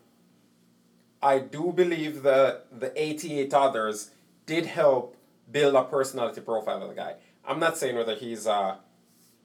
I 1.22 1.40
do 1.40 1.72
believe 1.72 2.24
that 2.24 2.68
the 2.80 2.92
88 3.00 3.54
others 3.54 4.12
did 4.46 4.66
help 4.66 5.16
build 5.52 5.76
a 5.76 5.84
personality 5.84 6.42
profile 6.42 6.82
of 6.82 6.90
the 6.90 6.96
guy. 6.96 7.16
I'm 7.46 7.60
not 7.60 7.78
saying 7.78 7.96
whether 7.96 8.16
he's 8.16 8.48
uh 8.48 8.78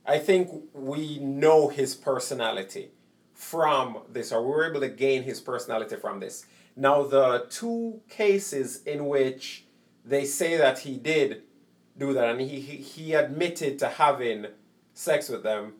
I 0.06 0.18
think 0.18 0.50
we 0.72 1.18
know 1.18 1.68
his 1.68 1.96
personality 1.96 2.90
from 3.34 3.98
this, 4.08 4.32
or 4.32 4.42
we 4.42 4.48
were 4.50 4.70
able 4.70 4.80
to 4.80 4.88
gain 4.88 5.24
his 5.24 5.40
personality 5.40 5.96
from 5.96 6.20
this. 6.20 6.46
Now, 6.76 7.02
the 7.02 7.46
two 7.50 8.00
cases 8.08 8.82
in 8.84 9.06
which 9.06 9.64
they 10.04 10.24
say 10.24 10.56
that 10.56 10.80
he 10.80 10.96
did 10.96 11.42
do 11.98 12.12
that 12.12 12.28
and 12.30 12.40
he, 12.40 12.60
he, 12.60 12.76
he 12.76 13.14
admitted 13.14 13.78
to 13.80 13.88
having 13.88 14.46
sex 14.94 15.28
with 15.28 15.42
them, 15.42 15.74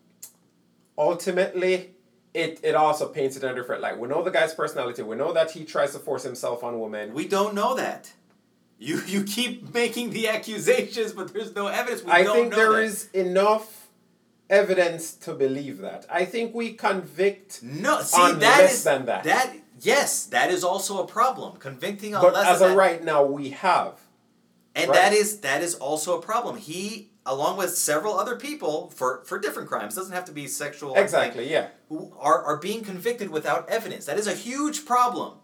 ultimately, 0.98 1.90
it, 2.34 2.60
it 2.62 2.74
also 2.74 3.08
paints 3.08 3.36
it 3.36 3.44
in 3.44 3.50
a 3.50 3.54
different 3.54 3.80
light. 3.80 3.98
We 3.98 4.08
know 4.08 4.22
the 4.22 4.30
guy's 4.30 4.54
personality. 4.54 5.02
We 5.02 5.16
know 5.16 5.32
that 5.32 5.52
he 5.52 5.64
tries 5.64 5.92
to 5.92 5.98
force 5.98 6.22
himself 6.22 6.64
on 6.64 6.80
women. 6.80 7.14
We 7.14 7.28
don't 7.28 7.54
know 7.54 7.74
that. 7.74 8.12
You 8.78 9.00
you 9.06 9.24
keep 9.24 9.72
making 9.72 10.10
the 10.10 10.28
accusations, 10.28 11.12
but 11.12 11.32
there's 11.32 11.54
no 11.54 11.66
evidence. 11.68 12.04
We 12.04 12.10
I 12.12 12.22
don't 12.22 12.36
think 12.36 12.54
there 12.54 12.72
that. 12.72 12.82
is 12.82 13.08
enough 13.12 13.88
evidence 14.50 15.14
to 15.14 15.32
believe 15.34 15.78
that. 15.78 16.06
I 16.10 16.24
think 16.24 16.54
we 16.54 16.72
convict 16.74 17.62
no. 17.62 18.00
See, 18.02 18.20
on 18.20 18.38
that 18.40 18.58
less 18.60 18.74
is- 18.74 18.84
than 18.84 19.06
that. 19.06 19.24
That 19.24 19.54
yes, 19.80 20.26
that 20.26 20.50
is 20.50 20.62
also 20.62 21.02
a 21.02 21.06
problem. 21.06 21.56
Convicting 21.56 22.14
on 22.14 22.22
but 22.22 22.34
less 22.34 22.46
as 22.46 22.60
of 22.60 22.70
that. 22.70 22.76
right 22.76 23.02
now, 23.02 23.24
we 23.24 23.50
have. 23.50 23.94
And 24.74 24.90
Right. 24.90 24.94
that 24.96 25.12
is 25.14 25.40
that 25.40 25.62
is 25.62 25.74
also 25.74 26.18
a 26.18 26.20
problem. 26.22 26.58
He, 26.58 27.12
along 27.24 27.56
with 27.56 27.74
several 27.76 28.18
other 28.18 28.36
people 28.36 28.92
for 28.94 29.22
for 29.24 29.38
different 29.38 29.68
crimes, 29.70 29.94
doesn't 29.94 30.12
have 30.12 30.26
to 30.26 30.32
be 30.32 30.46
sexual. 30.46 30.94
Exactly, 30.96 31.50
yeah. 31.50 31.68
Who 31.88 32.12
are 32.18 32.42
are 32.44 32.58
being 32.58 32.84
convicted 32.84 33.30
without 33.30 33.66
evidence. 33.70 34.04
That 34.04 34.18
is 34.18 34.26
a 34.26 34.34
huge 34.34 34.84
problem, 34.84 35.38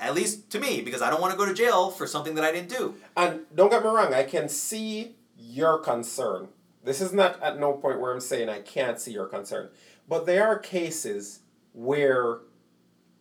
at 0.00 0.14
least 0.14 0.50
to 0.50 0.58
me, 0.58 0.80
because 0.80 1.02
I 1.02 1.10
don't 1.10 1.20
want 1.20 1.32
to 1.32 1.38
go 1.38 1.46
to 1.46 1.54
jail 1.54 1.90
for 1.90 2.06
something 2.06 2.34
that 2.34 2.44
I 2.44 2.50
didn't 2.50 2.70
do. 2.70 2.94
And 3.16 3.40
don't 3.54 3.70
get 3.70 3.82
me 3.82 3.90
wrong, 3.90 4.14
I 4.14 4.24
can 4.24 4.48
see 4.48 5.16
your 5.36 5.78
concern. 5.78 6.48
This 6.82 7.00
is 7.00 7.12
not 7.12 7.40
at 7.42 7.60
no 7.60 7.74
point 7.74 8.00
where 8.00 8.12
I'm 8.12 8.20
saying 8.20 8.48
I 8.48 8.60
can't 8.60 8.98
see 8.98 9.12
your 9.12 9.26
concern. 9.26 9.68
But 10.08 10.24
there 10.24 10.46
are 10.46 10.58
cases 10.58 11.40
where 11.72 12.38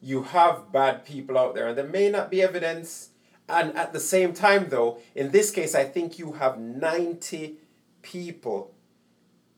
you 0.02 0.24
have 0.24 0.72
bad 0.72 1.06
people 1.06 1.38
out 1.38 1.54
there 1.54 1.68
and 1.68 1.78
there 1.78 1.86
may 1.86 2.10
not 2.10 2.32
be 2.32 2.42
evidence. 2.42 3.10
And 3.50 3.76
at 3.76 3.92
the 3.92 4.00
same 4.00 4.34
time, 4.34 4.70
though, 4.70 5.00
in 5.14 5.32
this 5.32 5.52
case, 5.52 5.76
I 5.76 5.84
think 5.84 6.18
you 6.18 6.34
have 6.34 6.58
90 6.58 7.58
people 8.02 8.74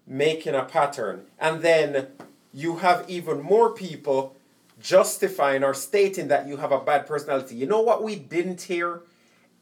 making 0.07 0.55
a 0.55 0.63
pattern. 0.63 1.25
And 1.39 1.61
then 1.61 2.07
you 2.51 2.77
have 2.77 3.05
even 3.07 3.41
more 3.41 3.73
people 3.73 4.35
justifying 4.81 5.63
or 5.63 5.73
stating 5.73 6.27
that 6.29 6.47
you 6.47 6.57
have 6.57 6.71
a 6.71 6.79
bad 6.79 7.05
personality. 7.07 7.55
You 7.55 7.65
know 7.67 7.81
what 7.81 8.03
we 8.03 8.15
didn't 8.15 8.61
hear? 8.63 9.01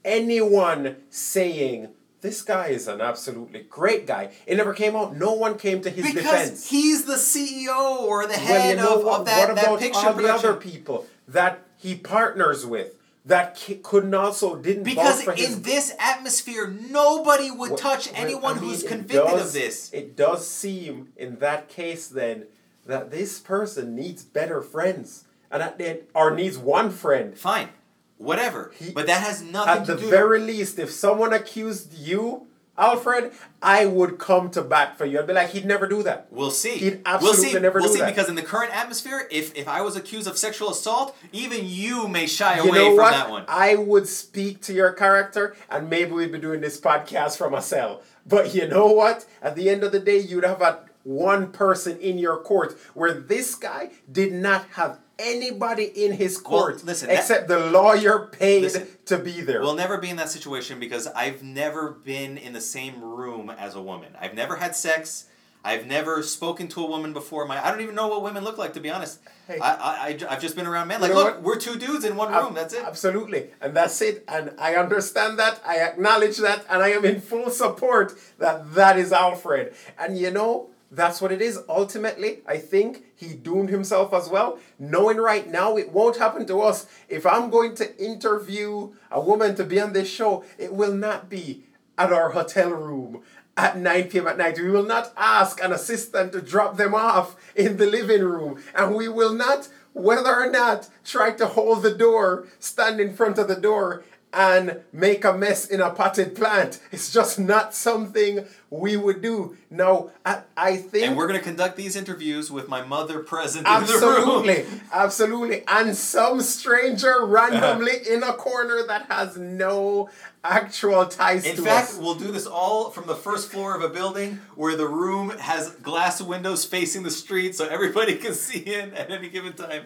Anyone 0.06 0.96
saying, 1.10 1.90
this 2.22 2.42
guy 2.42 2.68
is 2.68 2.88
an 2.88 3.02
absolutely 3.02 3.62
great 3.70 4.08
guy. 4.08 4.32
It 4.48 4.56
never 4.58 4.74
came 4.74 4.96
out. 4.96 5.16
No 5.16 5.34
one 5.34 5.58
came 5.58 5.82
to 5.82 5.90
his 5.90 6.06
because 6.06 6.24
defense. 6.24 6.70
he's 6.70 7.06
the 7.06 7.14
CEO 7.16 8.00
or 8.02 8.24
the 8.24 8.30
Well, 8.30 8.40
head 8.40 8.70
you 8.78 8.84
know 8.84 9.00
of, 9.00 9.06
what? 9.06 9.20
of 9.22 9.26
that, 9.28 9.48
what 9.50 9.56
that 9.56 9.66
about 9.66 9.80
picture 9.80 10.00
all 10.00 10.14
the 10.14 10.34
other 10.34 10.54
people 10.56 11.06
that 11.28 11.60
he 11.78 11.96
partners 11.96 12.66
with 12.66 12.96
that 13.26 13.62
couldn't 13.84 14.14
also 14.14 14.56
didn't 14.56 14.84
Because 14.84 15.22
for 15.22 15.34
his 15.34 15.58
in 15.58 15.62
this 15.62 15.94
atmosphere, 16.00 16.68
nobody 16.90 17.52
would 17.52 17.72
Well, 17.72 17.78
touch 17.78 18.12
well, 18.12 18.22
anyone 18.22 18.58
I 18.58 18.62
mean, 18.62 18.70
who's 18.70 18.84
convicted 18.84 19.16
does- 19.22 19.48
of 19.48 19.54
this. 19.54 19.94
It 19.94 20.16
does 20.16 20.48
seem 20.48 21.10
in 21.18 21.38
that 21.40 21.70
case 21.70 22.08
then 22.08 22.46
that 22.90 23.12
this 23.12 23.40
person 23.40 23.96
needs 23.96 24.24
better 24.24 24.62
friends, 24.62 25.26
and 25.52 25.62
that 25.62 25.78
they, 25.78 26.02
or 26.14 26.36
needs 26.36 26.58
one 26.58 26.90
friend. 26.92 27.38
Fine, 27.38 27.70
whatever. 28.18 28.72
He- 28.78 28.92
but 28.92 29.08
that 29.08 29.24
has 29.24 29.42
nothing 29.42 29.86
to 29.86 29.88
do 29.88 29.94
with. 29.94 30.04
At 30.04 30.06
the 30.06 30.10
very 30.10 30.40
least, 30.40 30.78
if 30.80 30.92
someone 30.92 31.34
accused 31.34 31.94
you, 31.94 32.48
Alfred, 32.78 33.34
I 33.62 33.86
would 33.88 34.20
come 34.20 34.50
to 34.52 34.62
bat 34.62 34.98
for 34.98 35.06
you. 35.06 35.20
I'd 35.20 35.28
be 35.28 35.34
like, 35.34 35.50
he'd 35.50 35.66
never 35.66 35.86
do 35.86 36.02
that. 36.04 36.28
We'll 36.32 36.50
see. 36.50 36.78
He'd 36.78 36.94
we'll 37.06 37.16
absolutely 37.16 37.50
see. 37.50 37.60
never 37.60 37.80
we'll 37.80 37.90
do 37.90 37.96
see 37.96 38.00
that. 38.00 38.10
because 38.16 38.30
in 38.30 38.36
the 38.36 38.42
current 38.42 38.74
atmosphere, 38.74 39.28
if 39.30 39.54
if 39.58 39.68
I 39.68 39.82
was 39.82 39.98
accused 39.98 40.28
of 40.28 40.38
sexual 40.38 40.70
assault, 40.72 41.14
even 41.34 41.60
you 41.66 42.08
may 42.08 42.26
shy 42.26 42.56
You 42.56 42.70
away 42.70 42.86
from 42.88 42.96
what? 42.96 43.12
that 43.12 43.30
one. 43.30 43.44
I 43.50 43.76
would 43.76 44.08
speak 44.08 44.62
to 44.62 44.74
your 44.74 44.94
character, 44.94 45.58
and 45.70 45.90
maybe 45.90 46.12
we'd 46.12 46.32
be 46.32 46.40
doing 46.40 46.62
this 46.62 46.80
podcast 46.80 47.38
from 47.38 47.54
a 47.54 47.62
cell. 47.62 48.02
But 48.26 48.56
you 48.56 48.66
know 48.68 48.88
what? 48.88 49.26
At 49.42 49.58
the 49.58 49.70
end 49.70 49.84
of 49.84 49.92
the 49.92 50.00
day, 50.00 50.20
you'd 50.20 50.46
have 50.46 50.62
a 50.62 50.80
one 51.04 51.52
person 51.52 51.98
in 52.00 52.18
your 52.18 52.38
court 52.38 52.78
where 52.94 53.14
this 53.14 53.56
guy 53.56 53.90
did 54.12 54.34
not 54.34 54.66
have 54.74 55.00
anybody 55.18 55.84
in 55.84 56.14
his 56.14 56.36
Well, 56.36 56.44
court 56.62 56.84
listen, 56.86 57.08
that- 57.10 57.20
except 57.20 57.48
the 57.48 57.60
lawyer 57.60 58.28
paid 58.32 58.64
Listen, 58.64 58.88
to 59.06 59.18
be 59.18 59.42
there. 59.42 59.62
We'll 59.62 59.76
never 59.76 59.98
be 59.98 60.10
in 60.10 60.16
that 60.18 60.30
situation 60.30 60.80
because 60.80 61.08
I've 61.08 61.44
never 61.44 61.92
been 61.92 62.38
in 62.38 62.54
the 62.54 62.62
same 62.62 63.02
room 63.04 63.50
as 63.50 63.76
a 63.76 63.82
woman. 63.82 64.14
I've 64.20 64.34
never 64.34 64.56
had 64.58 64.76
sex. 64.76 65.26
I've 65.62 65.86
never 65.86 66.24
spoken 66.24 66.70
to 66.70 66.82
a 66.86 66.88
woman 66.88 67.12
before. 67.12 67.46
My 67.46 67.64
I 67.66 67.70
don't 67.70 67.82
even 67.82 67.94
know 67.96 68.08
what 68.08 68.24
women 68.24 68.46
look 68.46 68.58
like 68.58 68.72
to 68.76 68.80
be 68.80 68.90
honest. 68.90 69.20
Hey. 69.46 69.60
I, 69.60 69.74
I, 69.74 70.18
I 70.30 70.34
have 70.34 70.42
just 70.42 70.56
been 70.56 70.66
around 70.66 70.88
men. 70.88 71.02
Like, 71.02 71.14
look, 71.14 71.36
what? 71.36 71.44
we're 71.44 71.58
two 71.60 71.78
dudes 71.78 72.06
in 72.06 72.16
one 72.16 72.34
Ab- 72.34 72.46
room. 72.46 72.54
That's 72.54 72.74
it. 72.74 72.86
Absolutely. 72.86 73.50
And 73.60 73.76
that's 73.76 74.02
it. 74.02 74.24
And 74.30 74.52
I 74.58 74.76
understand 74.76 75.38
that. 75.38 75.60
I 75.68 75.80
acknowledge 75.80 76.38
that. 76.38 76.66
And 76.70 76.82
I 76.82 76.90
am 76.92 77.04
in 77.04 77.20
full 77.20 77.50
support 77.50 78.14
that 78.38 78.74
that 78.76 78.98
is 78.98 79.12
Alfred. 79.12 79.74
And 79.98 80.18
you 80.18 80.32
know, 80.32 80.70
that's 80.92 81.22
what 81.22 81.32
it 81.32 81.42
is. 81.42 81.60
Ultimately, 81.70 82.40
I 82.48 82.58
think 82.58 83.04
he 83.16 83.34
doomed 83.34 83.70
himself 83.70 84.14
as 84.14 84.30
well, 84.30 84.58
knowing 84.80 85.18
right 85.18 85.50
now 85.50 85.78
it 85.78 85.92
won't 85.92 86.18
happen 86.18 86.46
to 86.48 86.62
us. 86.62 86.88
If 87.08 87.26
I'm 87.26 87.50
going 87.50 87.76
to 87.76 87.98
interview 88.04 88.94
a 89.12 89.22
woman 89.22 89.56
to 89.56 89.64
be 89.64 89.80
on 89.80 89.94
this 89.94 90.10
show, 90.10 90.44
it 90.58 90.74
will 90.74 90.94
not 90.94 91.30
be 91.30 91.66
at 91.98 92.14
our 92.14 92.32
hotel 92.32 92.72
room 92.72 93.22
at 93.56 93.78
9 93.78 94.10
p.m. 94.10 94.28
at 94.28 94.38
night. 94.38 94.58
We 94.58 94.70
will 94.70 94.86
not 94.86 95.12
ask 95.18 95.62
an 95.62 95.74
assistant 95.74 96.32
to 96.32 96.42
drop 96.42 96.78
them 96.78 96.96
off 96.96 97.36
in 97.56 97.78
the 97.78 97.86
living 97.86 98.24
room. 98.24 98.64
And 98.74 98.96
we 98.96 99.10
will 99.10 99.34
not, 99.34 99.68
whether 99.94 100.34
or 100.34 100.50
not, 100.50 100.88
try 101.04 101.32
to 101.32 101.46
hold 101.46 101.84
the 101.84 101.94
door, 101.94 102.48
stand 102.60 103.02
in 103.02 103.14
front 103.14 103.38
of 103.38 103.50
the 103.50 103.58
door, 103.58 104.04
and 104.32 104.82
make 104.94 105.26
a 105.26 105.34
mess 105.36 105.66
in 105.66 105.82
a 105.82 105.90
potted 105.90 106.36
plant. 106.36 106.80
It's 106.92 107.12
just 107.12 107.40
not 107.40 107.74
something 107.74 108.46
we 108.70 108.96
would 108.96 109.22
do. 109.22 109.58
No, 109.72 110.12
I, 110.26 110.42
I 110.56 110.78
think. 110.78 111.08
And 111.08 111.18
we're 111.18 111.28
going 111.28 111.40
to 111.40 111.44
conduct 111.44 111.78
these 111.78 111.96
interviews 111.96 112.52
with 112.52 112.68
my 112.68 112.84
mother 112.84 113.20
present 113.20 113.68
in 113.68 113.74
the 113.86 113.94
room. 113.94 114.04
Absolutely, 114.04 114.66
absolutely. 114.92 115.64
And 115.68 115.96
some 115.96 116.42
stranger 116.42 117.26
randomly 117.26 118.02
uh-huh. 118.02 118.14
in 118.14 118.24
a 118.24 118.34
corner 118.34 118.86
that 118.88 119.08
has 119.08 119.38
no 119.38 120.10
actual 120.44 121.06
ties 121.08 121.46
In 121.46 121.58
fact, 121.58 121.90
us. 121.90 121.98
we'll 121.98 122.16
do 122.16 122.32
this 122.32 122.46
all 122.46 122.92
from 122.92 123.08
the 123.08 123.16
first 123.16 123.52
floor 123.52 123.76
of 123.76 123.82
a 123.82 123.90
building 123.90 124.40
where 124.56 124.76
the 124.76 124.88
room 124.88 125.32
has 125.40 125.72
glass 125.72 126.22
windows 126.22 126.66
facing 126.66 127.04
the 127.04 127.12
street 127.12 127.56
so 127.56 127.68
everybody 127.68 128.16
can 128.16 128.34
see 128.34 128.60
in 128.60 128.94
at 128.94 129.10
any 129.10 129.30
given 129.30 129.54
time. 129.54 129.86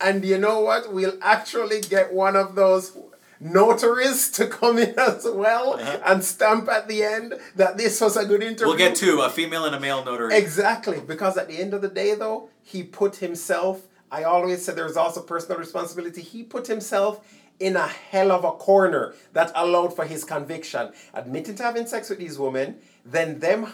And 0.00 0.24
you 0.24 0.38
know 0.38 0.60
what? 0.60 0.92
We'll 0.92 1.18
actually 1.22 1.80
get 1.80 2.12
one 2.12 2.34
of 2.34 2.56
those 2.56 2.96
notaries 3.42 4.30
to 4.30 4.46
come 4.46 4.78
in 4.78 4.94
as 4.98 5.24
well 5.26 5.74
Uh-huh. 5.74 5.98
and 6.06 6.24
stamp 6.24 6.68
at 6.68 6.86
the 6.88 7.02
end 7.02 7.34
that 7.56 7.76
this 7.76 8.00
was 8.00 8.16
a 8.16 8.24
good 8.24 8.42
interview. 8.42 8.68
We'll 8.68 8.76
get 8.78 8.94
two, 8.96 9.20
a 9.20 9.28
female 9.28 9.64
and 9.64 9.74
a 9.74 9.80
male 9.80 10.04
notary. 10.04 10.34
Exactly, 10.36 11.00
because 11.00 11.36
at 11.36 11.48
the 11.48 11.58
end 11.58 11.74
of 11.74 11.82
the 11.82 11.88
day, 11.88 12.14
though, 12.14 12.48
he 12.62 12.82
put 12.84 13.16
himself. 13.16 13.82
I 14.10 14.22
always 14.24 14.64
said 14.64 14.76
there's 14.76 14.96
also 14.96 15.22
personal 15.22 15.58
responsibility. 15.58 16.20
He 16.22 16.42
put 16.44 16.66
himself 16.68 17.20
in 17.58 17.76
a 17.76 17.86
hell 17.86 18.30
of 18.30 18.44
a 18.44 18.52
corner 18.52 19.14
that 19.32 19.50
allowed 19.54 19.94
for 19.96 20.04
his 20.04 20.24
conviction. 20.24 20.92
Admitting 21.14 21.56
to 21.56 21.62
having 21.62 21.86
sex 21.86 22.10
with 22.10 22.18
these 22.18 22.38
women, 22.38 22.76
then 23.04 23.40
them 23.40 23.72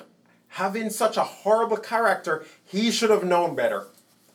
having 0.48 0.88
such 0.90 1.16
a 1.16 1.22
horrible 1.24 1.76
character, 1.76 2.44
he 2.64 2.90
should 2.90 3.10
have 3.10 3.24
known 3.24 3.54
better. 3.54 3.86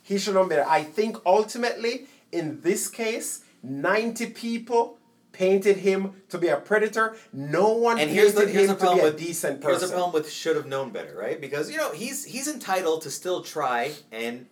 He 0.04 0.18
should 0.18 0.36
have 0.36 0.44
known 0.44 0.50
better. 0.50 0.66
I 0.68 0.84
think 0.84 1.18
ultimately, 1.26 2.08
in 2.32 2.62
this 2.62 2.88
case, 2.88 3.42
90 3.64 4.28
people 4.28 4.98
painted 5.34 5.78
him 5.78 6.14
to 6.30 6.38
be 6.38 6.48
a 6.48 6.56
predator. 6.58 7.18
No 7.34 7.74
one 7.74 8.00
and 8.00 8.08
painted 8.10 8.14
here's 8.22 8.34
the 8.34 8.48
here's 8.48 8.70
him 8.70 8.78
problem 8.78 9.00
to 9.00 9.04
be 9.04 9.12
with 9.12 9.22
a 9.22 9.26
decent 9.26 9.60
person. 9.62 9.80
here's 9.80 9.90
the 9.90 9.96
problem 9.96 10.14
with 10.14 10.32
should 10.32 10.56
have 10.56 10.68
known 10.68 10.92
better, 10.92 11.14
right? 11.18 11.42
Because 11.42 11.70
you 11.70 11.78
know 11.78 11.92
he's 11.92 12.24
he's 12.24 12.48
entitled 12.48 13.02
to 13.02 13.12
still 13.12 13.42
try 13.44 13.92
and 14.12 14.46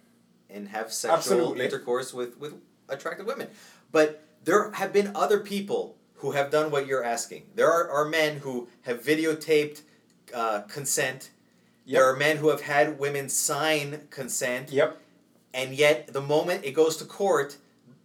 and 0.50 0.68
have 0.70 0.92
sexual 0.92 1.18
Absolutely. 1.18 1.64
intercourse 1.66 2.14
with 2.14 2.38
with 2.38 2.56
attractive 2.90 3.26
women, 3.26 3.48
but 3.94 4.24
there 4.44 4.72
have 4.72 4.92
been 4.92 5.12
other 5.16 5.40
people 5.40 5.96
who 6.16 6.32
have 6.32 6.52
done 6.52 6.70
what 6.72 6.86
you're 6.88 7.04
asking. 7.04 7.44
There 7.56 7.72
are, 7.72 7.90
are 7.90 8.06
men 8.06 8.38
who 8.40 8.68
have 8.82 9.02
videotaped 9.04 9.82
uh, 10.34 10.62
consent. 10.62 11.30
There 11.88 12.06
are 12.06 12.16
men 12.16 12.38
who 12.38 12.50
have 12.50 12.62
had 12.62 13.00
women 13.00 13.28
sign 13.28 14.02
consent, 14.12 14.72
Yep. 14.72 14.98
and 15.54 15.74
yet 15.74 16.14
the 16.14 16.22
moment 16.22 16.64
it 16.64 16.72
goes 16.72 16.96
to 16.98 17.06
court, 17.06 17.58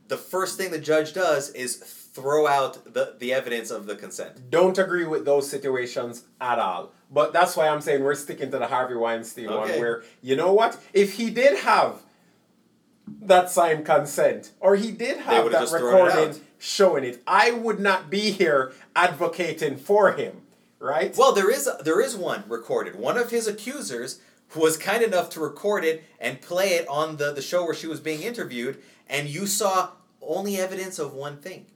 the 0.08 0.16
first 0.16 0.56
thing 0.56 0.70
the 0.70 0.78
judge 0.78 1.12
does 1.12 1.50
is 1.50 1.76
throw 2.16 2.46
out 2.46 2.94
the, 2.94 3.14
the 3.18 3.32
evidence 3.32 3.70
of 3.70 3.86
the 3.86 3.94
consent. 3.94 4.50
don't 4.50 4.78
agree 4.78 5.04
with 5.04 5.24
those 5.26 5.48
situations 5.48 6.24
at 6.40 6.58
all. 6.58 6.92
But 7.10 7.32
that's 7.32 7.56
why 7.56 7.68
I'm 7.68 7.82
saying 7.82 8.02
we're 8.02 8.14
sticking 8.14 8.50
to 8.50 8.58
the 8.58 8.66
Harvey 8.66 8.94
Weinstein 8.94 9.50
one 9.52 9.68
where, 9.78 10.02
you 10.22 10.34
know 10.34 10.52
what? 10.52 10.80
If 10.92 11.14
he 11.18 11.30
did 11.30 11.58
have 11.58 12.02
that 13.22 13.50
signed 13.50 13.84
consent, 13.84 14.52
or 14.58 14.74
he 14.76 14.90
did 14.90 15.18
have 15.18 15.50
that 15.52 15.68
thrown 15.68 15.82
it 15.82 15.84
recording 15.84 16.40
showing 16.58 17.04
it, 17.04 17.22
I 17.26 17.52
would 17.52 17.78
not 17.78 18.10
be 18.10 18.32
here 18.32 18.72
advocating 18.96 19.76
for 19.76 20.12
him, 20.12 20.42
right? 20.80 21.14
Well, 21.16 21.32
there 21.32 21.50
is 21.50 21.68
there 21.84 22.00
is 22.00 22.16
one 22.16 22.42
recorded. 22.48 22.96
One 22.96 23.16
of 23.16 23.30
his 23.30 23.46
accusers 23.46 24.20
was 24.56 24.76
kind 24.76 25.02
enough 25.04 25.28
to 25.30 25.40
record 25.40 25.84
it 25.84 26.02
and 26.18 26.40
play 26.40 26.70
it 26.70 26.88
on 26.88 27.18
the, 27.18 27.32
the 27.32 27.42
show 27.42 27.64
where 27.64 27.74
she 27.74 27.86
was 27.86 28.00
being 28.00 28.22
interviewed, 28.22 28.78
and 29.08 29.28
you 29.28 29.46
saw 29.46 29.90
only 30.20 30.56
evidence 30.56 30.98
of 30.98 31.12
one 31.12 31.36
thing. 31.36 31.66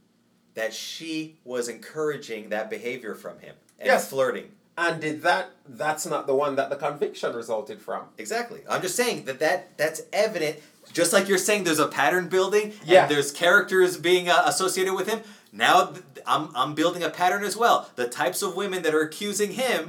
That 0.61 0.75
she 0.75 1.37
was 1.45 1.69
encouraging 1.69 2.51
that 2.51 2.69
behavior 2.71 3.15
from 3.15 3.39
him 3.41 3.55
and 3.79 3.87
Yes. 3.87 4.09
flirting. 4.11 4.49
and 4.79 5.01
did 5.01 5.23
that, 5.23 5.51
that's 5.69 6.05
not 6.07 6.27
the 6.27 6.35
one 6.35 6.57
that 6.57 6.69
the 6.71 6.77
conviction 6.77 7.35
resulted 7.35 7.79
from. 7.87 8.03
Exactly. 8.19 8.61
I'm 8.69 8.81
just 8.83 8.95
saying 8.97 9.25
that, 9.27 9.39
that 9.41 9.59
that's 9.77 10.01
evident. 10.13 10.57
Just 10.93 11.13
like 11.15 11.29
you're 11.29 11.39
saying, 11.49 11.65
there's 11.65 11.79
a 11.79 11.89
pattern 11.89 12.29
building, 12.29 12.67
Yeah. 12.85 13.03
and 13.03 13.11
there's 13.11 13.31
characters 13.33 13.97
being 13.97 14.29
uh, 14.29 14.43
associated 14.47 14.95
with 14.95 15.09
him. 15.13 15.21
Now 15.53 15.77
th- 15.87 16.05
I'm 16.27 16.45
I'm 16.61 16.73
building 16.75 17.03
a 17.03 17.11
pattern 17.11 17.43
as 17.51 17.57
well. 17.63 17.77
The 17.97 18.09
types 18.23 18.41
of 18.43 18.55
women 18.63 18.83
that 18.85 18.95
are 18.95 19.05
accusing 19.11 19.51
him 19.65 19.83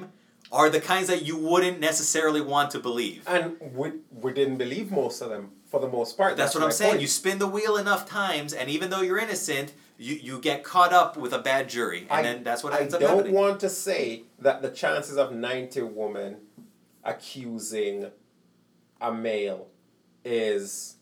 are 0.51 0.69
the 0.69 0.81
kinds 0.81 1.07
that 1.07 1.21
you 1.27 1.35
wouldn't 1.37 1.79
necessarily 1.79 2.41
want 2.53 2.67
to 2.75 2.79
believe. 2.79 3.19
And 3.27 3.43
we, 3.79 3.87
we 4.23 4.29
didn't 4.39 4.57
believe 4.65 4.87
most 4.91 5.21
of 5.21 5.29
them 5.33 5.43
for 5.71 5.79
the 5.85 5.87
most 5.87 6.17
part. 6.17 6.35
That's, 6.35 6.53
what 6.55 6.63
I'm 6.65 6.71
saying. 6.73 6.91
point. 6.93 7.01
You 7.01 7.07
spin 7.21 7.37
the 7.39 7.47
wheel 7.57 7.75
enough 7.77 8.03
times, 8.21 8.51
and 8.59 8.65
even 8.75 8.89
though 8.91 8.99
you're 9.07 9.23
innocent, 9.27 9.71
you, 10.01 10.15
you 10.15 10.39
get 10.39 10.63
caught 10.63 10.93
up 10.93 11.15
with 11.15 11.31
a 11.31 11.39
bad 11.39 11.69
jury, 11.69 12.07
and 12.09 12.11
I, 12.11 12.21
then 12.23 12.43
that's 12.43 12.63
what 12.63 12.73
I 12.73 12.79
ends 12.79 12.93
up 12.93 12.99
don't 13.01 13.17
happening. 13.17 13.35
want 13.35 13.59
to 13.59 13.69
say 13.69 14.23
that 14.39 14.63
the 14.63 14.69
chances 14.69 15.15
of 15.17 15.31
90 15.31 15.83
women 15.83 16.37
accusing 17.03 18.09
a 18.99 19.13
male 19.13 19.67
is 20.25 20.95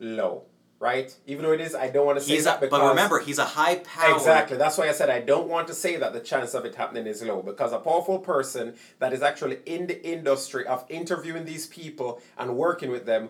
low, 0.00 0.42
right? 0.80 1.16
Even 1.26 1.44
though 1.44 1.52
it 1.52 1.60
is, 1.60 1.76
I 1.76 1.88
don't 1.88 2.04
want 2.04 2.18
to 2.18 2.24
say 2.24 2.34
He's 2.34 2.46
a, 2.46 2.50
that 2.50 2.60
because 2.60 2.80
but 2.80 2.88
remember, 2.88 3.20
he's 3.20 3.38
a 3.38 3.44
high 3.44 3.76
power. 3.76 4.14
Exactly. 4.16 4.56
That's 4.56 4.76
why 4.76 4.88
I 4.88 4.92
said 4.92 5.08
I 5.08 5.20
don't 5.20 5.48
want 5.48 5.68
to 5.68 5.74
say 5.74 5.96
that 5.96 6.12
the 6.12 6.20
chance 6.20 6.52
of 6.54 6.64
it 6.64 6.74
happening 6.74 7.06
is 7.06 7.22
low 7.22 7.42
because 7.42 7.72
a 7.72 7.78
powerful 7.78 8.18
person 8.18 8.74
that 8.98 9.12
is 9.12 9.22
actually 9.22 9.58
in 9.66 9.86
the 9.86 10.04
industry 10.04 10.66
of 10.66 10.84
interviewing 10.88 11.44
these 11.44 11.68
people 11.68 12.20
and 12.36 12.56
working 12.56 12.90
with 12.90 13.06
them, 13.06 13.28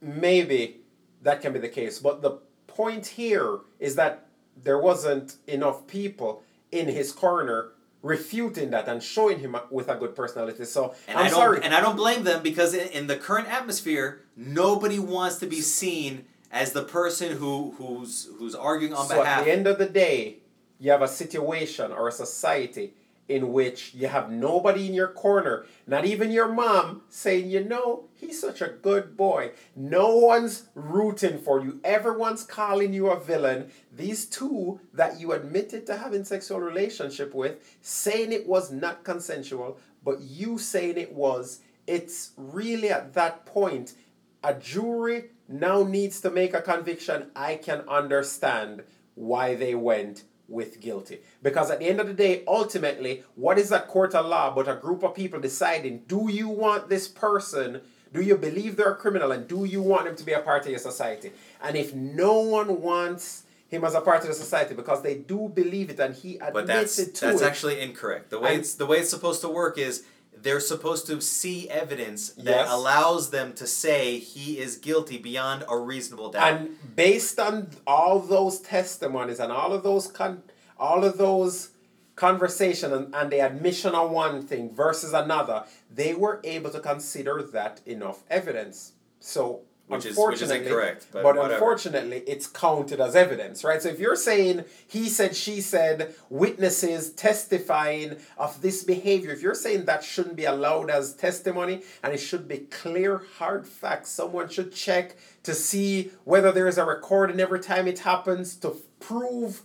maybe 0.00 0.80
that 1.20 1.42
can 1.42 1.52
be 1.52 1.58
the 1.58 1.68
case. 1.68 1.98
But 1.98 2.22
the 2.22 2.38
point 2.78 3.06
here 3.08 3.58
is 3.80 3.96
that 3.96 4.26
there 4.62 4.78
wasn't 4.78 5.34
enough 5.48 5.86
people 5.88 6.42
in 6.70 6.86
his 6.86 7.10
corner 7.12 7.70
refuting 8.02 8.70
that 8.70 8.86
and 8.88 9.02
showing 9.02 9.40
him 9.40 9.56
with 9.70 9.88
a 9.88 9.96
good 9.96 10.14
personality. 10.14 10.64
So 10.64 10.94
And 11.08 11.18
I'm 11.18 11.26
I 11.26 11.28
don't, 11.28 11.38
sorry. 11.38 11.60
and 11.64 11.74
I 11.74 11.80
don't 11.80 11.96
blame 11.96 12.22
them 12.22 12.40
because 12.42 12.72
in, 12.72 12.86
in 12.98 13.04
the 13.08 13.16
current 13.16 13.48
atmosphere, 13.48 14.20
nobody 14.36 15.00
wants 15.00 15.36
to 15.42 15.46
be 15.46 15.60
seen 15.60 16.24
as 16.52 16.72
the 16.72 16.84
person 16.84 17.36
who 17.36 17.74
who's 17.78 18.28
who's 18.38 18.54
arguing 18.54 18.94
on 18.94 19.06
so 19.08 19.16
behalf. 19.18 19.40
at 19.40 19.44
the 19.46 19.52
end 19.52 19.66
of 19.66 19.76
the 19.78 19.86
day, 19.88 20.36
you 20.78 20.90
have 20.92 21.02
a 21.02 21.08
situation 21.08 21.90
or 21.90 22.06
a 22.06 22.12
society 22.12 22.94
in 23.28 23.52
which 23.52 23.94
you 23.94 24.08
have 24.08 24.30
nobody 24.30 24.86
in 24.86 24.94
your 24.94 25.08
corner, 25.08 25.66
not 25.86 26.06
even 26.06 26.30
your 26.30 26.48
mom, 26.48 27.02
saying, 27.08 27.50
you 27.50 27.62
know, 27.62 28.04
he's 28.14 28.40
such 28.40 28.62
a 28.62 28.68
good 28.68 29.16
boy. 29.16 29.50
No 29.76 30.16
one's 30.16 30.68
rooting 30.74 31.38
for 31.38 31.62
you. 31.62 31.78
Everyone's 31.84 32.42
calling 32.42 32.94
you 32.94 33.08
a 33.08 33.20
villain. 33.20 33.70
These 33.94 34.26
two 34.26 34.80
that 34.94 35.20
you 35.20 35.32
admitted 35.32 35.86
to 35.86 35.98
having 35.98 36.24
sexual 36.24 36.60
relationship 36.60 37.34
with, 37.34 37.78
saying 37.82 38.32
it 38.32 38.46
was 38.48 38.72
not 38.72 39.04
consensual, 39.04 39.78
but 40.02 40.20
you 40.20 40.58
saying 40.58 40.96
it 40.96 41.12
was, 41.12 41.60
it's 41.86 42.32
really 42.36 42.90
at 42.90 43.12
that 43.14 43.44
point 43.44 43.94
a 44.42 44.54
jury 44.54 45.24
now 45.48 45.82
needs 45.82 46.20
to 46.20 46.30
make 46.30 46.54
a 46.54 46.62
conviction. 46.62 47.30
I 47.34 47.56
can 47.56 47.80
understand 47.88 48.84
why 49.14 49.54
they 49.54 49.74
went 49.74 50.22
with 50.48 50.80
guilty. 50.80 51.20
Because 51.42 51.70
at 51.70 51.78
the 51.78 51.86
end 51.86 52.00
of 52.00 52.06
the 52.06 52.14
day, 52.14 52.42
ultimately, 52.48 53.22
what 53.36 53.58
is 53.58 53.70
a 53.70 53.80
court 53.80 54.14
of 54.14 54.26
law 54.26 54.52
but 54.54 54.66
a 54.66 54.74
group 54.74 55.02
of 55.02 55.14
people 55.14 55.38
deciding 55.40 55.98
do 56.08 56.28
you 56.30 56.48
want 56.48 56.88
this 56.88 57.06
person? 57.06 57.80
Do 58.12 58.22
you 58.22 58.36
believe 58.36 58.76
they're 58.76 58.92
a 58.92 58.96
criminal 58.96 59.32
and 59.32 59.46
do 59.46 59.66
you 59.66 59.82
want 59.82 60.06
them 60.06 60.16
to 60.16 60.24
be 60.24 60.32
a 60.32 60.40
part 60.40 60.64
of 60.64 60.70
your 60.70 60.78
society? 60.78 61.30
And 61.62 61.76
if 61.76 61.94
no 61.94 62.40
one 62.40 62.80
wants 62.80 63.42
him 63.68 63.84
as 63.84 63.94
a 63.94 64.00
part 64.00 64.22
of 64.22 64.28
the 64.28 64.34
society 64.34 64.74
because 64.74 65.02
they 65.02 65.16
do 65.16 65.50
believe 65.54 65.90
it 65.90 66.00
and 66.00 66.14
he 66.14 66.36
admitted 66.36 66.52
but 66.54 66.66
that's 66.66 66.96
to 66.96 67.26
that's 67.26 67.42
it. 67.42 67.46
actually 67.46 67.80
incorrect. 67.80 68.30
The 68.30 68.40
way 68.40 68.52
And- 68.52 68.60
it's 68.60 68.74
the 68.74 68.86
way 68.86 68.96
it's 68.98 69.10
supposed 69.10 69.42
to 69.42 69.48
work 69.50 69.76
is 69.76 70.04
they're 70.42 70.60
supposed 70.60 71.06
to 71.06 71.20
see 71.20 71.68
evidence 71.70 72.30
that 72.30 72.44
Yes. 72.44 72.68
allows 72.70 73.30
them 73.30 73.52
to 73.54 73.66
say 73.66 74.18
he 74.18 74.58
is 74.58 74.76
guilty 74.76 75.18
beyond 75.18 75.64
a 75.68 75.76
reasonable 75.76 76.30
doubt. 76.30 76.52
And 76.52 76.96
based 76.96 77.38
on 77.40 77.70
all 77.86 78.18
those 78.20 78.60
testimonies 78.60 79.40
and 79.40 79.50
all 79.52 79.72
of 79.72 79.82
those 79.82 80.06
con- 80.08 80.42
all 80.78 81.04
of 81.04 81.18
those 81.18 81.70
conversation 82.16 82.92
and, 82.92 83.14
and 83.14 83.30
the 83.30 83.40
admission 83.40 83.94
on 83.94 84.10
one 84.12 84.42
thing 84.46 84.74
versus 84.74 85.12
another, 85.12 85.64
they 85.92 86.14
were 86.14 86.40
able 86.44 86.70
to 86.70 86.80
consider 86.80 87.42
that 87.42 87.80
enough 87.86 88.22
evidence. 88.28 88.92
So 89.20 89.62
Which 89.88 90.04
is- 90.04 90.16
which 90.18 90.34
is 90.36 90.42
unfortunately, 90.42 90.66
incorrect, 90.66 91.06
but 91.12 91.24
whatever. 91.24 91.52
unfortunately, 91.54 92.22
it's 92.26 92.46
counted 92.46 93.00
as 93.00 93.16
evidence, 93.16 93.64
right? 93.64 93.80
So 93.82 93.88
if 93.88 93.98
you're 93.98 94.16
saying 94.16 94.64
he 94.86 95.08
said, 95.08 95.34
she 95.34 95.60
said, 95.62 96.14
witnesses 96.28 97.10
testifying 97.10 98.16
of 98.36 98.60
this 98.60 98.82
behavior, 98.84 99.32
if 99.32 99.40
you're 99.40 99.54
saying 99.54 99.86
that 99.86 100.04
shouldn't 100.04 100.36
be 100.36 100.44
allowed 100.44 100.90
as 100.90 101.14
testimony 101.14 101.82
and 102.02 102.12
it 102.12 102.18
should 102.18 102.46
be 102.46 102.58
clear, 102.58 103.22
hard 103.38 103.66
facts, 103.66 104.10
someone 104.10 104.48
should 104.50 104.74
check 104.74 105.16
to 105.42 105.54
see 105.54 106.10
whether 106.24 106.52
there 106.52 106.68
is 106.68 106.76
a 106.76 106.84
recording 106.84 107.40
every 107.40 107.60
time 107.60 107.88
it 107.88 108.00
happens 108.00 108.56
to 108.56 108.76
prove 109.00 109.62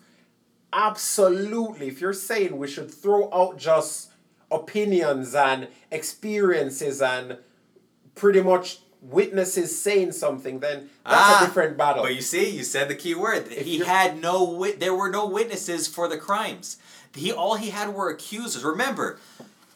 absolutely. 0.71 1.87
If 1.87 1.99
you're 2.01 2.13
saying 2.13 2.57
we 2.57 2.67
should 2.67 2.91
throw 2.91 3.29
out 3.33 3.57
just 3.57 4.11
opinions 4.51 5.35
and 5.35 5.67
experiences 5.91 7.01
and 7.01 7.37
pretty 8.15 8.41
much 8.41 8.79
witnesses 9.09 9.77
saying 9.79 10.11
something, 10.13 10.59
then 10.59 10.89
that's 11.05 11.41
a 11.41 11.45
different 11.45 11.77
battle. 11.77 12.01
Ah, 12.03 12.05
But 12.07 12.15
you 12.15 12.21
see, 12.21 12.49
you 12.49 12.63
said 12.63 12.87
the 12.87 12.95
key 12.95 13.15
word. 13.15 13.47
If 13.51 13.65
he 13.65 13.79
had 13.79 14.21
no 14.21 14.43
wit. 14.43 14.79
There 14.79 14.95
were 14.95 15.09
no 15.09 15.27
witnesses 15.27 15.87
for 15.87 16.07
the 16.07 16.17
crimes. 16.17 16.77
He 17.15 17.31
all 17.31 17.55
he 17.55 17.69
had 17.69 17.93
were 17.93 18.09
accusers. 18.09 18.63
Remember, 18.63 19.19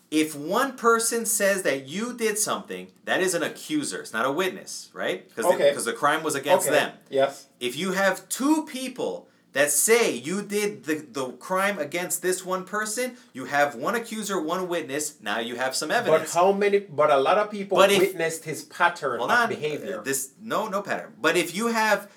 if 0.10 0.34
one 0.36 0.76
person 0.78 1.26
says 1.26 1.64
that 1.64 1.88
you 1.88 2.14
did 2.14 2.40
something, 2.40 2.88
that 3.06 3.20
is 3.22 3.34
an 3.34 3.44
accuser. 3.44 4.00
It's 4.00 4.14
not 4.14 4.26
a 4.26 4.32
witness, 4.32 4.90
right? 4.94 5.28
Because 5.28 5.46
Okay. 5.54 5.70
because 5.70 5.86
the 5.86 5.94
crime 5.94 6.24
was 6.24 6.34
against 6.36 6.68
okay. 6.68 6.76
them. 6.78 6.92
Yes. 7.10 7.46
If 7.60 7.76
you 7.78 7.92
have 7.92 8.28
two 8.30 8.66
people 8.66 9.28
that 9.58 9.72
say 9.72 10.12
you 10.14 10.44
did 10.44 10.84
the, 10.84 10.96
the 11.12 11.32
crime 11.48 11.80
against 11.80 12.22
this 12.22 12.46
one 12.46 12.64
person, 12.64 13.18
you 13.34 13.46
have 13.46 13.74
one 13.74 13.96
accuser, 13.96 14.40
one 14.40 14.68
witness. 14.68 15.20
Now 15.20 15.40
you 15.40 15.56
have 15.56 15.76
some 15.76 15.90
evidence. 15.90 16.32
But 16.32 16.40
how 16.40 16.52
many? 16.52 16.78
But 16.78 17.10
a 17.10 17.18
lot 17.18 17.40
of 17.40 17.50
people 17.50 17.82
if- 17.82 17.98
witnessed 17.98 18.44
his 18.46 18.64
pattern 18.66 19.18
Hold 19.18 19.32
of 19.32 19.38
on. 19.38 19.50
behavior. 19.50 19.98
Uh, 20.00 20.04
This 20.04 20.34
no 20.40 20.68
no 20.68 20.84
pattern. 20.84 21.14
But 21.20 21.36
if 21.38 21.56
you 21.56 21.68
have 21.68 22.08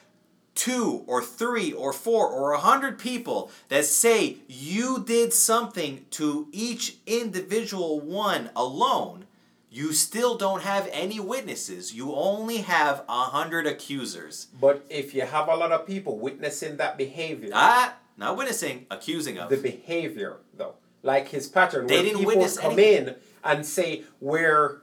two 0.54 1.02
or 1.06 1.22
three 1.22 1.72
or 1.72 1.94
four 1.94 2.26
or 2.28 2.52
a 2.52 2.58
hundred 2.58 2.98
people 2.98 3.50
that 3.68 3.86
say 3.86 4.36
you 4.46 5.02
did 5.02 5.32
something 5.32 6.04
to 6.10 6.46
each 6.52 6.96
individual 7.06 8.00
one 8.00 8.50
alone, 8.54 9.24
you 9.70 9.92
still 9.92 10.36
don't 10.36 10.62
have 10.62 10.88
any 10.92 11.20
witnesses. 11.20 11.94
You 11.94 12.12
only 12.14 12.58
have 12.58 13.04
a 13.08 13.22
hundred 13.24 13.66
accusers. 13.66 14.48
But 14.60 14.84
if 14.90 15.14
you 15.14 15.22
have 15.22 15.48
a 15.48 15.54
lot 15.54 15.70
of 15.72 15.86
people 15.86 16.18
witnessing 16.18 16.76
that 16.78 16.98
behavior, 16.98 17.50
Ah, 17.54 17.94
not 18.16 18.36
witnessing, 18.36 18.86
accusing 18.90 19.38
of. 19.38 19.48
the 19.48 19.56
behavior 19.56 20.38
though, 20.56 20.74
like 21.02 21.28
his 21.28 21.48
pattern, 21.48 21.86
They 21.86 22.02
didn't 22.02 22.18
people 22.18 22.26
witness 22.26 22.58
come 22.58 22.72
anything. 22.72 23.08
in 23.08 23.16
and 23.44 23.64
say 23.64 24.04
where 24.18 24.82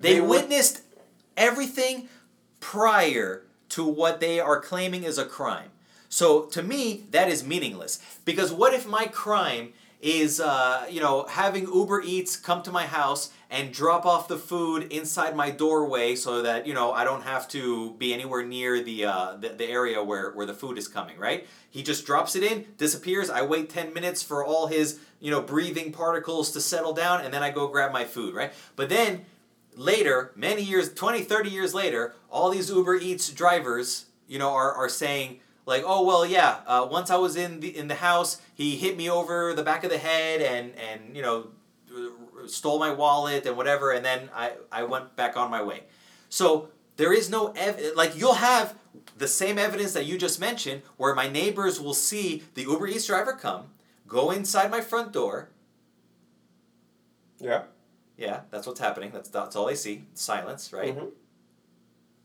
They, 0.00 0.14
They 0.14 0.20
were- 0.20 0.28
witnessed 0.28 0.82
everything 1.36 2.08
prior 2.60 3.42
to 3.70 3.84
what 3.84 4.20
they 4.20 4.38
are 4.40 4.60
claiming 4.60 5.02
is 5.04 5.18
a 5.18 5.24
crime. 5.24 5.70
So 6.08 6.42
to 6.46 6.62
me, 6.62 7.04
that 7.10 7.28
is 7.28 7.42
meaningless. 7.44 7.98
Because 8.24 8.52
what 8.52 8.72
if 8.74 8.86
my 8.86 9.06
crime 9.06 9.72
is, 10.00 10.40
uh, 10.40 10.86
you 10.88 11.00
know, 11.00 11.26
having 11.28 11.64
Uber 11.64 12.02
Eats 12.02 12.36
come 12.36 12.62
to 12.62 12.70
my 12.70 12.86
house 12.86 13.30
and 13.50 13.72
drop 13.72 14.04
off 14.04 14.28
the 14.28 14.36
food 14.36 14.92
inside 14.92 15.34
my 15.34 15.50
doorway 15.50 16.14
so 16.14 16.42
that 16.42 16.66
you 16.66 16.74
know 16.74 16.92
I 16.92 17.04
don't 17.04 17.22
have 17.22 17.48
to 17.48 17.94
be 17.94 18.12
anywhere 18.12 18.44
near 18.44 18.82
the 18.82 19.06
uh, 19.06 19.36
the, 19.36 19.50
the 19.50 19.66
area 19.66 20.02
where 20.02 20.32
where 20.32 20.46
the 20.46 20.54
food 20.54 20.78
is 20.78 20.86
coming. 20.86 21.18
Right? 21.18 21.46
He 21.70 21.82
just 21.82 22.04
drops 22.06 22.36
it 22.36 22.42
in, 22.42 22.66
disappears. 22.76 23.30
I 23.30 23.42
wait 23.42 23.70
ten 23.70 23.92
minutes 23.94 24.22
for 24.22 24.44
all 24.44 24.66
his 24.66 25.00
you 25.20 25.30
know 25.30 25.40
breathing 25.40 25.92
particles 25.92 26.50
to 26.52 26.60
settle 26.60 26.92
down, 26.92 27.22
and 27.22 27.32
then 27.32 27.42
I 27.42 27.50
go 27.50 27.68
grab 27.68 27.92
my 27.92 28.04
food. 28.04 28.34
Right? 28.34 28.52
But 28.76 28.88
then 28.88 29.24
later, 29.74 30.32
many 30.34 30.62
years, 30.62 30.92
20, 30.92 31.22
30 31.22 31.50
years 31.50 31.72
later, 31.72 32.14
all 32.30 32.50
these 32.50 32.68
Uber 32.68 32.96
Eats 32.96 33.30
drivers, 33.30 34.06
you 34.26 34.38
know, 34.38 34.50
are, 34.50 34.72
are 34.74 34.88
saying 34.88 35.38
like, 35.68 35.84
oh 35.86 36.04
well, 36.04 36.24
yeah. 36.26 36.58
Uh, 36.66 36.88
once 36.90 37.10
I 37.10 37.16
was 37.16 37.36
in 37.36 37.60
the 37.60 37.70
in 37.76 37.86
the 37.88 37.96
house, 38.10 38.40
he 38.54 38.76
hit 38.76 38.96
me 38.96 39.08
over 39.08 39.54
the 39.54 39.62
back 39.62 39.84
of 39.84 39.90
the 39.90 39.98
head 39.98 40.40
and 40.42 40.72
and 40.88 41.14
you 41.16 41.22
know, 41.22 41.48
stole 42.46 42.78
my 42.78 42.90
wallet 42.90 43.46
and 43.46 43.56
whatever, 43.56 43.92
and 43.92 44.04
then 44.04 44.30
I 44.34 44.52
I 44.72 44.82
went 44.84 45.14
back 45.14 45.36
on 45.36 45.50
my 45.50 45.62
way. 45.62 45.84
So 46.28 46.68
there 46.96 47.12
is 47.12 47.30
no 47.30 47.52
ev- 47.56 47.92
like 47.94 48.16
you'll 48.18 48.34
have 48.52 48.74
the 49.16 49.28
same 49.28 49.58
evidence 49.58 49.92
that 49.92 50.06
you 50.06 50.18
just 50.18 50.40
mentioned, 50.40 50.82
where 50.96 51.14
my 51.14 51.28
neighbors 51.28 51.80
will 51.80 51.94
see 51.94 52.42
the 52.54 52.62
Uber 52.62 52.86
Eats 52.88 53.06
driver 53.06 53.32
come, 53.32 53.64
go 54.06 54.30
inside 54.30 54.70
my 54.70 54.80
front 54.80 55.12
door, 55.12 55.48
yeah, 57.40 57.62
yeah, 58.16 58.40
that's 58.50 58.66
what's 58.66 58.80
happening. 58.80 59.10
That's 59.12 59.28
that's 59.28 59.54
all 59.56 59.66
they 59.66 59.74
see. 59.74 60.04
Silence, 60.14 60.72
right? 60.72 60.96
Mhm. 60.96 61.10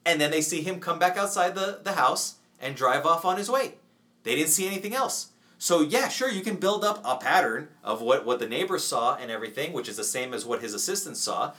And 0.05 0.19
then 0.19 0.31
they 0.31 0.41
see 0.41 0.61
him 0.61 0.79
come 0.79 0.99
back 0.99 1.17
outside 1.17 1.55
the, 1.55 1.79
the 1.83 1.93
house 1.93 2.35
and 2.63 2.75
drive 2.75 3.05
off 3.05 3.25
on 3.25 3.37
his 3.37 3.49
way. 3.49 3.75
They 4.23 4.35
didn't 4.35 4.49
see 4.49 4.65
anything 4.65 4.95
else. 4.95 5.29
So 5.57 5.81
yeah, 5.81 6.09
sure, 6.09 6.29
you 6.29 6.41
can 6.41 6.57
build 6.57 6.83
up 6.83 7.01
a 7.05 7.17
pattern 7.17 7.69
of 7.83 8.01
what, 8.01 8.25
what 8.25 8.39
the 8.39 8.49
neighbors 8.49 8.83
saw 8.83 9.15
and 9.15 9.29
everything, 9.29 9.71
which 9.71 9.87
is 9.87 9.97
the 9.97 10.03
same 10.03 10.33
as 10.33 10.45
what 10.45 10.61
his 10.61 10.73
assistant 10.73 11.17
saw, 11.17 11.53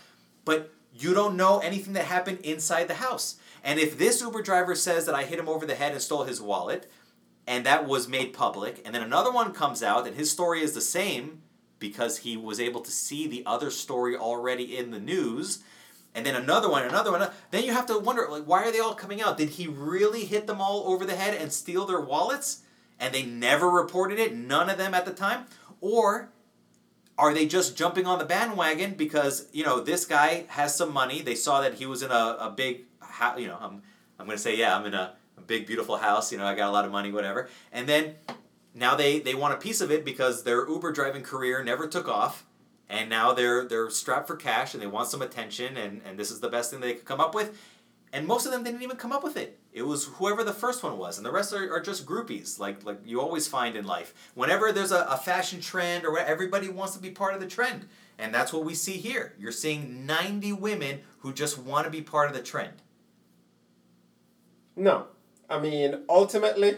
but 0.44 0.72
you 0.92 1.14
don't 1.14 1.36
know 1.36 1.58
anything 1.60 1.94
that 1.94 2.04
happened 2.04 2.38
inside 2.40 2.88
the 2.88 2.94
house. 2.94 3.36
And 3.62 3.78
if 3.78 3.96
this 3.96 4.20
Uber 4.20 4.42
driver 4.42 4.74
says 4.74 5.06
that 5.06 5.14
I 5.14 5.24
hit 5.24 5.38
him 5.38 5.48
over 5.48 5.64
the 5.64 5.74
head 5.74 5.92
and 5.92 6.02
stole 6.02 6.24
his 6.24 6.40
wallet, 6.40 6.90
and 7.46 7.64
that 7.64 7.86
was 7.86 8.08
made 8.08 8.32
public, 8.32 8.82
and 8.84 8.94
then 8.94 9.02
another 9.02 9.32
one 9.32 9.52
comes 9.52 9.82
out 9.82 10.06
and 10.06 10.16
his 10.16 10.30
story 10.30 10.62
is 10.62 10.72
the 10.72 10.80
same 10.80 11.42
because 11.78 12.18
he 12.18 12.36
was 12.36 12.60
able 12.60 12.80
to 12.80 12.90
see 12.90 13.26
the 13.26 13.42
other 13.46 13.70
story 13.70 14.16
already 14.16 14.76
in 14.76 14.90
the 14.90 15.00
news, 15.00 15.60
and 16.14 16.24
then 16.24 16.36
another 16.36 16.70
one, 16.70 16.84
another 16.84 17.10
one, 17.10 17.28
then 17.50 17.64
you 17.64 17.72
have 17.72 17.86
to 17.86 17.98
wonder 17.98 18.26
like 18.30 18.44
why 18.44 18.62
are 18.62 18.72
they 18.72 18.80
all 18.80 18.94
coming 18.94 19.20
out? 19.20 19.36
Did 19.36 19.50
he 19.50 19.66
really 19.66 20.24
hit 20.24 20.46
them 20.46 20.60
all 20.60 20.84
over 20.86 21.04
the 21.04 21.16
head 21.16 21.34
and 21.34 21.52
steal 21.52 21.86
their 21.86 22.00
wallets? 22.00 22.62
And 23.00 23.12
they 23.12 23.24
never 23.24 23.68
reported 23.68 24.20
it, 24.20 24.34
none 24.34 24.70
of 24.70 24.78
them 24.78 24.94
at 24.94 25.04
the 25.04 25.12
time? 25.12 25.46
Or 25.80 26.30
are 27.18 27.34
they 27.34 27.46
just 27.46 27.76
jumping 27.76 28.06
on 28.06 28.18
the 28.18 28.24
bandwagon 28.24 28.94
because 28.94 29.48
you 29.52 29.64
know 29.64 29.80
this 29.80 30.04
guy 30.04 30.44
has 30.48 30.74
some 30.76 30.92
money? 30.92 31.22
They 31.22 31.34
saw 31.34 31.60
that 31.60 31.74
he 31.74 31.86
was 31.86 32.02
in 32.02 32.10
a, 32.10 32.36
a 32.40 32.52
big 32.56 32.82
house. 33.00 33.38
You 33.38 33.48
know, 33.48 33.58
I'm 33.60 33.82
I'm 34.18 34.26
gonna 34.26 34.38
say 34.38 34.56
yeah, 34.56 34.76
I'm 34.76 34.86
in 34.86 34.94
a, 34.94 35.14
a 35.36 35.40
big 35.40 35.66
beautiful 35.66 35.96
house. 35.96 36.32
You 36.32 36.38
know, 36.38 36.46
I 36.46 36.54
got 36.54 36.68
a 36.68 36.72
lot 36.72 36.84
of 36.84 36.92
money, 36.92 37.12
whatever. 37.12 37.48
And 37.72 37.88
then 37.88 38.14
now 38.74 38.94
they 38.94 39.20
they 39.20 39.34
want 39.34 39.54
a 39.54 39.58
piece 39.58 39.80
of 39.80 39.90
it 39.90 40.04
because 40.04 40.42
their 40.42 40.68
Uber 40.68 40.92
driving 40.92 41.22
career 41.22 41.62
never 41.62 41.86
took 41.86 42.08
off, 42.08 42.44
and 42.88 43.08
now 43.10 43.32
they're 43.32 43.64
they're 43.66 43.90
strapped 43.90 44.26
for 44.28 44.36
cash 44.36 44.74
and 44.74 44.82
they 44.82 44.86
want 44.86 45.08
some 45.08 45.22
attention, 45.22 45.76
and 45.76 46.02
and 46.04 46.18
this 46.18 46.30
is 46.30 46.40
the 46.40 46.48
best 46.48 46.70
thing 46.70 46.80
they 46.80 46.94
could 46.94 47.04
come 47.04 47.20
up 47.20 47.34
with. 47.34 47.56
And 48.12 48.28
most 48.28 48.46
of 48.46 48.52
them 48.52 48.62
didn't 48.62 48.82
even 48.82 48.96
come 48.96 49.10
up 49.10 49.24
with 49.24 49.36
it. 49.36 49.58
It 49.72 49.82
was 49.82 50.04
whoever 50.04 50.44
the 50.44 50.52
first 50.52 50.84
one 50.84 50.98
was, 50.98 51.16
and 51.16 51.26
the 51.26 51.32
rest 51.32 51.52
are, 51.52 51.74
are 51.74 51.80
just 51.80 52.06
groupies, 52.06 52.58
like 52.60 52.84
like 52.84 53.00
you 53.04 53.20
always 53.20 53.48
find 53.48 53.76
in 53.76 53.86
life. 53.86 54.14
Whenever 54.34 54.70
there's 54.72 54.92
a, 54.92 55.04
a 55.10 55.16
fashion 55.16 55.60
trend 55.60 56.04
or 56.06 56.18
everybody 56.18 56.68
wants 56.68 56.94
to 56.94 57.00
be 57.02 57.10
part 57.10 57.34
of 57.34 57.40
the 57.40 57.46
trend, 57.48 57.88
and 58.18 58.32
that's 58.32 58.52
what 58.52 58.64
we 58.64 58.74
see 58.74 58.98
here. 58.98 59.34
You're 59.38 59.52
seeing 59.52 60.06
ninety 60.06 60.52
women 60.52 61.00
who 61.20 61.32
just 61.32 61.58
want 61.58 61.86
to 61.86 61.90
be 61.90 62.02
part 62.02 62.28
of 62.30 62.36
the 62.36 62.42
trend. 62.42 62.82
no. 64.76 65.06
I 65.50 65.58
mean, 65.60 66.04
ultimately, 66.08 66.76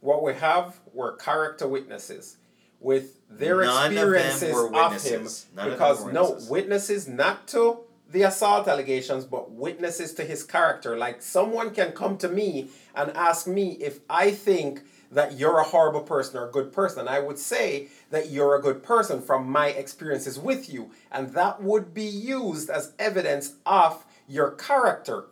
what 0.00 0.22
we 0.22 0.34
have 0.34 0.78
were 0.92 1.16
character 1.16 1.66
witnesses 1.66 2.36
with 2.80 3.15
their 3.28 3.62
None 3.62 3.86
of 3.88 3.94
them 3.94 4.14
experiences 4.14 4.54
were 4.54 4.66
of, 4.66 4.72
witnesses. 4.72 5.44
him. 5.44 5.56
None 5.56 5.64
of 5.64 5.70
them 5.70 5.78
because 5.78 6.04
were 6.04 6.12
no 6.12 6.38
witnesses. 6.48 7.08
not 7.08 7.48
to 7.48 7.80
the 8.10 8.22
assault 8.22 8.68
allegations, 8.68 9.24
but 9.24 9.50
witnesses 9.50 10.14
to 10.14 10.24
his 10.24 10.42
character. 10.42 10.96
Like 10.96 11.22
someone 11.22 11.70
can 11.70 11.92
come 11.92 12.16
to 12.18 12.28
me 12.28 12.68
and 12.94 13.10
ask 13.16 13.46
me 13.46 13.72
if 13.72 14.00
I 14.08 14.30
think 14.30 14.82
that 15.10 15.38
you're 15.38 15.58
a 15.58 15.64
horrible 15.64 16.00
person 16.02 16.36
or 16.38 16.48
a 16.48 16.50
good 16.50 16.72
person. 16.72 17.08
I 17.08 17.20
would 17.20 17.38
say 17.38 17.88
that 18.10 18.30
you're 18.30 18.56
a 18.56 18.62
good 18.62 18.82
person 18.82 19.20
from 19.22 19.50
my 19.50 19.68
experiences 19.68 20.38
with 20.38 20.72
you. 20.72 20.90
And 21.12 21.30
that 21.34 21.62
would 21.62 21.94
be 21.94 22.04
used 22.04 22.70
as 22.70 22.92
evidence 22.98 23.54
of 23.64 24.04
your 24.28 24.52
character. 24.52 25.26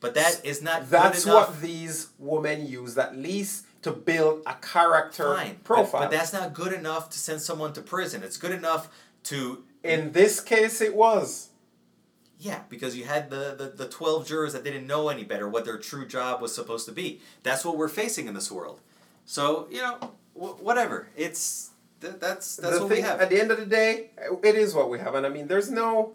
But 0.00 0.14
that 0.14 0.40
is 0.44 0.60
not 0.60 0.90
That's 0.90 1.24
what 1.24 1.62
these 1.62 2.08
women 2.18 2.66
use, 2.66 2.98
at 2.98 3.16
least 3.16 3.63
to 3.84 3.92
build 3.92 4.42
a 4.46 4.54
character 4.54 5.34
Fine, 5.36 5.54
but- 5.54 5.64
profile. 5.64 6.00
But, 6.02 6.10
that's 6.10 6.32
not 6.32 6.52
good 6.54 6.72
enough 6.72 7.10
to 7.10 7.18
send 7.18 7.40
someone 7.40 7.72
to 7.74 7.82
prison. 7.82 8.22
It's 8.22 8.36
good 8.38 8.52
enough 8.52 8.88
to 9.24 9.64
In 9.82 10.12
this 10.12 10.40
case, 10.40 10.80
it 10.80 10.96
was. 10.96 11.50
Yeah, 12.38 12.60
because 12.68 12.96
you 12.96 13.04
had 13.04 13.30
the, 13.30 13.54
the, 13.56 13.84
the 13.84 13.88
12 13.88 14.26
jurors 14.26 14.52
that 14.54 14.64
didn't 14.64 14.86
know 14.86 15.08
any 15.08 15.22
better 15.24 15.48
what 15.48 15.64
their 15.64 15.78
true 15.78 16.06
job 16.06 16.40
was 16.42 16.54
supposed 16.54 16.86
to 16.86 16.92
be. 16.92 17.20
That's 17.42 17.64
what 17.64 17.76
we're 17.76 17.88
facing 17.88 18.26
in 18.26 18.34
this 18.34 18.50
world. 18.50 18.80
So, 19.26 19.68
you 19.70 19.78
know, 19.82 19.98
w- 20.34 20.54
whatever. 20.54 21.08
It's 21.16 21.70
th- 22.00 22.14
that's 22.18 22.56
that's 22.56 22.74
the 22.76 22.80
what 22.80 22.88
thing, 22.88 22.98
we 22.98 23.02
have. 23.02 23.20
At 23.20 23.30
the 23.30 23.40
end 23.40 23.50
of 23.50 23.58
the 23.58 23.66
day, 23.66 24.10
it 24.42 24.54
is 24.56 24.74
what 24.74 24.90
we 24.90 24.98
have. 24.98 25.14
And 25.14 25.24
I 25.24 25.28
mean, 25.28 25.46
there's 25.46 25.70
no. 25.70 26.14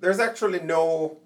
There's 0.00 0.18
actually 0.18 0.60
no 0.60 1.18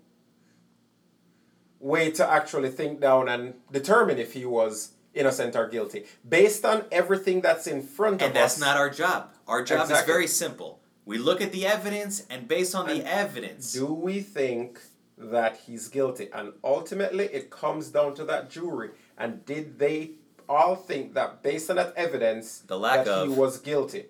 way 1.80 2.10
to 2.12 2.28
actually 2.28 2.68
think 2.70 3.00
down 3.00 3.28
and 3.28 3.54
determine 3.72 4.18
if 4.18 4.34
he 4.34 4.44
was 4.44 4.92
innocent 5.16 5.56
or 5.56 5.66
guilty 5.68 6.04
based 6.28 6.64
on 6.64 6.84
everything 6.92 7.40
that's 7.40 7.66
in 7.66 7.82
front 7.82 8.16
of 8.16 8.22
us. 8.22 8.26
and 8.28 8.36
that's 8.36 8.60
not 8.60 8.76
our 8.76 8.90
job. 8.90 9.32
Our 9.48 9.64
job 9.64 9.90
is 9.90 10.02
very 10.02 10.26
simple. 10.26 10.80
We 11.04 11.18
look 11.18 11.40
at 11.40 11.52
the 11.52 11.66
evidence 11.66 12.24
and 12.28 12.46
based 12.48 12.74
on 12.74 12.86
the 12.86 13.04
evidence. 13.04 13.72
Do 13.72 13.86
we 13.86 14.20
think 14.20 14.80
that 15.16 15.56
he's 15.66 15.88
guilty? 15.88 16.28
And 16.32 16.52
ultimately, 16.64 17.24
it 17.26 17.48
comes 17.48 17.88
down 17.88 18.14
to 18.16 18.24
that 18.24 18.50
jury. 18.50 18.90
And 19.16 19.44
did 19.46 19.78
they 19.78 20.10
all 20.48 20.74
think 20.76 21.14
that 21.14 21.42
based 21.42 21.70
on 21.70 21.76
that 21.76 21.94
evidence, 21.96 22.58
The 22.66 22.78
lack 22.78 23.04
that 23.04 23.26
he 23.26 23.32
was 23.32 23.58
guilty? 23.58 24.06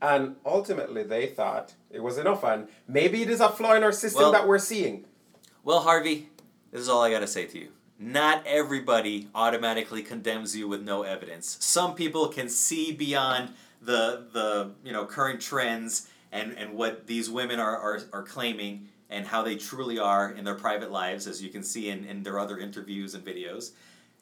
And 0.00 0.36
ultimately, 0.44 1.02
they 1.02 1.26
thought 1.26 1.74
it 1.90 2.00
was 2.02 2.16
enough. 2.16 2.44
And 2.44 2.68
maybe 2.86 3.22
it 3.22 3.30
is 3.30 3.40
a 3.40 3.48
flaw 3.48 3.74
in 3.74 3.82
our 3.82 3.92
system 3.92 4.22
Well- 4.22 4.32
that 4.32 4.46
we're 4.46 4.58
seeing. 4.58 5.04
Well, 5.64 5.80
Harvey, 5.80 6.28
this 6.70 6.80
is 6.80 6.88
all 6.88 7.02
I 7.02 7.10
got 7.10 7.20
to 7.20 7.26
say 7.26 7.44
to 7.46 7.58
you. 7.58 7.70
Not 7.98 8.46
everybody 8.46 9.28
automatically 9.34 10.02
condemns 10.02 10.54
you 10.54 10.68
with 10.68 10.82
no 10.82 11.02
evidence. 11.02 11.56
Some 11.60 11.94
people 11.94 12.28
can 12.28 12.48
see 12.48 12.92
beyond 12.92 13.54
the 13.80 14.26
the 14.32 14.72
you 14.84 14.92
know 14.92 15.06
current 15.06 15.40
trends 15.40 16.08
and 16.32 16.52
and 16.58 16.74
what 16.74 17.06
these 17.06 17.30
women 17.30 17.58
are 17.58 17.76
are, 17.76 18.00
are 18.12 18.22
claiming 18.22 18.88
and 19.08 19.26
how 19.26 19.42
they 19.42 19.56
truly 19.56 19.98
are 19.98 20.30
in 20.30 20.44
their 20.44 20.54
private 20.54 20.90
lives, 20.90 21.26
as 21.26 21.42
you 21.42 21.48
can 21.48 21.62
see 21.62 21.88
in, 21.88 22.04
in 22.04 22.22
their 22.22 22.38
other 22.38 22.58
interviews 22.58 23.14
and 23.14 23.24
videos. 23.24 23.72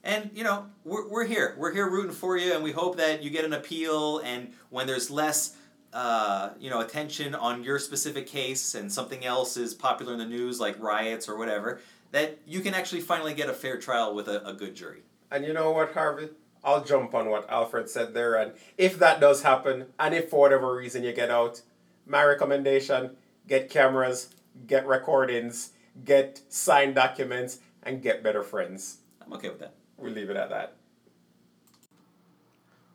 And 0.03 0.31
you 0.35 0.45
know, 0.45 0.67
we're, 0.85 1.09
we're 1.09 1.25
here. 1.25 1.57
We're 1.59 1.73
here 1.73 1.89
rooting 1.89 2.13
for 2.13 2.37
you, 2.37 2.53
and 2.53 2.63
we 2.63 2.73
hope 2.73 2.97
that 2.99 3.23
you 3.23 3.31
get 3.31 3.45
an 3.45 3.55
appeal. 3.55 4.19
And 4.19 4.53
when 4.69 4.87
there's 4.87 5.11
less, 5.11 5.57
uh, 5.95 6.51
you 6.61 6.69
know, 6.69 6.81
attention 6.81 7.35
on 7.35 7.65
your 7.65 7.79
specific 7.79 8.27
case, 8.27 8.75
and 8.75 8.93
something 8.93 9.25
else 9.25 9.57
is 9.57 9.73
popular 9.73 10.13
in 10.13 10.19
the 10.19 10.27
news, 10.27 10.61
like 10.61 10.79
riots 10.79 11.29
or 11.29 11.39
whatever, 11.39 11.81
that 12.15 12.39
you 12.47 12.61
can 12.61 12.75
actually 12.75 13.01
finally 13.01 13.35
get 13.35 13.49
a 13.49 13.53
fair 13.53 13.77
trial 13.77 14.15
with 14.15 14.29
a, 14.29 14.47
a 14.47 14.53
good 14.53 14.77
jury. 14.77 15.03
And 15.33 15.45
you 15.45 15.53
know 15.53 15.73
what, 15.73 15.95
Harvey? 15.95 16.29
I'll 16.63 16.85
jump 16.85 17.13
on 17.13 17.29
what 17.29 17.51
Alfred 17.51 17.91
said 17.91 18.15
there. 18.15 18.37
And 18.37 18.53
if 18.79 19.01
that 19.01 19.21
does 19.21 19.43
happen, 19.43 19.87
and 19.99 20.15
if 20.15 20.31
for 20.31 20.39
whatever 20.39 20.77
reason 20.77 21.03
you 21.03 21.13
get 21.13 21.29
out, 21.29 21.63
my 22.07 22.23
recommendation 22.23 23.17
get 23.49 23.69
cameras, 23.69 24.33
get 24.69 24.87
recordings, 24.87 25.71
get 26.05 26.41
signed 26.49 26.95
documents, 26.95 27.59
and 27.83 28.01
get 28.01 28.23
better 28.23 28.45
friends. 28.45 28.99
I'm 29.21 29.33
okay 29.33 29.49
with 29.49 29.59
that. 29.59 29.75
We'll 29.97 30.13
leave 30.13 30.31
it 30.31 30.37
at 30.37 30.51
that. 30.51 30.77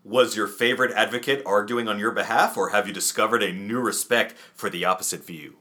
Was 0.06 0.38
your 0.38 0.48
favorite 0.48 0.94
advocate 0.94 1.44
arguing 1.46 1.90
on 1.90 2.00
your 2.00 2.12
behalf, 2.12 2.56
or 2.56 2.70
have 2.70 2.88
you 2.88 2.94
discovered 2.94 3.44
a 3.44 3.52
new 3.52 3.82
respect 3.82 4.34
for 4.56 4.70
the 4.70 4.86
opposite 4.86 5.28
view? 5.28 5.59